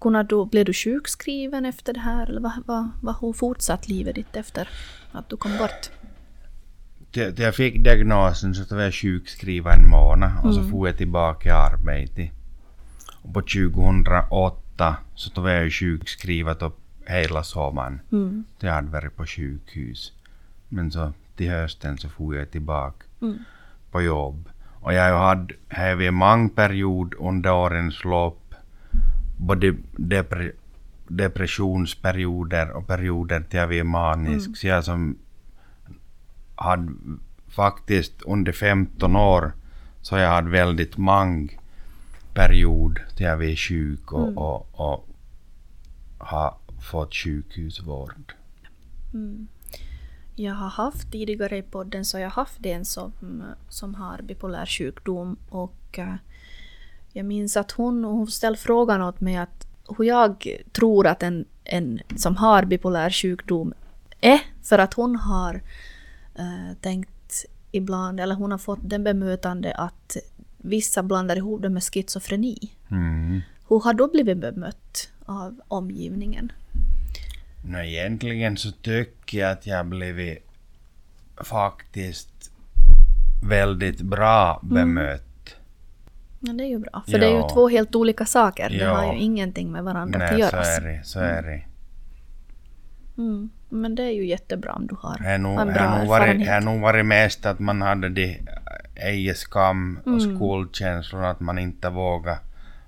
Kunde 0.00 0.22
då, 0.22 0.44
blev 0.44 0.64
du 0.64 0.72
sjukskriven 0.72 1.66
efter 1.66 1.92
det 1.92 2.00
här, 2.00 2.26
eller 2.26 2.40
vad, 2.40 2.52
vad, 2.66 2.90
vad, 3.02 3.16
hur 3.20 3.32
fortsatt 3.32 3.88
livet 3.88 4.14
ditt 4.14 4.36
efter 4.36 4.68
att 5.12 5.28
du 5.28 5.36
kom 5.36 5.58
bort? 5.58 5.90
till, 7.10 7.34
till 7.34 7.44
jag 7.44 7.54
fick 7.54 7.84
diagnosen 7.84 8.54
så 8.54 8.74
var 8.74 8.82
jag 8.82 8.94
sjukskriven 8.94 9.72
en 9.72 9.90
månad 9.90 10.32
och 10.44 10.54
så 10.54 10.62
for 10.62 10.88
jag 10.88 10.96
tillbaka 10.96 11.48
i 11.48 11.52
arbete. 11.52 12.30
Och 13.22 13.34
på 13.34 13.40
2008 13.40 14.96
så 15.14 15.40
var 15.40 15.50
jag 15.50 15.64
ju 15.64 15.70
sjukskriven 15.70 16.56
upp 16.60 16.78
hela 17.06 17.42
sommaren. 17.42 18.00
Mm. 18.12 18.44
Jag 18.60 18.72
hade 18.72 18.88
varit 18.88 19.16
på 19.16 19.26
sjukhus. 19.26 20.12
Men 20.68 20.90
så 20.90 21.12
till 21.40 21.50
hösten 21.50 21.98
så 21.98 22.08
for 22.08 22.36
jag 22.36 22.50
tillbaka 22.50 23.06
Mm. 23.22 23.38
på 23.90 24.02
jobb. 24.02 24.48
Och 24.80 24.94
jag 24.94 25.18
hade 25.18 25.54
här 25.68 25.94
vid 25.94 26.12
många 26.12 26.48
period 26.48 27.14
under 27.18 27.52
årens 27.52 28.04
lopp 28.04 28.54
både 29.36 29.74
depre, 29.96 30.52
depressionsperioder 31.08 32.70
och 32.70 32.86
perioder 32.86 33.40
till 33.40 33.58
jag 33.58 33.66
var 33.66 33.84
manisk. 33.84 34.56
Så 34.56 34.66
jag 34.66 34.84
som 34.84 35.16
hade 36.54 36.92
faktiskt 37.48 38.22
under 38.22 38.52
15 38.52 39.16
år 39.16 39.52
så 40.02 40.16
jag 40.16 40.28
hade 40.30 40.50
väldigt 40.50 40.96
många 40.96 41.48
period 42.34 43.00
till 43.16 43.26
jag 43.26 43.36
var 43.36 43.56
sjuk 43.56 44.12
och, 44.12 44.36
och, 44.36 44.68
och 44.72 45.08
har 46.18 46.54
fått 46.90 47.14
sjukhusvård. 47.14 48.32
Jag 50.40 50.54
har 50.54 50.68
haft 50.68 51.12
tidigare 51.12 51.58
i 51.58 51.62
podden 51.62 52.04
så 52.04 52.18
jag 52.18 52.24
har 52.24 52.42
haft 52.42 52.66
en 52.66 52.84
som, 52.84 53.12
som 53.68 53.94
har 53.94 54.22
bipolär 54.22 54.66
sjukdom 54.66 55.36
och 55.48 55.98
eh, 55.98 56.14
jag 57.12 57.26
minns 57.26 57.56
att 57.56 57.70
hon, 57.70 58.04
hon 58.04 58.26
ställde 58.26 58.58
frågan 58.58 59.02
åt 59.02 59.20
mig 59.20 59.36
att 59.36 59.66
hur 59.98 60.04
jag 60.04 60.46
tror 60.72 61.06
att 61.06 61.22
en, 61.22 61.44
en 61.64 62.00
som 62.16 62.36
har 62.36 62.64
bipolär 62.64 63.10
sjukdom 63.10 63.74
är 64.20 64.40
för 64.62 64.78
att 64.78 64.94
hon 64.94 65.16
har 65.16 65.62
eh, 66.34 66.76
tänkt 66.80 67.46
ibland, 67.72 68.20
eller 68.20 68.34
hon 68.34 68.50
har 68.50 68.58
fått 68.58 68.80
den 68.82 69.04
bemötande 69.04 69.74
att 69.74 70.16
vissa 70.56 71.02
blandar 71.02 71.36
ihop 71.36 71.62
det 71.62 71.68
med 71.68 71.82
schizofreni. 71.82 72.72
Mm. 72.90 73.40
Hur 73.68 73.80
har 73.80 73.94
då 73.94 74.08
blivit 74.08 74.38
bemött 74.38 75.10
av 75.24 75.60
omgivningen? 75.68 76.52
No, 77.62 77.78
egentligen 77.78 78.56
så 78.56 78.70
tycker 78.72 79.38
jag 79.38 79.50
att 79.52 79.66
jag 79.66 79.86
blivit 79.86 80.46
faktiskt 81.44 82.50
väldigt 83.42 84.00
bra 84.00 84.60
bemött. 84.62 85.56
Ja, 86.40 86.52
det 86.52 86.64
är 86.64 86.68
ju 86.68 86.78
bra. 86.78 87.02
För 87.10 87.18
det 87.18 87.26
är 87.26 87.36
ju 87.42 87.48
två 87.54 87.68
helt 87.68 87.94
olika 87.94 88.24
saker. 88.24 88.68
Det 88.70 88.76
Ja. 88.76 88.96
har 88.96 89.12
ju 89.14 89.20
ingenting 89.20 89.72
med 89.72 89.84
varandra 89.84 90.24
att 90.26 90.32
Nej, 90.32 90.42
så 90.50 90.56
göra. 90.56 90.64
är 90.66 90.80
det. 90.80 91.00
Så 91.04 91.20
är 91.20 91.42
det. 91.42 91.62
Mm. 93.22 93.50
Men 93.68 93.94
det 93.94 94.02
är 94.02 94.10
ju 94.10 94.26
jättebra 94.26 94.72
om 94.72 94.86
du 94.86 94.94
har 95.00 95.18
Det 95.18 95.28
en 95.28 95.42
det 95.42 95.48
bra 95.48 95.64
erfarenhet. 95.64 96.46
det 96.46 96.52
har 96.52 96.60
nog 96.60 96.80
varit 96.80 97.06
mest 97.06 97.46
att 97.46 97.58
man 97.58 97.82
hade 97.82 98.08
de 98.08 98.38
ej 98.94 99.34
skam 99.34 100.00
och 100.04 100.06
Mm. 100.20 100.36
skuldkänslor 100.36 101.24
att 101.24 101.40
man 101.40 101.58
inte 101.58 101.90
vågar, 101.90 102.38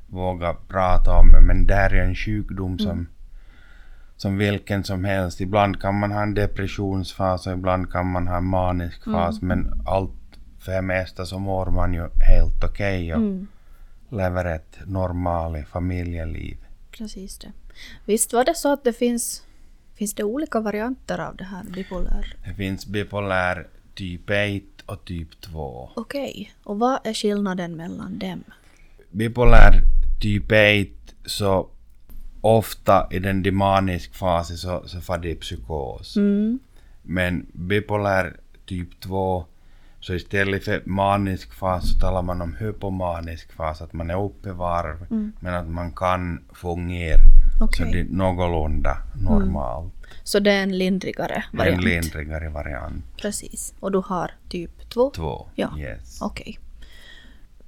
vågar 0.07 0.55
prata 0.69 1.11
om 1.19 1.33
det. 1.33 1.41
Men 1.41 1.67
det 1.67 1.75
här 1.75 1.95
är 1.95 2.05
en 2.05 2.15
sjukdom 2.15 2.79
som, 2.79 2.91
Mm. 2.91 3.07
Som 4.23 4.39
vilken 4.39 4.85
som 4.85 5.05
helst. 5.05 5.41
Ibland 5.41 5.81
kan 5.81 5.95
man 5.99 6.13
ha 6.13 6.23
en 6.23 6.35
depressionsfas 6.35 7.47
och 7.47 7.53
ibland 7.53 7.93
kan 7.93 8.07
man 8.07 8.29
ha 8.29 8.37
en 8.37 8.45
manisk 8.45 9.07
Mm. 9.07 9.19
fas. 9.19 9.43
Men 9.43 9.83
allt 9.87 10.11
för 10.59 10.73
det 10.73 10.83
mesta 10.83 11.27
så 11.27 11.39
mår 11.39 11.67
man 11.67 11.95
ju 11.95 12.09
helt 12.29 12.65
okej 12.65 13.15
och 13.15 13.21
Mm. 13.21 13.47
lever 14.11 14.45
ett 14.45 14.79
normalt 14.87 15.69
familjeliv. 15.69 16.57
Precis 16.91 17.39
det. 17.39 17.53
Visst 18.05 18.33
var 18.33 18.45
det 18.45 18.55
så 18.55 18.73
att 18.73 18.85
det 18.85 18.93
finns, 18.93 19.43
finns 19.95 20.15
det 20.15 20.25
olika 20.25 20.61
varianter 20.61 21.19
av 21.19 21.37
det 21.37 21.45
här 21.45 21.65
bipolär? 21.65 22.37
Det 22.45 22.55
finns 22.55 22.87
bipolär 22.87 23.67
typ 23.95 24.31
1 24.31 24.63
och 24.87 25.05
typ 25.05 25.41
2. 25.41 25.91
Okej, 25.97 26.53
och 26.65 26.79
vad 26.79 26.99
är 27.07 27.15
skillnaden 27.15 27.77
mellan 27.77 28.19
dem? 28.19 28.45
bipolär 29.11 29.83
typ 30.21 30.53
1 30.53 30.89
så 31.27 31.69
ofta 32.43 33.07
i 33.11 33.19
den 33.19 33.43
demanisk 33.43 34.15
fas 34.15 34.61
så, 34.61 34.83
så 34.87 35.01
får 35.01 35.19
det 35.19 35.35
psykos. 35.35 36.17
Mm. 36.17 36.59
Men 37.03 37.47
bipolär 37.53 38.37
typ 38.67 39.01
2 39.01 39.45
så 40.01 40.15
istället 40.15 40.65
för 40.65 40.83
manisk 40.85 41.55
fas 41.55 41.91
så 41.93 41.99
talar 41.99 42.23
man 42.23 42.43
om 42.43 42.55
hypomanisk 42.55 43.53
fas, 43.53 43.83
att 43.83 43.93
man 43.93 44.11
är 44.11 44.25
uppe 44.25 44.49
i 44.49 44.53
varv 44.53 45.07
men 45.41 45.55
att 45.55 45.69
man 45.69 45.93
kan 45.93 46.45
fungera 46.53 47.19
så 47.59 47.65
Okej. 47.65 47.93
det 47.93 48.01
är 48.01 48.05
någorlunda 48.05 48.97
normalt. 49.15 49.93
Så 50.23 50.39
det 50.39 50.53
är 50.53 50.63
en 50.63 50.79
lindrigare 50.79 51.45
En 51.53 51.59
variant? 51.59 51.85
lindrigare 51.85 52.49
variant. 52.49 53.05
Precis. 53.17 53.75
Och 53.81 53.93
du 53.93 54.03
har 54.07 54.31
typ 54.49 54.91
två? 54.91 55.11
2. 55.11 55.49
Ja. 55.55 55.79
Yes. 55.79 56.23
Okej. 56.23 56.59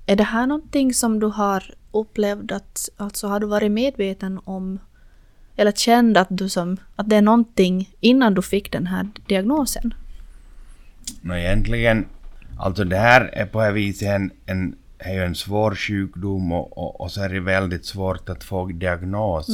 Är 0.07 0.17
det 0.17 0.25
här 0.25 0.47
någonting 0.47 0.95
som 0.95 1.21
du 1.21 1.27
har 1.27 1.75
upplevt 1.95 2.53
att, 2.53 2.89
alltså 2.97 3.27
har 3.29 3.41
du 3.41 3.47
varit 3.47 3.73
medveten 3.73 4.41
om 4.45 4.79
eller 5.57 5.73
känd 5.73 6.17
att, 6.17 6.29
du 6.31 6.49
som, 6.49 6.77
att 6.97 7.09
det 7.09 7.17
är 7.17 7.23
någonting 7.23 7.95
innan 8.01 8.35
du 8.35 8.43
fick 8.43 8.73
den 8.73 8.87
här 8.87 9.09
diagnosen? 9.27 9.95
No, 11.21 11.35
egentligen, 11.35 12.07
alltså 12.59 12.85
det 12.85 12.97
här 12.97 13.21
är 13.33 13.47
på 13.47 13.63
ett 13.63 13.75
vis 13.75 14.03
en, 14.03 14.31
en, 14.47 14.77
är 14.99 15.15
ju 15.15 15.25
en 15.25 15.35
svår 15.35 15.75
sjukdom 15.75 16.53
och, 16.53 16.79
och, 16.79 17.01
och 17.01 17.11
så 17.11 17.23
är 17.23 17.29
det 17.29 17.41
väldigt 17.41 17.85
svårt 17.85 18.29
att 18.29 18.45
få 18.45 18.67
diagnos. 18.67 19.47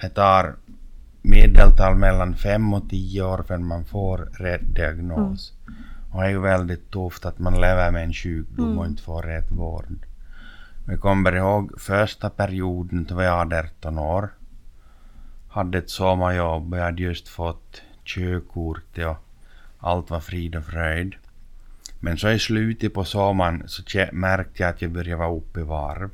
Det 0.00 0.08
tar 0.08 0.56
medeltal 1.22 1.96
mellan 1.96 2.36
5 2.36 2.74
och 2.74 2.90
10 2.90 3.22
år 3.22 3.44
förrän 3.46 3.64
man 3.64 3.84
får 3.84 4.18
rätt 4.18 4.74
diagnos. 4.74 5.52
Och 6.10 6.20
det 6.20 6.26
är 6.26 6.30
ju 6.30 6.40
väldigt 6.40 6.90
tufft 6.90 7.24
att 7.24 7.38
man 7.38 7.54
lever 7.54 7.90
med 7.90 8.04
en 8.04 8.12
sjukdom 8.12 8.78
och 8.78 8.86
inte 8.86 9.02
får 9.02 9.22
rätt 9.22 9.50
vård. 9.50 10.07
Jag 10.90 11.00
kommer 11.00 11.36
ihåg 11.36 11.80
första 11.80 12.30
perioden 12.30 13.04
då 13.04 13.22
jag 13.22 13.46
var 13.46 13.56
18 13.56 13.98
år. 13.98 14.28
Hade 15.48 15.78
ett 15.78 15.90
sommarjobb 15.90 16.72
och 16.72 16.78
jag 16.78 16.84
hade 16.84 17.02
just 17.02 17.28
fått 17.28 17.82
körkort 18.04 18.98
och 18.98 19.16
allt 19.78 20.10
var 20.10 20.20
frid 20.20 20.56
och 20.56 20.64
fröjd. 20.64 21.14
Men 22.00 22.18
så 22.18 22.30
i 22.30 22.38
slutet 22.38 22.94
på 22.94 23.04
sommaren 23.04 23.62
så 23.66 23.82
märkte 24.12 24.62
jag 24.62 24.70
att 24.70 24.82
jag 24.82 24.90
började 24.90 25.16
vara 25.16 25.36
uppe 25.36 25.60
i 25.60 25.62
varv. 25.62 26.10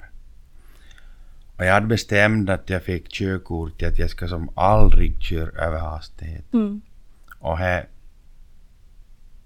Och 1.56 1.64
jag 1.64 1.74
hade 1.74 1.86
bestämt 1.86 2.48
att 2.48 2.70
jag 2.70 2.82
fick 2.82 3.08
körkort 3.08 3.82
att 3.82 3.98
jag 3.98 4.10
ska 4.10 4.28
som 4.28 4.50
aldrig 4.54 5.22
köra 5.22 5.64
över 5.64 5.78
hastighet. 5.78 6.52
Mm. 6.52 6.80
Och 7.38 7.58
här, 7.58 7.88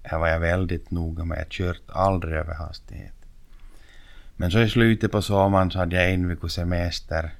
här 0.02 0.18
var 0.18 0.28
jag 0.28 0.40
väldigt 0.40 0.90
noga 0.90 1.24
med. 1.24 1.38
Jag 1.38 1.48
kört 1.48 1.82
aldrig 1.86 2.34
över 2.34 2.54
hastighet. 2.54 3.17
Men 4.41 4.51
så 4.51 4.61
i 4.61 4.68
slutet 4.68 5.12
på 5.12 5.22
sommaren 5.22 5.70
så 5.70 5.78
hade 5.78 5.97
jag 5.97 6.12
en 6.14 6.28
vecka 6.28 6.49
semester. 6.49 7.30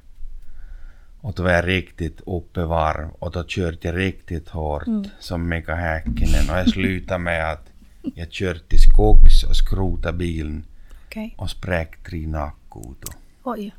Och 1.21 1.35
då 1.37 1.43
var 1.43 1.51
jag 1.51 1.67
riktigt 1.67 2.21
uppe 2.27 2.65
varv 2.65 3.09
och 3.19 3.33
då 3.33 3.45
körde 3.45 3.79
jag 3.81 3.97
riktigt 3.97 4.49
hårt 4.49 4.85
som 5.19 5.49
Mika 5.49 5.75
Häkkinen. 5.75 6.51
Och 6.51 6.59
jag 6.59 6.69
slutade 6.71 7.19
med 7.19 7.53
att 7.53 7.67
jag 8.15 8.33
körde 8.33 8.61
till 8.61 8.79
skogs 8.79 9.45
och 9.45 9.57
skrotade 9.57 10.19
bilen 10.19 10.65
Okej. 11.07 11.35
och 11.39 11.51
spräckte 11.51 12.11
tre 12.11 12.27
nackkotor. 12.27 13.15
Oj. 13.43 13.75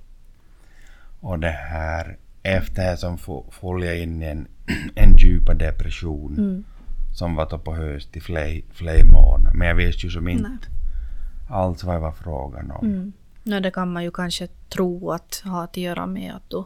Och 1.20 1.40
det 1.40 1.50
här, 1.72 2.18
efter 2.44 2.92
det 2.92 2.98
som 2.98 3.18
föll 3.52 3.84
jag 3.84 4.00
in 4.00 4.22
i 4.24 4.26
en, 4.26 4.48
en 4.96 5.18
djupa 5.18 5.54
depression 5.54 6.36
Mm. 6.38 6.64
som 7.16 7.36
var 7.36 7.50
då 7.50 7.60
på 7.60 7.76
höst 7.76 8.18
i 8.18 8.20
flera 8.20 9.06
månader. 9.06 9.52
Men 9.54 9.68
jag 9.68 9.76
visste 9.76 10.06
ju 10.06 10.12
som 10.12 10.28
inte 10.28 10.50
Nej. 10.50 10.58
Alls 11.50 11.84
vad 11.84 11.96
det 11.96 12.00
var 12.00 12.12
frågan 12.12 12.72
om. 12.72 12.86
Mm. 12.86 13.14
Det 13.64 13.72
kan 13.72 13.94
man 13.94 14.04
ju 14.04 14.12
kanske 14.12 14.48
tro 14.48 15.12
att 15.12 15.42
ha 15.46 15.64
att 15.64 15.78
göra 15.78 16.06
med 16.08 16.34
att 16.36 16.50
du, 16.50 16.64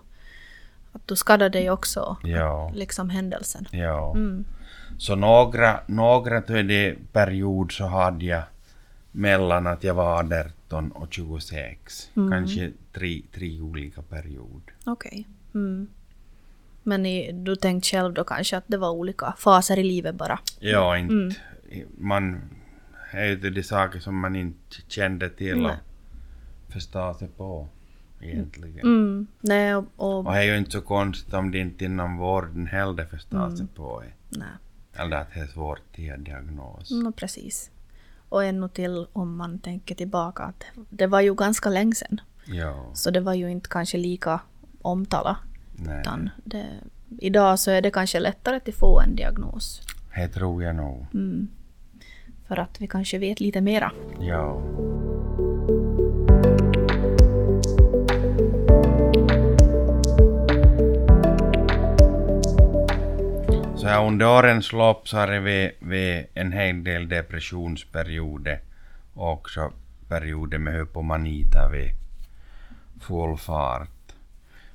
att 0.92 1.08
du 1.08 1.16
skadade 1.16 1.50
dig 1.50 1.70
också. 1.72 2.18
Ja, 2.24 2.72
Liksom 2.76 3.10
händelsen. 3.10 3.66
ja. 3.72 4.12
Mm. 4.16 4.46
Så 4.98 5.16
några, 5.16 5.80
några 5.86 6.42
till 6.42 6.68
det 6.68 6.96
period 7.12 7.72
så 7.72 7.86
hade 7.86 8.26
jag 8.26 8.44
mellan 9.12 9.68
att 9.68 9.84
jag 9.84 9.94
var 9.94 10.20
18 10.74 10.92
och 10.92 11.14
26. 11.14 12.10
Mm. 12.16 12.32
Kanske 12.32 12.72
tre, 12.94 13.22
tre 13.34 13.62
olika 13.62 14.02
perioder. 14.02 14.74
Okej. 14.86 15.28
Mm. 15.54 15.88
Men 16.84 17.06
i, 17.06 17.32
du 17.32 17.56
tänkte 17.56 17.90
själv 17.90 18.14
då 18.14 18.24
kanske 18.24 18.58
att 18.58 18.64
det 18.68 18.78
var 18.78 18.90
olika 18.90 19.34
faser 19.38 19.80
i 19.80 19.84
livet 19.84 20.16
bara? 20.16 20.40
Ja, 20.60 20.98
inte... 20.98 21.14
Mm. 21.14 21.34
Man... 21.98 22.42
Det 23.14 23.20
är 23.20 23.26
ju 23.26 23.50
de 23.50 23.64
saker 23.64 24.00
som 24.00 24.20
man 24.20 24.36
inte 24.36 24.76
kände 24.88 25.30
till 25.30 25.58
Nej. 25.62 25.72
och 25.72 26.74
förstå 26.74 27.14
sig 27.14 27.28
på 27.28 27.68
egentligen. 28.22 28.80
Mm. 28.80 29.28
Nej, 29.42 29.76
och, 29.76 29.86
och 29.96 30.18
Och 30.26 30.34
det 30.34 30.40
är 30.40 30.44
ju 30.44 30.58
inte 30.58 30.72
så 30.72 30.82
konstigt 30.82 31.34
om 31.34 31.52
det 31.52 31.58
inte 31.60 31.86
inom 31.86 32.18
vården 32.18 32.68
heller 32.68 33.06
förstår 33.06 33.46
Mm. 33.46 33.58
sig 33.58 33.68
på 33.76 34.02
det. 34.02 34.38
nej. 34.40 34.48
Eller 34.96 35.18
att 35.18 35.34
det 35.34 35.40
är 35.40 35.48
svårt 35.48 35.80
att 35.92 36.00
ge 36.00 36.16
diagnos. 36.18 36.92
Mm, 36.92 37.14
precis. 37.14 37.70
Och 38.30 38.44
ännu 38.44 38.68
till 38.70 39.08
om 39.14 39.36
man 39.38 39.60
tänker 39.60 39.96
tillbaka 39.96 40.44
att 40.44 40.64
det 40.90 41.08
var 41.08 41.22
ju 41.22 41.34
ganska 41.36 41.70
länge 41.70 41.96
sedan. 41.96 42.22
Ja, 42.46 42.86
Så 42.94 43.12
det 43.12 43.20
var 43.20 43.34
ju 43.34 43.52
inte 43.52 43.70
kanske 43.70 43.98
lika 43.98 44.40
omtalat. 44.82 45.38
nej. 45.76 46.00
Utan 46.02 46.30
det, 46.46 46.66
idag 47.20 47.60
så 47.60 47.72
är 47.72 47.82
det 47.82 47.92
kanske 47.92 48.20
lättare 48.20 48.56
att 48.56 48.76
få 48.76 49.00
en 49.02 49.16
diagnos. 49.16 49.82
Det 50.16 50.28
tror 50.28 50.64
jag 50.64 50.76
nog. 50.76 51.06
Mm 51.14 51.48
för 52.48 52.60
att 52.60 52.82
vi 52.82 52.88
kanske 52.88 53.18
vet 53.18 53.40
lite 53.40 53.62
mera. 53.62 53.92
Ja. 54.20 54.62
Så 63.76 63.88
här 63.88 64.08
under 64.08 64.28
årens 64.28 64.74
lopp 64.74 65.08
så 65.08 65.18
har 65.18 65.40
vi, 65.40 65.72
vi 65.80 66.26
en 66.34 66.52
hel 66.52 66.84
del 66.84 67.10
depressionsperioder 67.10 68.60
och 69.14 69.32
också 69.32 69.72
perioder 70.08 70.58
med 70.58 70.74
hypomani 70.74 71.44
där 71.44 71.70
vi 71.70 71.92
full 73.02 73.38
fart. 73.38 73.90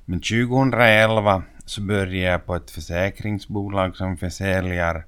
Men 0.05 0.19
2011 0.19 1.43
så 1.65 1.81
började 1.81 2.17
jag 2.17 2.45
på 2.45 2.55
ett 2.55 2.71
försäkringsbolag 2.71 3.95
som 3.95 4.17
försäljer 4.17 5.05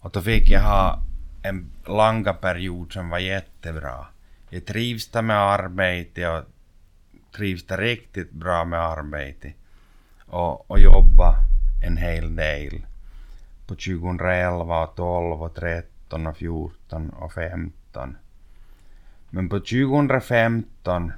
och 0.00 0.10
då 0.10 0.22
fick 0.22 0.50
jag 0.50 0.62
ha 0.62 0.98
en 1.44 1.70
långa 1.86 2.34
period 2.34 2.92
som 2.92 3.08
var 3.08 3.18
jättebra. 3.18 4.06
Jag 4.50 4.64
trivs 4.64 5.08
där 5.08 5.22
med 5.22 5.36
arbete 5.36 6.28
och 6.28 6.44
trivs 7.36 7.66
där 7.66 7.78
riktigt 7.78 8.30
bra 8.30 8.64
med 8.64 8.80
arbete 8.80 9.52
och, 10.26 10.70
och 10.70 10.80
jobba 10.80 11.36
en 11.86 11.96
hel 11.96 12.36
del 12.36 12.86
på 13.66 13.74
2011 13.74 14.82
och 14.84 14.96
12 14.96 15.42
och 15.42 15.54
13 15.54 16.26
och 16.26 16.36
14 16.36 17.10
och 17.10 17.32
15. 17.32 18.16
Men 19.30 19.48
på 19.48 19.58
2015 19.58 21.12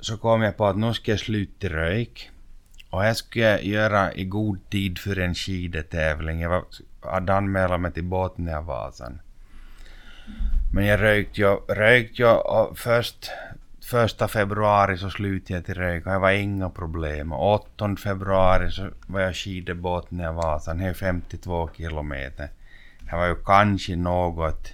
så 0.00 0.16
kom 0.18 0.42
jag 0.42 0.56
på 0.56 0.66
att 0.66 0.78
nu 0.78 0.94
ska 0.94 1.10
jag 1.10 1.20
sluta 1.20 1.68
röjk. 1.68 2.30
Och 2.90 3.02
det 3.02 3.14
skulle 3.14 3.44
jag 3.44 3.64
göra 3.64 4.14
i 4.14 4.24
god 4.24 4.70
tid 4.70 4.98
för 4.98 5.18
en 5.18 5.34
skidetävling. 5.34 6.40
Jag 6.40 6.50
var, 6.50 6.64
hade 7.00 7.34
anmält 7.34 7.80
mig 7.80 7.92
till 7.92 8.04
Botniavasan. 8.04 9.20
Men 10.72 10.86
jag 10.86 11.00
rökte 11.00 11.40
ju, 11.40 11.56
rökte 11.56 12.22
ju 12.22 12.28
och 12.28 12.78
först 12.78 13.30
första 13.90 14.28
februari 14.28 14.98
så 14.98 15.10
slutade 15.10 15.54
jag 15.54 15.64
till 15.64 15.74
röka. 15.74 16.12
Det 16.12 16.18
var 16.18 16.30
inga 16.30 16.70
problem. 16.70 17.32
Och 17.32 17.54
8 17.54 17.96
februari 17.96 18.70
så 18.70 18.88
var 19.06 19.20
jag 19.20 19.36
skidor 19.36 19.74
Botniavasan. 19.74 20.78
Det 20.78 20.84
är 20.84 20.94
52 20.94 21.70
kilometer. 21.76 22.48
Det 23.00 23.16
var 23.16 23.26
ju 23.26 23.34
kanske 23.44 23.96
något 23.96 24.72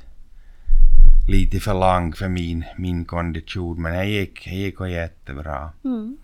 lite 1.29 1.61
för 1.61 1.75
lång 1.75 2.13
för 2.13 2.29
min, 2.29 2.65
min 2.77 3.05
kondition 3.05 3.83
men 3.83 3.93
det 3.93 4.05
gick, 4.05 4.45
det 4.45 4.57
gick 4.57 4.81
jättebra. 4.81 5.71
Mm. 5.85 6.17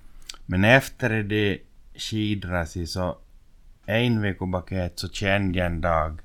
Men 0.47 0.65
efter 0.65 1.23
det 1.23 1.59
skidrasi 1.95 2.87
så 2.87 3.17
en 3.89 4.23
vecka 4.23 4.91
så 4.95 5.09
kände 5.09 5.59
jag 5.59 5.67
en 5.67 5.81
dag 5.81 6.21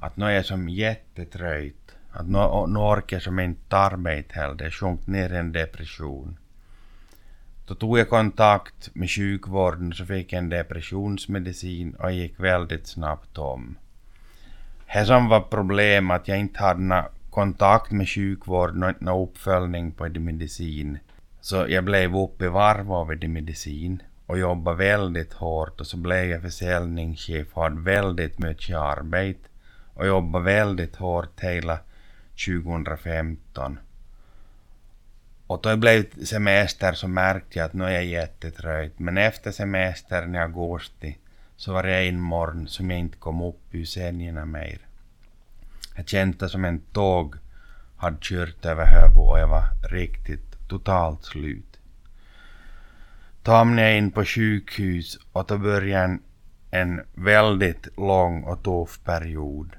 att 0.00 0.16
nu 0.16 0.24
är 0.24 0.30
jag 0.30 0.44
som 0.44 0.68
jättetröjt. 0.68 1.94
Att 2.10 2.26
nu, 2.26 2.38
nu 2.66 2.78
orkar 2.78 3.16
jag 3.16 3.22
som 3.22 3.38
inte 3.38 3.76
arbeta 3.76 4.34
heller. 4.34 4.64
Jag 4.64 4.72
sjönk 4.72 5.06
ner 5.06 5.32
i 5.32 5.36
en 5.36 5.52
depression. 5.52 6.36
Då 7.66 7.74
tog 7.74 7.98
jag 7.98 8.08
kontakt 8.08 8.94
med 8.94 9.10
sjukvården 9.10 9.92
så 9.92 10.06
fick 10.06 10.32
jag 10.32 10.38
en 10.38 10.48
depressionsmedicin 10.48 11.94
och 11.94 12.12
gick 12.12 12.40
väldigt 12.40 12.86
snabbt 12.86 13.38
om. 13.38 13.76
Det 14.92 15.04
som 15.04 15.28
var 15.28 15.40
problemet 15.40 16.20
att 16.20 16.28
jag 16.28 16.38
inte 16.38 16.60
hade 16.60 16.80
någon 16.80 17.04
kontakt 17.30 17.90
med 17.90 18.08
sjukvården 18.08 18.82
och 18.82 18.88
inte 18.88 19.04
någon 19.04 19.28
uppföljning 19.28 19.92
på 19.92 20.08
det 20.08 20.20
medicin. 20.20 20.98
Så 21.40 21.66
jag 21.68 21.84
blev 21.84 22.16
uppe 22.16 22.44
i 22.44 22.48
varv 22.48 22.92
av 22.92 23.16
det 23.16 23.28
medicin 23.28 24.02
och 24.26 24.38
jobbade 24.38 24.76
väldigt 24.76 25.32
hårt 25.32 25.80
och 25.80 25.86
så 25.86 25.96
blev 25.96 26.24
jag 26.24 26.42
försäljningschef 26.42 27.46
och 27.52 27.62
hade 27.62 27.80
väldigt 27.80 28.38
mycket 28.38 28.76
arbete 28.76 29.48
och 29.94 30.06
jobbade 30.06 30.44
väldigt 30.44 30.96
hårt 30.96 31.40
hela 31.40 31.78
2015. 32.46 33.78
Och 35.46 35.60
då 35.62 35.68
det 35.68 35.76
blev 35.76 36.24
semester 36.24 36.92
så 36.92 37.08
märkte 37.08 37.58
jag 37.58 37.66
att 37.66 37.72
nu 37.72 37.84
är 37.84 37.90
jag 37.90 38.04
jättetrött. 38.04 38.98
Men 38.98 39.18
efter 39.18 39.52
semestern 39.52 40.34
i 40.34 40.38
augusti 40.38 41.16
så 41.56 41.72
var 41.72 41.82
det 41.82 42.08
en 42.08 42.20
morgon 42.20 42.68
som 42.68 42.90
jag 42.90 42.98
inte 42.98 43.16
kom 43.16 43.42
upp 43.42 43.60
ur 43.74 43.84
sängen 43.84 44.50
mer. 44.50 44.78
Jag 45.96 46.08
kände 46.08 46.48
som 46.48 46.64
en 46.64 46.80
tåg 46.80 47.34
hade 47.96 48.16
kört 48.20 48.64
över 48.64 48.86
huvudet 48.86 49.16
och 49.16 49.38
jag 49.38 49.48
var 49.48 49.64
riktigt 49.90 50.68
totalt 50.68 51.24
slut. 51.24 51.75
Då 53.46 53.52
hamnade 53.52 53.88
jag 53.88 53.98
in 53.98 54.10
på 54.10 54.24
sjukhus 54.24 55.18
och 55.32 55.44
då 55.48 55.58
började 55.58 56.04
en, 56.04 56.22
en 56.70 57.00
väldigt 57.14 57.96
lång 57.96 58.42
och 58.42 58.62
tuff 58.62 59.00
period. 59.04 59.76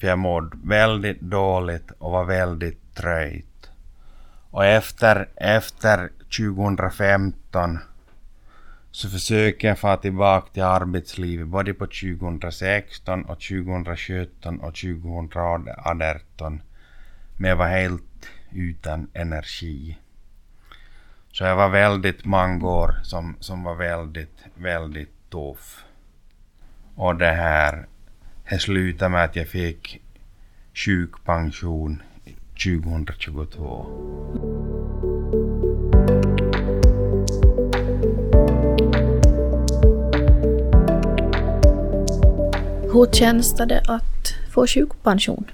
För 0.00 0.08
jag 0.08 0.18
mådde 0.18 0.56
väldigt 0.64 1.20
dåligt 1.20 1.90
och 1.98 2.10
var 2.10 2.24
väldigt 2.24 2.94
trött. 2.94 3.70
Och 4.50 4.64
efter, 4.64 5.28
efter 5.36 6.10
2015 6.36 7.78
så 8.90 9.08
försöker 9.08 9.68
jag 9.68 9.78
få 9.78 9.96
tillbaka 9.96 10.52
till 10.52 10.62
arbetslivet 10.62 11.46
både 11.46 11.74
på 11.74 11.86
2016 11.86 13.24
och 13.24 13.40
2017 13.40 14.60
och 14.60 14.74
2018. 14.74 16.62
Men 17.38 17.48
jag 17.50 17.56
var 17.56 17.68
helt 17.68 18.28
utan 18.52 19.10
energi. 19.14 19.98
Så 21.32 21.44
jag 21.44 21.56
var 21.56 21.68
väldigt 21.68 22.24
många 22.24 22.66
år 22.66 23.00
som, 23.02 23.36
som 23.40 23.62
var 23.62 23.74
väldigt, 23.74 24.38
väldigt 24.54 25.30
tuff. 25.30 25.84
Och 26.94 27.16
det 27.16 27.30
här, 27.30 27.86
det 28.50 28.58
slutade 28.58 29.08
med 29.08 29.24
att 29.24 29.36
jag 29.36 29.48
fick 29.48 30.02
sjukpension 30.74 32.02
2022. 32.64 33.86
Hur 42.92 43.12
känns 43.12 43.54
det 43.54 43.82
att 43.88 44.34
få 44.50 44.66
sjukpension? 44.66 45.44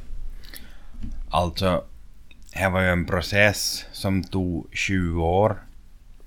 Alltså, 1.31 1.85
det 2.55 2.68
var 2.68 2.80
ju 2.80 2.88
en 2.88 3.07
process 3.07 3.86
som 3.92 4.24
tog 4.24 4.66
20 4.72 5.24
år 5.24 5.57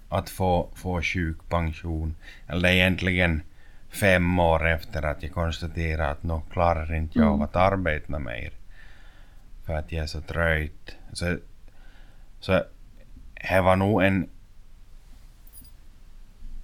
att 0.10 0.30
få, 0.30 0.70
få 0.76 1.02
sjukpension. 1.02 2.16
Eller 2.48 2.70
egentligen 2.70 3.42
fem 3.90 4.40
år 4.40 4.68
efter 4.68 5.04
att 5.04 5.24
jag 5.24 5.32
konstaterade 5.32 6.10
att 6.10 6.24
nu 6.24 6.42
klarar 6.52 6.94
inte 6.94 7.20
jag 7.20 7.28
av 7.28 7.42
att 7.42 7.56
arbeta 7.56 8.20
mer. 8.20 8.52
För 9.66 9.74
att 9.74 9.92
jag 9.92 10.04
är 10.04 10.08
så 10.08 10.22
trött. 10.22 10.96
Så, 11.14 11.38
så 12.40 12.64
det 13.50 13.62
var 13.62 13.76
nog 13.76 14.04
en 14.04 14.30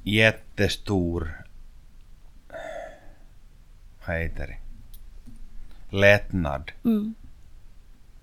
jättestor 0.04 1.44
vad 4.08 4.18
heter 4.18 4.48
det? 4.48 4.58
lättnad 5.98 6.72
Mm. 6.86 7.14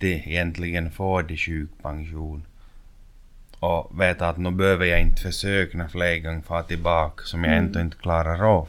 Till 0.00 0.22
egentligen 0.28 0.90
få 0.90 1.22
de 1.22 1.36
sjukpension. 1.36 2.46
Och 3.60 4.00
veta 4.00 4.28
att 4.28 4.38
nu 4.38 4.50
behöver 4.50 4.86
jag 4.86 5.00
inte 5.00 5.22
försöka 5.22 5.88
fler 5.88 6.18
gånger 6.18 6.42
få 6.42 6.62
tillbaka 6.62 7.24
som 7.24 7.44
jag 7.44 7.52
Mm. 7.52 7.66
ändå 7.66 7.80
inte 7.80 7.96
klarar 7.96 8.42
av. 8.58 8.68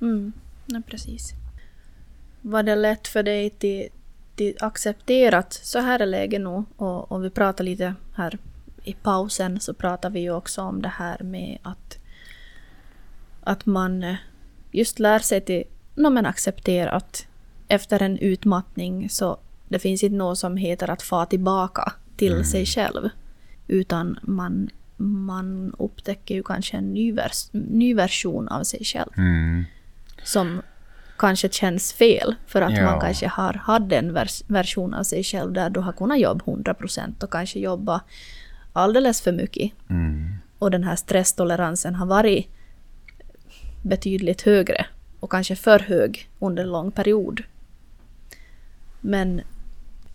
Mm. 0.00 0.32
Ja, 0.66 0.82
precis. 0.86 1.32
Var 2.40 2.62
det 2.62 2.76
lätt 2.76 3.08
för 3.08 3.22
dig 3.22 3.50
till, 3.50 3.88
till 4.36 4.56
accepterat 4.60 5.52
så 5.52 5.78
här 5.78 6.00
är 6.00 6.06
läget 6.06 6.40
nu 6.40 6.64
och, 6.76 7.12
och 7.12 7.24
vi 7.24 7.30
pratar 7.30 7.64
lite 7.64 7.94
här 8.14 8.38
i 8.84 8.92
pausen 8.92 9.60
så 9.60 9.74
pratar 9.74 10.10
vi 10.10 10.20
ju 10.20 10.30
också 10.30 10.62
om 10.62 10.82
det 10.82 10.88
här 10.88 11.22
med 11.22 11.58
att 11.62 11.98
att 13.42 13.66
man 13.66 14.02
eh, 14.02 14.16
just 14.70 14.98
lär 14.98 15.18
sig 15.18 15.40
till 15.40 15.64
no, 15.94 16.10
men 16.10 16.26
acceptera 16.26 16.90
att 16.90 17.26
efter 17.68 18.02
en 18.02 18.18
utmattning 18.18 19.08
så 19.08 19.38
det 19.70 19.78
finns 19.78 20.02
inte 20.04 20.16
något 20.16 20.38
som 20.38 20.56
heter 20.56 20.90
att 20.90 21.02
få 21.02 21.24
tillbaka 21.24 21.92
till 22.16 22.32
Mm. 22.32 22.44
sig 22.44 22.66
själv. 22.66 23.08
Utan 23.68 24.18
man, 24.22 24.68
man 24.96 25.74
upptäcker 25.78 26.34
ju 26.34 26.42
kanske 26.42 26.76
en 26.76 26.92
ny, 26.94 27.12
vers, 27.12 27.48
ny 27.52 27.94
version 27.94 28.48
av 28.48 28.62
sig 28.64 28.84
själv 28.84 29.10
Mm. 29.16 29.64
som 30.24 30.62
kanske 31.18 31.48
känns 31.52 31.92
fel 31.92 32.34
för 32.46 32.62
att 32.62 32.76
Ja. 32.76 32.84
man 32.84 33.00
kanske 33.00 33.28
har 33.28 33.54
haft 33.54 33.92
en 33.92 34.12
vers 34.12 34.42
version 34.46 34.94
av 34.94 35.02
sig 35.04 35.24
själv 35.24 35.52
där 35.52 35.70
du 35.70 35.80
har 35.80 35.92
kunnat 35.92 36.20
jobba 36.20 36.44
100% 36.44 37.22
och 37.24 37.30
kanske 37.32 37.58
jobba 37.58 38.00
alldeles 38.72 39.20
för 39.20 39.32
mycket. 39.32 39.72
Mm. 39.90 40.34
Och 40.58 40.70
den 40.70 40.84
här 40.84 40.96
stresstoleransen 40.96 41.94
har 41.94 42.06
varit 42.06 42.46
betydligt 43.82 44.42
högre 44.42 44.86
och 45.20 45.30
kanske 45.30 45.56
för 45.56 45.78
hög 45.78 46.28
under 46.38 46.62
en 46.62 46.70
lång 46.70 46.90
period. 46.90 47.42
Men 49.00 49.40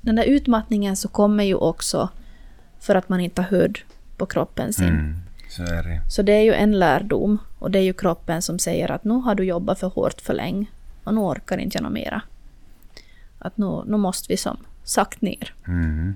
den 0.05 0.15
där 0.15 0.23
utmattningen 0.23 0.95
så 0.95 1.07
kommer 1.07 1.43
ju 1.43 1.55
också 1.55 2.09
för 2.79 2.95
att 2.95 3.09
man 3.09 3.19
inte 3.19 3.41
har 3.41 3.49
hörd 3.49 3.79
på 4.17 4.25
kroppen 4.25 4.73
sin. 4.73 4.87
Mm. 4.87 5.15
Så 5.49 5.63
det. 5.63 6.01
Så 6.09 6.21
det 6.21 6.31
är 6.31 6.41
ju 6.41 6.53
en 6.53 6.79
lärdom 6.79 7.37
och 7.59 7.71
det 7.71 7.79
är 7.79 7.83
ju 7.83 7.93
kroppen 7.93 8.41
som 8.41 8.59
säger 8.59 8.91
att 8.91 9.03
nu 9.03 9.13
har 9.13 9.35
du 9.35 9.43
jobbat 9.43 9.79
för 9.79 9.87
hårt 9.87 10.21
för 10.21 10.33
länge 10.33 10.65
och 11.03 11.13
nu 11.13 11.19
orkar 11.19 11.57
inte 11.57 11.77
jag 11.77 11.83
något 11.83 11.93
mera. 11.93 12.21
att 13.39 13.57
nu, 13.57 13.83
nu 13.85 13.97
måste 13.97 14.25
vi 14.29 14.37
som 14.37 14.57
sagt 14.83 15.21
ner. 15.21 15.53
Mm. 15.67 16.15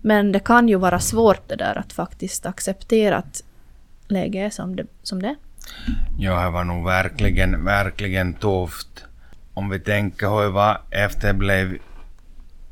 Men 0.00 0.32
det 0.32 0.40
kan 0.40 0.68
ju 0.68 0.76
vara 0.76 1.00
svårt 1.00 1.48
det 1.48 1.56
där 1.56 1.78
att 1.78 1.92
faktiskt 1.92 2.46
acceptera 2.46 3.16
att 3.16 3.42
läget 4.08 4.46
är 4.46 4.50
som 4.50 4.76
det, 4.76 4.86
som 5.02 5.22
det. 5.22 5.34
Ja, 6.18 6.44
det 6.44 6.50
var 6.50 6.64
nog 6.64 6.84
verkligen, 6.84 7.64
verkligen 7.64 8.34
tufft. 8.34 9.04
Om 9.54 9.70
vi 9.70 9.80
tänker 9.80 10.28
hur 10.28 10.42
det 10.42 10.48
var 10.48 10.80
efter 10.90 11.28
det 11.28 11.34
blev, 11.34 11.78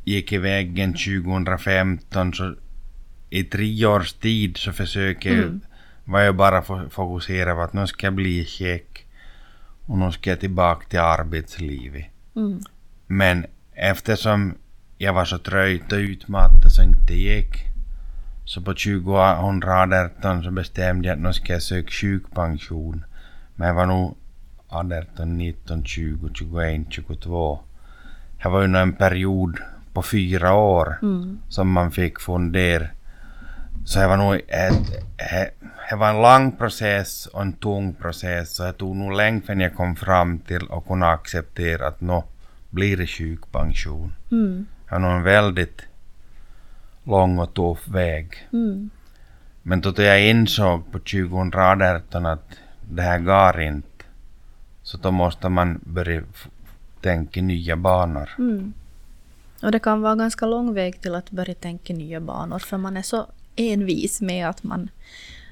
gick 0.05 0.33
i 0.33 0.39
väggen 0.39 0.93
2015 0.93 2.33
så 2.35 2.55
i 3.31 3.45
tre 3.45 3.87
års 3.87 4.13
tid 4.13 4.57
så 4.57 4.73
försöker 4.73 5.31
jag, 5.31 5.39
Mm. 5.39 5.61
var 6.05 6.21
jag 6.21 6.37
bara 6.37 6.61
fo- 6.63 6.89
fokuserad 6.91 7.57
på 7.57 7.63
att 7.63 7.73
nu 7.73 7.87
ska 7.87 8.07
jag 8.07 8.15
bli 8.15 8.45
check 8.45 9.07
och 9.87 9.99
nu 9.99 10.13
ska 10.13 10.31
jag 10.31 10.41
tillbaka 10.41 10.87
till 10.89 10.99
arbetslivet. 11.01 12.07
Mm. 12.37 12.61
Men 13.07 13.47
eftersom 13.75 14.55
jag 14.99 15.13
var 15.13 15.25
så 15.25 15.39
trött 15.39 15.93
och 15.93 15.99
utmattad 15.99 16.73
så 16.73 16.83
inte 16.83 17.15
gick 17.15 17.55
så 18.45 18.61
på 18.61 18.75
2018 18.75 20.43
så 20.45 20.51
bestämde 20.51 21.09
jag 21.09 21.15
att 21.17 21.23
nu 21.23 21.33
ska 21.33 21.53
jag 21.53 21.63
söka 21.63 21.91
sjukpension. 21.91 23.05
Men 23.57 23.69
jag 23.69 23.75
var 23.75 23.87
nog 23.87 24.17
18, 24.69 25.39
19, 25.39 25.85
20, 25.85 26.31
21, 26.35 26.87
22. 26.91 27.61
Det 28.43 28.49
var 28.49 28.63
ju 28.67 28.77
en 28.77 28.93
period 28.93 29.59
på 29.93 30.03
fyra 30.03 30.53
år 30.55 30.99
Mm. 31.03 31.39
som 31.49 31.71
man 31.73 31.91
fick 31.91 32.21
fundera. 32.21 32.87
Så 33.85 34.01
det 34.01 34.07
var 34.09 34.17
nog 34.17 34.35
ett, 34.49 34.91
det- 35.17 35.97
var 35.97 36.09
en 36.11 36.23
lång 36.23 36.53
process 36.53 37.27
och 37.27 37.43
en 37.43 37.53
tung 37.53 37.95
process. 37.95 38.51
Så 38.57 38.63
det 38.65 38.73
tog 38.73 38.97
nog 38.97 39.13
länge 39.13 39.41
förrän 39.41 39.61
jag 39.61 39.75
kom 39.77 39.97
fram 39.97 40.39
till 40.39 40.67
att 40.71 40.87
kunna 40.87 41.07
acceptera 41.11 41.87
att 41.89 42.01
nå 42.01 42.25
blir 42.71 42.97
det 42.97 43.07
sjukpension. 43.07 44.13
Mm. 44.31 44.67
Det 44.85 44.93
var 44.93 44.99
nog 44.99 45.11
en 45.13 45.23
väldigt 45.23 45.83
lång 47.05 47.39
och 47.39 47.55
tuff 47.55 47.89
väg. 47.89 48.49
Mm. 48.53 48.91
Men 49.63 49.81
då 49.81 49.93
jag 50.03 50.23
insåg 50.29 50.93
på 50.93 50.99
2018 50.99 52.27
att 52.27 52.49
det 52.91 53.03
här 53.03 53.19
går 53.19 53.61
inte. 53.63 53.87
Så 54.83 54.99
då 54.99 55.11
måste 55.11 55.49
man 55.49 55.81
börja 55.83 56.23
tänka 57.01 57.41
i 57.41 57.43
nya 57.43 57.77
banor. 57.77 58.31
Mm. 58.39 58.73
Och 59.63 59.73
det 59.73 59.79
kan 59.79 60.01
vara 60.01 60.15
ganska 60.17 60.47
lång 60.47 60.75
väg 60.75 61.01
till 61.01 61.15
att 61.15 61.31
börja 61.31 61.55
tänka 61.55 61.93
nya 61.93 62.21
banor 62.21 62.59
för 62.59 62.77
man 62.77 62.97
är 62.97 63.03
så 63.03 63.27
envis 63.57 64.21
med 64.21 64.49
att 64.49 64.63
man, 64.63 64.89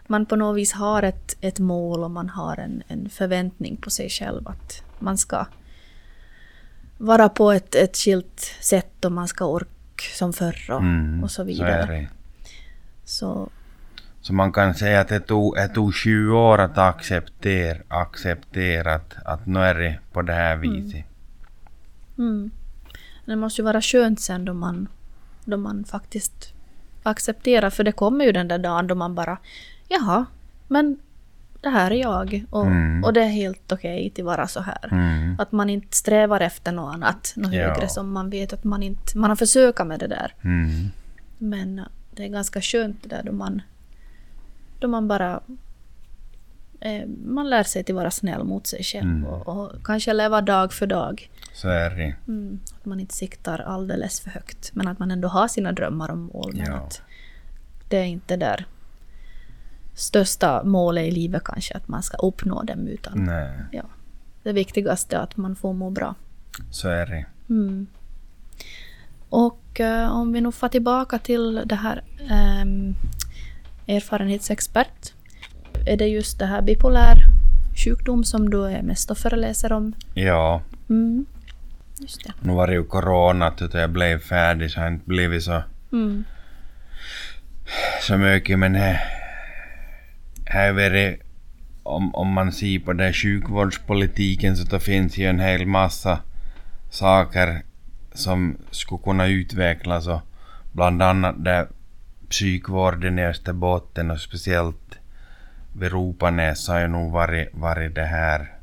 man 0.06 0.26
på 0.26 0.36
något 0.36 0.56
vis 0.56 0.72
har 0.72 1.02
ett, 1.02 1.36
ett 1.40 1.58
mål 1.58 2.04
och 2.04 2.10
man 2.10 2.28
har 2.28 2.56
en, 2.56 2.82
en 2.88 3.08
förväntning 3.08 3.76
på 3.76 3.90
sig 3.90 4.08
själv 4.08 4.48
att 4.48 4.82
man 4.98 5.18
ska 5.18 5.46
vara 6.98 7.28
på 7.28 7.52
ett, 7.52 7.74
ett 7.74 7.96
skilt 7.96 8.40
sätt 8.60 9.04
och 9.04 9.12
man 9.12 9.28
ska 9.28 9.44
orka 9.44 9.68
som 10.14 10.32
förr 10.32 10.70
och, 10.70 10.80
Mm, 10.80 11.24
och 11.24 11.30
så 11.30 11.34
Så 11.34 11.44
vidare. 11.44 11.86
det. 11.92 12.08
Så, 13.04 13.50
Så 14.20 14.32
man 14.32 14.52
kan 14.52 14.74
säga 14.74 15.00
att 15.00 15.08
det 15.08 15.20
tog, 15.20 15.54
det 15.56 15.68
tog 15.68 15.94
20 15.94 16.32
år 16.38 16.58
att 16.58 16.78
acceptera, 16.78 17.78
acceptera 17.88 18.94
att, 18.94 19.14
att 19.24 19.46
nu 19.46 19.60
är 19.60 19.74
det 19.74 19.98
på 20.12 20.22
det 20.22 20.32
här 20.32 20.56
viset. 20.56 21.04
mm. 22.18 22.50
Det 23.28 23.36
måste 23.36 23.60
ju 23.62 23.64
vara 23.64 23.80
skönt 23.80 24.20
sen 24.20 24.44
då 24.44 24.54
man, 24.54 24.88
då 25.44 25.56
man 25.56 25.84
faktiskt 25.84 26.52
accepterar, 27.02 27.70
för 27.70 27.84
det 27.84 27.92
kommer 27.92 28.24
ju 28.24 28.32
den 28.32 28.48
där 28.48 28.58
dagen 28.58 28.86
då 28.86 28.94
man 28.94 29.14
bara 29.14 29.38
jaha, 29.88 30.26
men 30.68 30.98
det 31.60 31.68
här 31.68 31.90
är 31.90 31.94
jag 32.00 32.44
och, 32.50 32.66
Mm. 32.66 33.04
och 33.04 33.12
det 33.12 33.20
är 33.22 33.28
helt 33.28 33.72
okej 33.72 34.12
att 34.18 34.24
vara 34.24 34.48
så 34.48 34.60
här. 34.60 34.88
Mm. 34.90 35.36
Att 35.38 35.52
man 35.52 35.70
inte 35.70 35.96
strävar 35.96 36.40
efter 36.40 36.72
något 36.72 36.94
annat, 36.94 37.32
något 37.36 37.52
Ja. 37.52 37.68
högre 37.74 37.88
som 37.88 38.12
man 38.12 38.30
vet 38.30 38.52
att 38.52 38.64
man 38.64 38.82
inte, 38.82 39.18
man 39.18 39.30
har 39.30 39.36
försökt 39.36 39.86
med 39.86 40.00
det 40.00 40.06
där. 40.06 40.34
Mm. 40.42 40.70
Men 41.38 41.80
det 42.10 42.24
är 42.24 42.28
ganska 42.28 42.60
skönt 42.60 43.02
det 43.02 43.08
där 43.08 43.22
då 43.22 43.32
man, 43.32 43.62
då 44.78 44.88
man 44.88 45.08
bara 45.08 45.40
man 47.24 47.50
lär 47.50 47.62
sig 47.62 47.80
att 47.80 47.90
vara 47.90 48.10
snäll 48.10 48.44
mot 48.44 48.66
sig 48.66 48.82
själv 48.84 49.08
Mm. 49.10 49.24
och, 49.24 49.48
och 49.48 49.72
kanske 49.84 50.12
leva 50.12 50.40
dag 50.40 50.72
för 50.72 50.86
dag. 50.86 51.30
Så 51.52 51.68
är 51.68 51.90
det. 51.90 52.14
Mm, 52.28 52.60
att 52.78 52.84
man 52.84 53.00
inte 53.00 53.14
siktar 53.14 53.58
alldeles 53.58 54.20
för 54.20 54.30
högt. 54.30 54.70
Men 54.74 54.88
att 54.88 54.98
man 54.98 55.10
ändå 55.10 55.28
har 55.28 55.48
sina 55.48 55.72
drömmar 55.72 56.10
och 56.10 56.18
mål. 56.18 56.52
Men 56.56 56.66
Ja. 56.66 56.74
att 56.76 57.02
det 57.88 57.96
är 57.98 58.04
inte 58.04 58.36
där 58.36 58.66
största 59.94 60.62
målet 60.64 61.04
i 61.04 61.10
livet 61.10 61.44
kanske 61.44 61.74
att 61.74 61.88
man 61.88 62.02
ska 62.02 62.16
uppnå 62.16 62.62
dem. 62.62 62.88
Utan 62.88 63.24
Nej, 63.24 63.50
ja, 63.72 63.82
det 64.42 64.52
viktigaste 64.52 65.16
är 65.16 65.20
att 65.20 65.36
man 65.36 65.56
får 65.56 65.72
må 65.72 65.90
bra. 65.90 66.14
så 66.70 66.88
är 66.88 67.06
det. 67.06 67.26
Mm. 67.48 67.86
Och 69.28 69.80
eh, 69.80 70.12
om 70.16 70.32
vi 70.32 70.40
nu 70.40 70.52
får 70.52 70.68
tillbaka 70.68 71.18
till 71.18 71.62
det 71.64 71.74
här 71.74 72.02
ehm, 72.30 72.94
erfarenhetsexpert. 73.86 75.12
Är 75.88 75.96
det 75.96 76.06
just 76.06 76.38
det 76.38 76.46
här 76.46 76.62
bipolär 76.62 77.16
sjukdom 77.84 78.24
som 78.24 78.50
du 78.50 78.64
är 78.64 78.82
mest 78.82 79.10
och 79.10 79.18
föreläser 79.18 79.72
om? 79.72 79.92
Ja, 80.14 80.62
Mm. 80.90 81.26
Just 82.00 82.24
det. 82.24 82.32
nu 82.40 82.52
var 82.52 82.66
det 82.66 82.72
ju 82.72 82.84
corona 82.84 83.52
då 83.58 83.78
jag 83.78 83.90
blev 83.90 84.18
färdig 84.18 84.70
så 84.70 84.78
har 84.80 84.84
jag 84.86 84.94
inte 84.94 85.08
blivit 85.08 85.42
så, 85.42 85.62
Mm. 85.92 86.24
så 88.02 88.16
mycket 88.16 88.58
men 88.58 88.72
det 88.72 89.00
här 90.46 90.78
är 90.80 90.90
det 90.90 91.16
om, 91.82 92.14
om 92.14 92.28
man 92.32 92.52
ser 92.52 92.78
på 92.78 92.92
det 92.92 93.12
sjukvårdspolitiken 93.12 94.56
så 94.56 94.64
då 94.64 94.78
finns 94.78 95.18
ju 95.18 95.26
en 95.26 95.40
hel 95.40 95.66
massa 95.66 96.18
saker 96.90 97.62
som 98.14 98.56
skulle 98.70 99.00
kunna 99.04 99.26
utvecklas 99.26 100.06
och 100.06 100.20
bland 100.72 101.02
annat 101.02 101.44
det 101.44 101.68
psykvården 102.28 103.18
i 103.18 103.24
Österbotten 103.26 104.10
och 104.10 104.20
speciellt 104.20 104.97
vid 105.72 105.92
Ropanäs 105.92 106.68
har 106.68 106.80
ju 106.80 106.88
nog 106.88 107.12
varit, 107.12 107.48
varit 107.52 107.94
det 107.94 108.04
här 108.04 108.58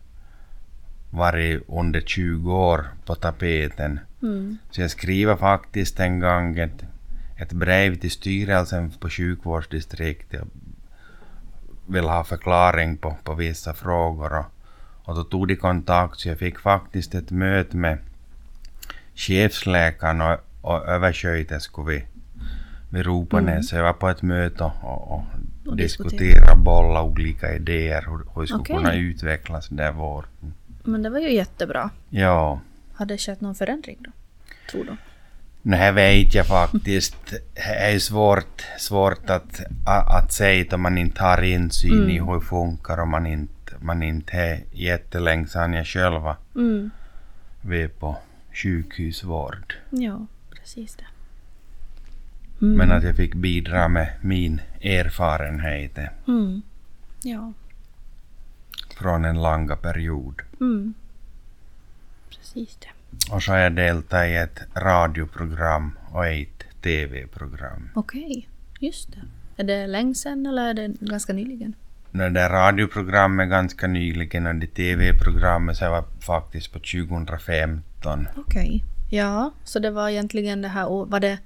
varit 1.10 1.64
under 1.68 2.02
20 2.02 2.54
år 2.54 2.86
på 3.06 3.16
tapeten. 3.16 4.00
Mm. 4.22 4.58
Så 4.72 4.82
jag 4.82 4.92
skriver 4.92 5.36
faktiskt 5.36 6.00
en 6.00 6.20
gång 6.20 6.60
ett, 6.60 6.86
ett 7.38 7.52
brev 7.52 7.96
till 7.96 8.12
styrelsen 8.12 8.92
på 9.00 9.10
sjukvårdsdistriktet 9.10 10.42
och 10.42 10.48
vill 11.96 12.06
ha 12.06 12.24
förklaring 12.24 12.98
på, 12.98 13.16
på 13.24 13.34
vissa 13.34 13.74
frågor. 13.74 14.34
Och, 14.34 14.46
och 15.04 15.16
då 15.16 15.24
tog 15.24 15.48
de 15.48 15.56
kontakt 15.56 16.20
så 16.20 16.30
jag 16.30 16.40
fick 16.40 16.60
faktiskt 16.60 17.16
ett 17.16 17.32
möte 17.32 17.78
med 17.78 17.98
chefsläkaren 19.16 20.22
och, 20.22 20.38
och 20.62 20.88
översköterskor 20.88 21.84
vid, 21.84 22.04
vid 22.96 23.06
Ropanäs. 23.06 23.72
Mm. 23.74 23.86
Jag 23.86 23.94
var 23.94 24.00
på 24.00 24.10
ett 24.10 24.22
möte 24.22 24.64
och, 24.64 25.12
och, 25.12 25.24
och, 25.66 25.78
diskutera, 25.78 26.56
bolla 26.56 27.02
olika 27.04 27.56
idéer 27.56 28.02
hur, 28.02 28.18
hur 28.36 28.42
det 28.42 28.48
skulle 28.48 28.62
Okej. 28.62 28.76
kunna 28.76 28.96
utvecklas 28.96 29.68
där 29.68 29.92
vården. 29.92 30.54
Men 30.84 31.04
det 31.04 31.10
var 31.10 31.20
ju 31.20 31.32
jättebra. 31.34 31.90
Ja. 32.10 32.60
Har 32.94 33.06
det 33.06 33.18
skett 33.18 33.42
någon 33.42 33.56
förändring 33.56 33.98
då? 34.00 34.12
Tror 34.72 34.84
du? 34.84 35.76
Här 35.76 35.92
vet 35.92 36.34
jag 36.34 36.46
faktiskt. 36.48 37.34
Det 37.54 37.62
är 37.62 38.00
svårt, 38.00 38.62
svårt 38.78 39.30
att, 39.30 39.62
att, 39.86 40.24
att 40.24 40.34
säga 40.34 40.66
om 40.76 40.82
man 40.82 40.98
inte 40.98 41.24
har 41.24 41.42
insyn 41.44 41.94
Mm. 41.98 42.10
i 42.10 42.20
hur 42.20 42.36
det 42.36 42.42
funkar 42.46 42.98
och 43.02 43.08
man 43.08 43.26
inte, 43.28 43.74
man 43.80 44.04
inte 44.04 44.38
är 44.38 44.60
jättelänge 44.72 45.48
sedan 45.48 45.74
jag 45.74 45.88
själva 45.88 46.36
Mm. 46.56 46.90
var 47.62 47.88
på 47.88 48.18
sjukhusvård. 48.54 49.74
Ja, 49.90 50.26
precis 50.52 50.96
det. 50.96 51.06
Mm. 52.62 52.78
Men 52.78 52.92
att 52.92 53.04
jag 53.04 53.16
fick 53.16 53.34
bidra 53.36 53.88
med 53.88 54.08
min 54.22 54.62
erfarenhet 54.82 55.98
Mm. 56.28 56.62
Ja. 57.24 57.54
från 59.00 59.26
en 59.26 59.42
långa 59.44 59.76
period. 59.76 60.42
Mm. 60.62 60.94
Precis 62.30 62.78
det. 62.82 62.88
Och 63.34 63.44
så 63.44 63.52
har 63.52 63.60
jag 63.60 63.76
deltagit 63.76 64.32
i 64.32 64.36
ett 64.36 64.60
radioprogram 64.76 65.98
och 66.12 66.28
ett 66.28 66.64
TV-program. 66.84 67.90
Okej, 67.94 68.50
just 68.80 69.10
det. 69.12 69.22
Är 69.58 69.64
det 69.68 69.88
länge 69.88 70.16
sedan 70.16 70.46
eller 70.46 70.70
är 70.70 70.74
det 70.74 70.88
ganska 71.00 71.34
nyligen? 71.34 71.74
Det 72.12 72.30
där 72.30 72.50
radioprogrammet 72.50 73.50
ganska 73.50 73.88
nyligen 73.88 74.48
och 74.48 74.56
det 74.56 74.68
TV-programmet 74.68 75.78
så 75.78 75.90
var 75.90 76.04
faktiskt 76.20 76.74
på 76.74 76.80
2015. 76.80 78.28
Okej. 78.36 78.84
Ja, 79.10 79.52
så 79.64 79.80
det 79.80 79.92
var 79.92 80.10
egentligen 80.10 80.62
det 80.62 80.68
här 80.68 80.88
å- 80.88 81.06
var 81.06 81.20
det 81.20 81.38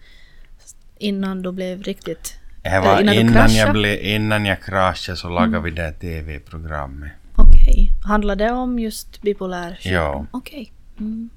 innan 1.00 1.42
du 1.42 1.52
blev 1.52 1.84
riktigt... 1.84 2.36
Var 2.64 3.02
innan 3.02 3.14
innan, 3.16 3.54
jag, 3.56 3.74
blev, 3.74 4.00
innan 4.04 4.46
jag 4.46 4.62
kraschade 4.64 5.18
så 5.18 5.30
lagade 5.30 5.48
Mm. 5.58 5.64
vi 5.64 5.72
det 5.72 5.92
TV-programmet. 5.92 7.12
Okej. 7.36 7.92
Handlar 8.06 8.36
det 8.36 8.52
om 8.52 8.80
just 8.80 9.22
bipolär 9.22 9.70
sjukdom? 9.76 9.94
Ja. 9.94 10.26
Okej. 10.32 10.72
Mm. 11.00 11.30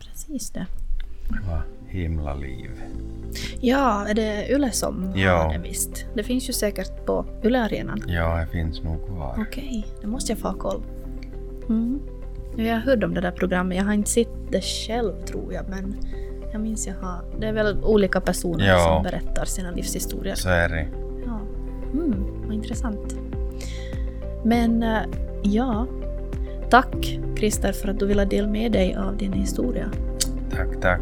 Precis 0.00 0.50
det. 0.50 0.66
Det 1.28 1.40
var 1.50 1.62
himla 1.88 2.34
liv. 2.34 2.70
Ja, 3.60 4.06
är 4.08 4.14
det 4.14 4.48
Yle 4.50 4.70
som 4.72 5.12
Ja. 5.16 5.42
har 5.42 5.52
det 5.52 5.58
visst? 5.58 6.06
Det 6.14 6.22
finns 6.22 6.48
ju 6.48 6.52
säkert 6.52 7.06
på 7.06 7.26
Yle-arenan. 7.44 8.02
Ja, 8.08 8.36
det 8.40 8.46
finns 8.52 8.82
nog 8.82 9.06
kvar. 9.06 9.46
Okej, 9.48 9.86
det 10.00 10.06
måste 10.06 10.32
jag 10.32 10.38
få 10.38 10.48
ha 10.48 10.54
koll. 10.54 10.82
Mm. 11.68 12.00
Jag 12.56 12.74
har 12.74 12.80
hört 12.80 13.04
om 13.04 13.14
det 13.14 13.20
där 13.20 13.30
programmet, 13.32 13.78
jag 13.78 13.84
har 13.84 13.92
inte 13.92 14.10
sett 14.10 14.28
det 14.52 14.60
själv 14.64 15.12
tror 15.26 15.52
jag, 15.52 15.68
men 15.68 15.96
jag 16.52 16.60
minns 16.60 16.86
jag 16.86 16.94
har... 16.94 17.24
Det 17.40 17.46
är 17.46 17.52
väl 17.52 17.84
olika 17.84 18.20
personer 18.20 18.66
Ja. 18.66 18.78
som 18.78 19.02
berättar 19.02 19.44
sina 19.44 19.70
livshistorier. 19.70 20.34
Så 20.34 20.48
är 20.48 20.68
det. 20.68 20.86
Ja. 21.26 21.40
Mm, 21.92 22.24
vad 22.46 22.54
intressant. 22.54 23.16
Men 24.44 24.82
eh, 24.82 24.98
ja, 25.42 25.86
tack 26.70 27.18
Christer 27.38 27.72
för 27.72 27.88
att 27.88 27.98
du 27.98 28.06
ville 28.06 28.24
dela 28.24 28.48
med 28.48 28.72
dig 28.72 28.94
av 28.94 29.16
din 29.16 29.32
historia. 29.32 29.90
Tack, 30.50 30.80
tack. 30.80 31.00